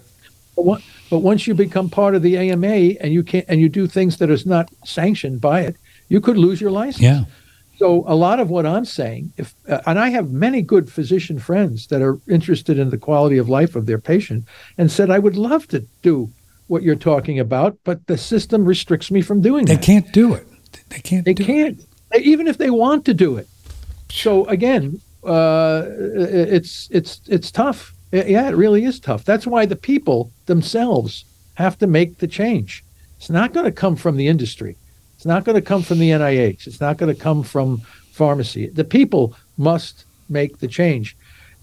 [0.56, 2.66] But, one, but once you become part of the AMA
[3.00, 5.76] and you can't and you do things that is not sanctioned by it,
[6.08, 7.02] you could lose your license.
[7.02, 7.24] Yeah.
[7.78, 11.38] So a lot of what I'm saying, if uh, and I have many good physician
[11.38, 14.44] friends that are interested in the quality of life of their patient,
[14.78, 16.30] and said I would love to do
[16.68, 19.82] what you're talking about, but the system restricts me from doing They that.
[19.84, 20.46] can't do it.
[20.90, 21.24] They can't.
[21.24, 21.80] They can't,
[22.18, 23.48] even if they want to do it.
[24.10, 27.94] So again, uh, it's it's it's tough.
[28.12, 29.24] Yeah, it really is tough.
[29.24, 31.24] That's why the people themselves
[31.54, 32.82] have to make the change.
[33.18, 34.76] It's not going to come from the industry.
[35.16, 36.66] It's not going to come from the NIH.
[36.66, 37.82] It's not going to come from
[38.12, 38.68] pharmacy.
[38.68, 41.16] The people must make the change,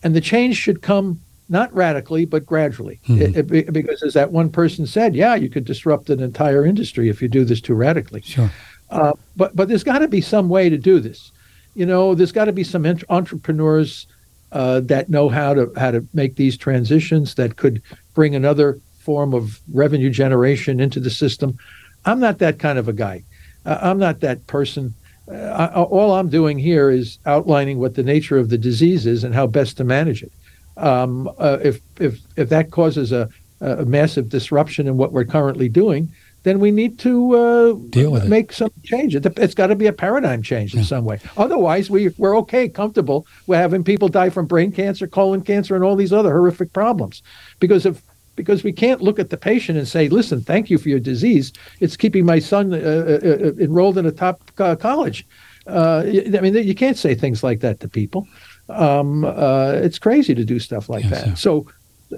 [0.03, 1.19] and the change should come
[1.49, 2.99] not radically but gradually.
[3.07, 3.36] Mhm.
[3.36, 7.07] It- it- because as that one person said, yeah, you could disrupt an entire industry
[7.10, 8.22] if you do this too radically.
[8.22, 8.52] Sure.
[8.89, 11.31] Uh, but but there's got to be some way to do this.
[11.76, 14.07] You know, there's got to be some ent- entrepreneurs
[14.51, 17.81] uh, that know how to how to make these transitions that could
[18.14, 21.57] bring another form of revenue generation into the system.
[22.05, 23.23] I'm not that kind of a guy.
[23.65, 24.93] Uh, I'm not that person.
[25.30, 29.23] Uh, I, all I'm doing here is outlining what the nature of the disease is
[29.23, 30.31] and how best to manage it.
[30.77, 35.68] Um, uh, if if if that causes a, a massive disruption in what we're currently
[35.68, 36.11] doing,
[36.48, 38.30] then we need to uh, Deal with it.
[38.30, 39.15] make some change.
[39.15, 40.86] It, it's got to be a paradigm change in Yeah.
[40.86, 41.19] some way.
[41.36, 43.28] Otherwise, we we're okay, comfortable.
[43.48, 47.22] We're having people die from brain cancer, colon cancer, and all these other horrific problems
[47.60, 48.02] because of
[48.38, 51.52] because we can't look at the patient and say, "Listen, thank you for your disease.
[51.80, 55.26] It's keeping my son uh, uh, uh, enrolled in a top uh, college."
[55.68, 56.03] Uh,
[56.38, 58.26] I mean, you can't say things like that to people.
[58.69, 61.26] Um, uh, it's crazy to do stuff like Yes, that.
[61.30, 61.36] sir.
[61.36, 61.65] So,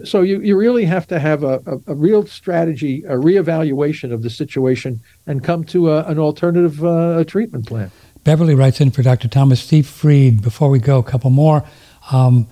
[0.04, 4.22] so you, you really have to have a, a, a real strategy, a reevaluation of
[4.22, 7.92] the situation, and come to a, an alternative uh, treatment plan.
[8.24, 9.28] Beverly writes in for Dr.
[9.28, 10.42] Thomas Seyfried.
[10.42, 11.64] Before we go, a couple more.
[12.12, 12.48] Um,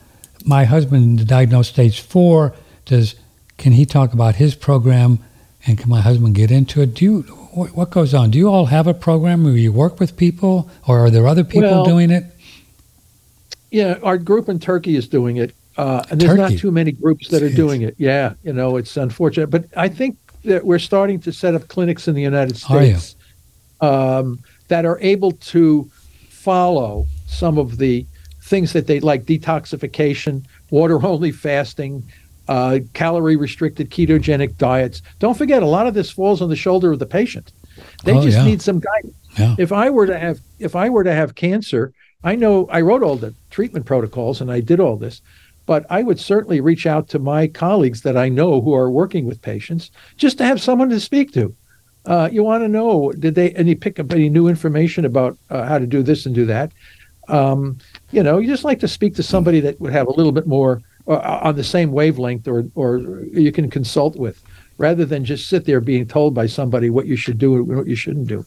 [0.46, 2.54] my husband diagnosed stage four.
[2.86, 3.16] Does
[3.58, 5.20] can he talk about his program?
[5.66, 6.94] And can my husband get into it?
[6.94, 7.22] Do you
[7.58, 8.32] what, what goes on?
[8.32, 11.44] Do you all have a program where you work with people, or are there other
[11.44, 12.24] people Well, doing it?
[13.72, 16.54] Yeah, our group in Turkey is doing it, uh, and there's Turkey?
[16.54, 17.95] not too many groups that are doing it.
[17.98, 22.08] Yeah, you know, it's unfortunate, but I think that we're starting to set up clinics
[22.08, 22.82] in the United Are?
[22.82, 23.16] States
[23.82, 24.40] um,
[24.70, 25.90] that are able to
[26.30, 28.06] follow some of the
[28.44, 32.04] things that they like detoxification, water only fasting,
[32.48, 35.02] uh, calorie restricted ketogenic diets.
[35.20, 37.52] Don't forget, a lot of this falls on the shoulder of the patient.
[38.06, 38.45] They Oh, just yeah.
[38.45, 39.16] need some guidance.
[39.38, 39.56] Yeah.
[39.60, 41.91] If I were to have if I were to have cancer,
[42.24, 45.22] I know I wrote all the treatment protocols and I did all this,
[45.68, 49.26] but I would certainly reach out to my colleagues that I know who are working
[49.26, 51.53] with patients just to have someone to speak to.
[52.06, 55.65] Uh, you want to know did they any pick up any new information about uh,
[55.65, 56.72] how to do this and do that?
[57.27, 57.77] Um,
[58.11, 60.48] you know, you just like to speak to somebody that would have a little bit
[60.48, 62.99] more uh, on the same wavelength, or or
[63.34, 64.41] you can consult with,
[64.77, 67.88] rather than just sit there being told by somebody what you should do and what
[67.88, 68.45] you shouldn't do.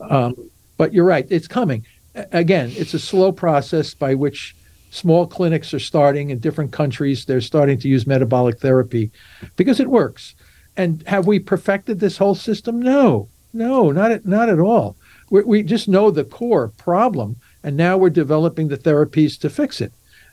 [0.00, 0.34] Um,
[0.78, 1.84] but you're right; it's coming.
[2.14, 4.54] Again, it's a slow process by which
[4.92, 7.24] small clinics are starting in different countries.
[7.24, 9.10] They're starting to use metabolic therapy
[9.56, 10.34] because it works.
[10.76, 12.80] And have we perfected this whole system?
[12.80, 14.96] No, no, not at, not at all.
[15.30, 19.80] We, we just know the core problem, and now we're developing the therapies to fix
[19.80, 19.92] it.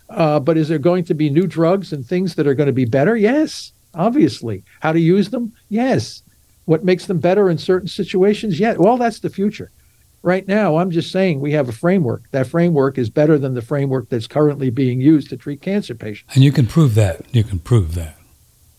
[0.10, 2.73] Uh, but is there going to be new drugs and things that are going to
[2.73, 3.15] be better?
[3.15, 4.64] Yes, obviously.
[4.81, 5.53] How to use them?
[5.69, 6.22] Yes.
[6.65, 8.60] What makes them better in certain situations?
[8.60, 8.73] Yeah.
[8.77, 9.72] Well, that's the future.
[10.21, 12.23] Right now, I'm just saying we have a framework.
[12.31, 16.35] That framework is better than the framework that's currently being used to treat cancer patients.
[16.35, 17.23] And you can prove that.
[17.33, 18.17] You can prove that.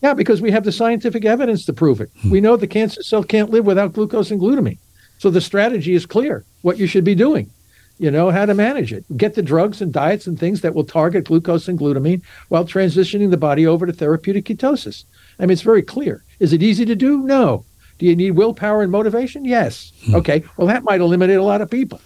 [0.01, 2.09] Yeah, because we have the scientific evidence to prove it.
[2.21, 2.29] Hmm.
[2.29, 4.79] We know the cancer cell can't live without glucose and glutamine.
[5.17, 7.51] So the strategy is clear what you should be doing,
[7.99, 9.05] you know, how to manage it.
[9.15, 13.29] Get the drugs and diets and things that will target glucose and glutamine while transitioning
[13.29, 15.05] the body over to therapeutic ketosis.
[15.39, 16.23] I mean, it's very clear.
[16.39, 17.19] Is it easy to do?
[17.19, 17.65] No.
[18.01, 19.45] Do you need willpower and motivation?
[19.45, 19.93] Yes.
[20.05, 20.15] Hmm.
[20.15, 20.43] Okay.
[20.57, 22.01] Well, that might eliminate a lot of people.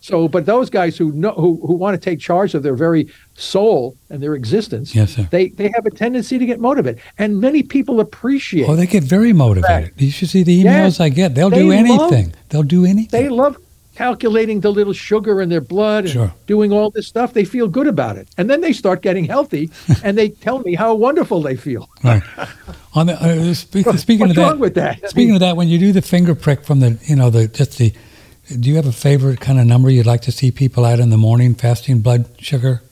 [0.00, 3.08] So, but those guys who know who, who want to take charge of their very
[3.34, 5.26] soul and their existence, Yes, sir.
[5.32, 8.68] they they have a tendency to get motivated, and many people appreciate.
[8.68, 9.90] Oh, they get very motivated.
[9.96, 10.96] You should see the Yes.
[10.98, 11.34] emails I get.
[11.34, 11.78] They'll They do love-
[12.12, 12.32] anything.
[12.50, 13.20] They'll do anything.
[13.20, 13.56] they love
[13.96, 16.32] calculating the little sugar in their blood and Sure.
[16.46, 17.34] doing all this stuff.
[17.34, 19.68] They feel good about it, and then they start getting healthy,
[20.04, 21.88] and they tell me how wonderful they feel.
[22.04, 22.22] Right.
[22.94, 25.08] On the uh, spe- speaking What's of that, wrong with that?
[25.10, 27.78] Speaking of that, when you do the finger prick from the, you know, the just
[27.78, 27.92] the,
[28.58, 31.10] do you have a favorite kind of number you'd like to see people at in
[31.10, 32.82] the morning, fasting blood sugar?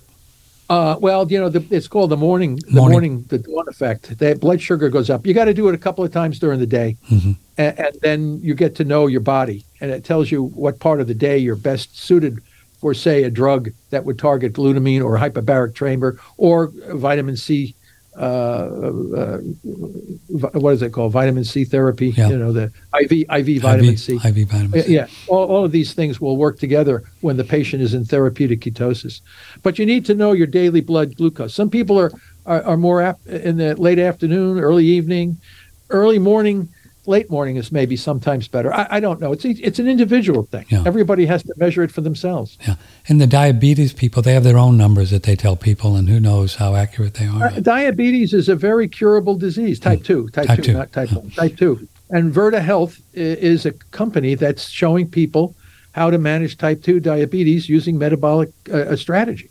[0.70, 2.92] Uh, well, you know, the, it's called the morning, the Morning.
[2.92, 4.18] morning, the dawn effect.
[4.18, 5.26] That blood sugar goes up.
[5.26, 7.36] You got to do it a couple of times during the day, Mhm.
[7.56, 11.00] and, and then you get to know your body, and it tells you what part
[11.00, 12.38] of the day you're best suited
[12.80, 17.74] for, say, a drug that would target glutamine or hyperbaric chamber or vitamin C
[18.18, 19.38] Uh, uh, uh,
[20.58, 21.12] what is it called?
[21.12, 22.08] Vitamin C therapy.
[22.08, 22.30] Yeah.
[22.30, 24.14] You know, the IV IV vitamin IV, C.
[24.16, 24.92] IV vitamin C.
[24.92, 28.60] Yeah, all, all of these things will work together when the patient is in therapeutic
[28.60, 29.20] ketosis.
[29.62, 31.54] But you need to know your daily blood glucose.
[31.54, 32.10] Some people are
[32.46, 35.36] are, are more ap- in the late afternoon, early evening,
[35.90, 36.68] early morning.
[37.08, 38.70] Late morning is maybe sometimes better.
[38.72, 39.32] I, I don't know.
[39.32, 40.66] It's it's an individual thing.
[40.68, 40.82] Yeah.
[40.84, 42.58] Everybody has to measure it for themselves.
[42.66, 42.74] Yeah.
[43.08, 46.20] And the diabetes people, they have their own numbers that they tell people, and who
[46.20, 47.44] knows how accurate they are.
[47.44, 49.80] Uh, diabetes is a very curable disease.
[49.80, 51.30] Type two, type, Type two, two, not type one.
[51.30, 51.88] Type two.
[52.10, 55.54] And Virta Health is a company that's showing people
[55.92, 59.48] how to manage type two diabetes using metabolic uh, strategy.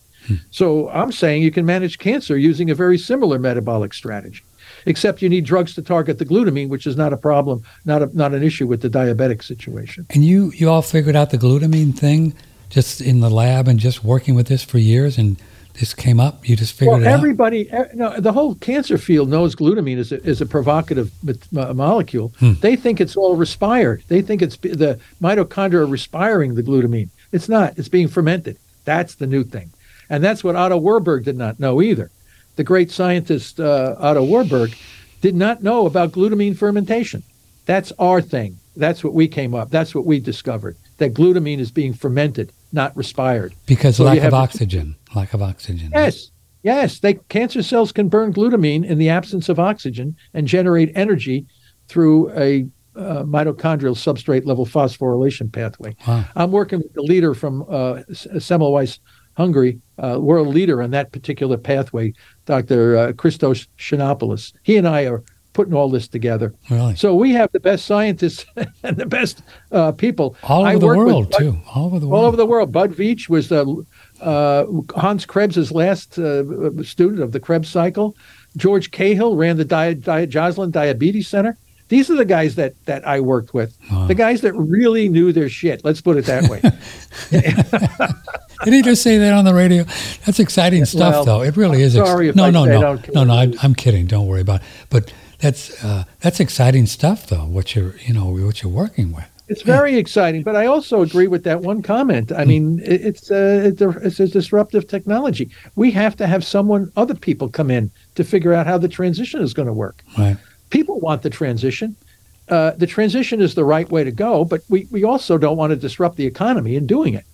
[0.52, 4.44] So I'm saying you can manage cancer using a very similar metabolic strategy,
[4.88, 8.18] except you need drugs to target the glutamine, which is not a problem, not a,
[8.18, 10.06] not an issue with the diabetic situation.
[10.10, 12.34] And you, you all figured out the glutamine thing
[12.70, 15.38] just in the lab and just working with this for years, and
[15.80, 16.48] this came up.
[16.50, 17.14] You just figured Well, it out.
[17.14, 21.12] everybody, no, the whole cancer field knows glutamine is a, is a provocative
[21.52, 22.34] molecule.
[22.40, 22.54] Hmm.
[22.62, 24.04] They think it's all respired.
[24.08, 27.10] They think it's the mitochondria are respiring the glutamine.
[27.32, 27.78] It's not.
[27.78, 28.58] It's being fermented.
[28.86, 29.72] That's the new thing,
[30.10, 32.10] and that's what Otto Warburg did not know either.
[32.58, 34.76] The great scientist uh, Otto Warburg
[35.22, 37.24] did not know about glutamine fermentation.
[37.66, 38.58] That's our thing.
[38.76, 39.70] That's what we came up.
[39.70, 40.76] That's what we discovered.
[40.98, 43.54] That glutamine is being fermented, not respired.
[43.66, 44.96] because So lack of oxygen.
[45.16, 45.92] Lack of oxygen.
[45.94, 46.32] Yes,
[46.64, 47.00] yes.
[47.00, 51.46] They cancer cells can burn glutamine in the absence of oxygen and generate energy
[51.88, 55.96] through a uh, mitochondrial substrate level phosphorylation pathway.
[56.08, 56.26] Wow.
[56.36, 59.00] I'm working with the leader from uh, Semmelweis,
[59.38, 62.12] Hungary, uh, world leader in that particular pathway,
[62.48, 62.98] Dr.
[62.98, 64.52] Uh, Christos Chinopoulos.
[64.64, 65.24] He and I are
[65.54, 66.54] putting all this together.
[66.72, 66.96] Really.
[66.96, 68.46] So we have the best scientists
[68.84, 70.36] and the best uh, people.
[70.44, 71.60] all I over the world, Bud- too.
[71.74, 72.20] All over the world.
[72.20, 72.72] all over the world.
[72.72, 73.64] Bud Veech was uh,
[74.96, 76.44] Hans Krebs's last uh,
[76.84, 78.16] student of the Krebs cycle.
[78.56, 81.58] George Cahill ran the Di- Di- Joslin Diabetes Center.
[81.90, 83.78] These are the guys that that I worked with.
[83.92, 84.08] Wow.
[84.08, 85.86] The guys that really knew their shit.
[85.86, 86.62] Let's put it that way.
[88.64, 89.84] Did he just say that on the radio?
[90.26, 91.42] That's exciting stuff, well, though.
[91.44, 91.94] It really is.
[91.94, 93.34] sorry if no, no, no, no, no.
[93.34, 93.60] I, care.
[93.62, 94.08] I'm kidding.
[94.08, 94.68] Don't worry about it.
[94.90, 97.46] But that's uh, that's exciting stuff, though.
[97.46, 99.30] What you're, you know, what you're working with.
[99.50, 102.34] It's very exciting, but I also agree with that one comment.
[102.34, 105.50] I mean, it's a, it's a it's a disruptive technology.
[105.76, 109.42] We have to have someone, other people, come in to figure out how the transition
[109.42, 110.04] is going to work.
[110.18, 110.36] Right.
[110.70, 111.96] People want the transition.
[112.50, 115.72] Uh, the transition is the right way to go, but we, we also don't want
[115.72, 117.26] to disrupt the economy in doing it.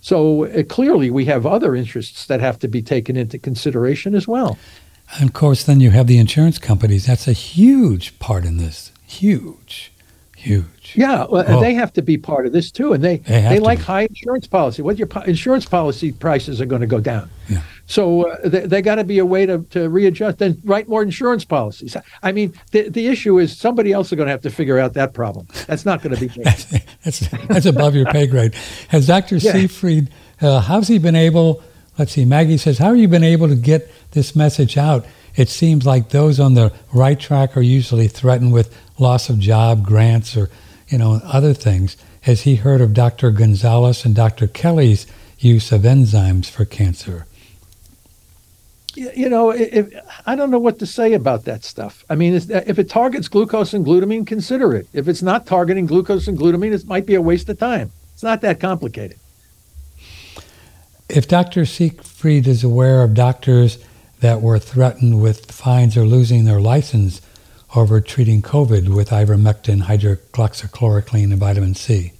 [0.00, 4.28] So uh, clearly, we have other interests that have to be taken into consideration as
[4.28, 4.58] well.
[5.18, 7.06] And of course, then you have the insurance companies.
[7.06, 8.92] That's a huge part in this.
[9.06, 9.90] Huge,
[10.38, 10.92] huge.
[10.94, 11.60] Yeah, well, Oh.
[11.60, 13.84] they have to be part of this too, and they They they like be.
[13.84, 14.82] high insurance policy.
[14.82, 17.28] What your po- insurance policy prices are going to go down.
[17.48, 17.62] Yeah.
[17.86, 20.38] So uh, they, they got to be a way to, to readjust.
[20.38, 21.96] Then write more insurance policies.
[22.22, 24.94] I mean, the the issue is somebody else is going to have to figure out
[24.94, 25.46] that problem.
[25.66, 26.44] That's not going to be me.
[27.04, 28.54] that's that's above your pay grade.
[28.88, 29.36] Has Dr.
[29.36, 29.52] Yeah.
[29.52, 30.08] Seyfried,
[30.40, 31.62] uh, how's he been able?
[31.98, 32.24] Let's see.
[32.24, 35.04] Maggie says, how have you been able to get this message out?
[35.38, 39.86] It seems like those on the right track are usually threatened with loss of job,
[39.86, 40.50] grants, or
[40.88, 41.96] you know other things.
[42.22, 43.30] Has he heard of Dr.
[43.30, 44.48] Gonzalez and Dr.
[44.48, 45.06] Kelly's
[45.38, 47.26] use of enzymes for cancer?
[48.96, 49.94] You know, if,
[50.26, 52.04] I don't know what to say about that stuff.
[52.10, 54.88] I mean, if it targets glucose and glutamine, consider it.
[54.92, 57.92] If it's not targeting glucose and glutamine, it might be a waste of time.
[58.12, 59.20] It's not that complicated.
[61.08, 61.64] If Dr.
[61.64, 63.78] Seyfried is aware of doctors
[64.20, 67.20] that were threatened with fines or losing their license
[67.76, 72.12] over treating COVID with ivermectin, hydroxychloroquine, and vitamin C,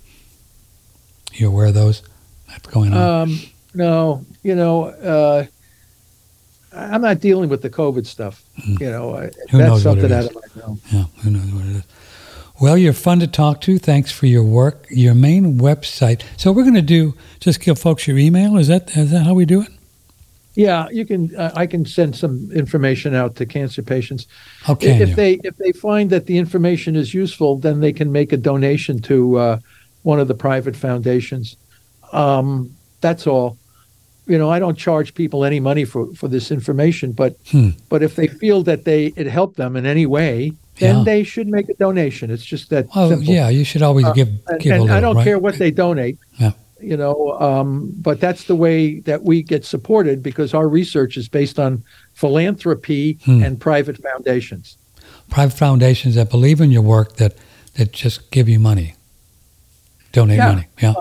[1.32, 2.02] you aware of those?
[2.48, 3.22] That's going on.
[3.22, 3.40] Um,
[3.74, 5.46] no, you know, uh,
[6.72, 8.42] I'm not dealing with the COVID stuff.
[8.66, 9.32] You know, I, Mm.
[9.52, 10.80] That's knows what it something out of my realm.
[10.92, 11.82] yeah, who knows what it is.
[12.60, 13.78] Well, you're fun to talk to.
[13.78, 14.86] Thanks for your work.
[14.90, 16.22] Your main website.
[16.36, 18.56] So we're going to do just give folks your email.
[18.56, 19.68] Is that is that how we do it?
[20.59, 21.35] Yeah, you can.
[21.36, 24.26] Uh, I can send some information out to cancer patients.
[24.68, 25.01] Okay.
[25.01, 25.14] if you?
[25.14, 29.01] they if they find that the information is useful, then they can make a donation
[29.02, 29.59] to uh,
[30.02, 31.56] one of the private foundations.
[32.12, 33.56] Um, that's all.
[34.26, 37.68] You know, I don't charge people any money for, for this information, but Hmm.
[37.89, 41.05] but if they feel that they it helped them in any way, then Yeah.
[41.05, 42.32] they should make a donation.
[42.32, 43.32] It's just that well, simple.
[43.32, 44.97] yeah, you should always give and, give a and little.
[44.97, 45.24] I don't right?
[45.24, 46.18] care what they donate.
[46.40, 46.51] Yeah.
[46.80, 51.28] You know, um, but that's the way that we get supported because our research is
[51.28, 51.82] based on
[52.14, 53.42] philanthropy Hmm.
[53.42, 54.76] and private foundations.
[55.30, 57.34] private foundations that believe in your work that
[57.74, 58.94] that just give you money,
[60.12, 60.48] donate Yeah.
[60.55, 60.66] money.
[60.82, 60.94] Yeah,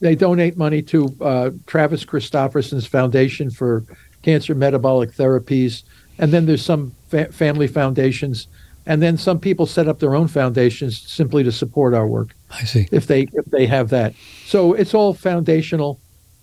[0.00, 3.84] They donate money to uh, Travis Christofferson's Foundation for
[4.22, 5.82] Cancer Metabolic Therapies,
[6.18, 8.46] and then there's some fa- family foundations,
[8.86, 12.34] and then some people set up their own foundations simply to support our work.
[12.54, 12.88] I see.
[12.92, 14.14] If they if they have that,
[14.46, 16.00] so it's all foundational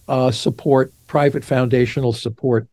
[0.08, 2.68] uh, support, private foundational support.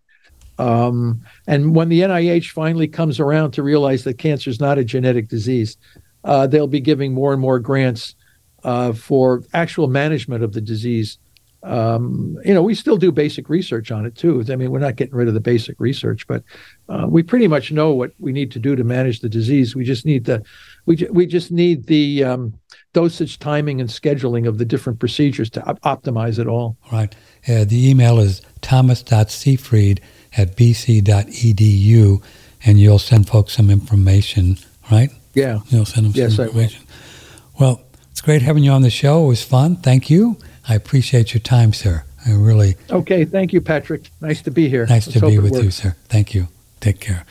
[0.58, 4.84] Um, and when the NIH finally comes around to realize that cancer is not a
[4.84, 5.76] genetic disease,
[6.24, 8.16] uh, they'll be giving more and more grants
[8.64, 11.18] uh, for actual management of the disease.
[11.62, 14.44] Um, you know, we still do basic research on it too.
[14.48, 16.42] I mean, we're not getting rid of the basic research, but
[16.88, 19.74] uh, we pretty much know what we need to do to manage the disease.
[19.74, 20.44] We just need the,
[20.86, 22.54] we ju- we just need the um,
[22.98, 26.76] dosage, timing, and scheduling of the different procedures to op- optimize it all.
[26.90, 27.14] Right.
[27.46, 30.00] Uh, the email is thomas.seyfried
[30.36, 32.22] at bc.edu,
[32.64, 34.58] and you'll send folks some information,
[34.90, 35.10] right?
[35.34, 35.60] Yeah.
[35.68, 36.84] You'll send them Yes, some information.
[37.60, 37.80] Well,
[38.10, 39.24] it's great having you on the show.
[39.24, 39.76] It was fun.
[39.76, 40.36] Thank you.
[40.68, 42.02] I appreciate your time, sir.
[42.26, 43.24] I really Okay.
[43.24, 44.10] Thank you, Patrick.
[44.20, 44.86] Nice to be here.
[44.86, 45.94] nice Let's to be it with you, sir.
[46.08, 46.48] Thank you.
[46.80, 47.24] Take care.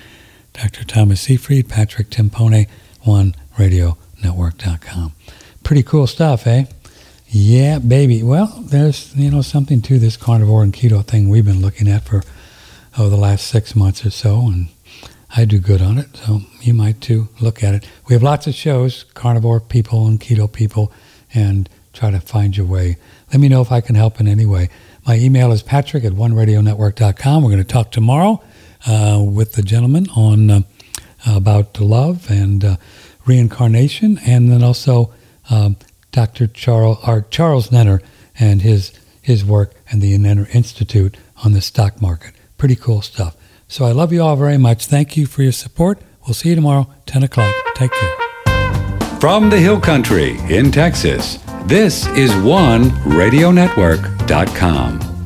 [0.53, 0.85] Dr.
[0.85, 2.67] Thomas Seyfried, Patrick Timpone,
[3.05, 5.11] OneRadioNetwork.com.
[5.67, 6.63] Pretty cool stuff, eh?
[7.27, 8.23] Yeah, baby.
[8.23, 12.05] Well, there's you know something to this carnivore and keto thing we've been looking at
[12.05, 12.23] for
[12.97, 14.69] oh the last six months or so, and
[15.35, 17.27] I do good on it, so you might too.
[17.41, 17.85] Look at it.
[18.07, 20.89] We have lots of shows, carnivore people and keto people,
[21.33, 22.95] and try to find your way.
[23.33, 24.69] Let me know if I can help in any way.
[25.05, 27.43] My email is patrick at oneradionetwork.com.
[27.43, 28.41] We're going to talk tomorrow
[28.87, 30.61] uh, with the gentleman on uh,
[31.27, 32.77] about love and uh,
[33.25, 35.11] reincarnation, and then also
[35.49, 35.77] um,
[36.11, 36.47] Dr.
[36.47, 38.01] Charles, or Charles Nenner
[38.39, 38.91] and his
[39.21, 42.33] his work and the Nenner Institute on the stock market.
[42.57, 43.35] Pretty cool stuff.
[43.67, 44.85] So I love you all very much.
[44.85, 45.99] Thank you for your support.
[46.25, 47.53] We'll see you tomorrow, 10 o'clock.
[47.75, 48.15] Take care.
[49.19, 55.16] From the Hill Country in Texas, this is one OneRadioNetwork.com.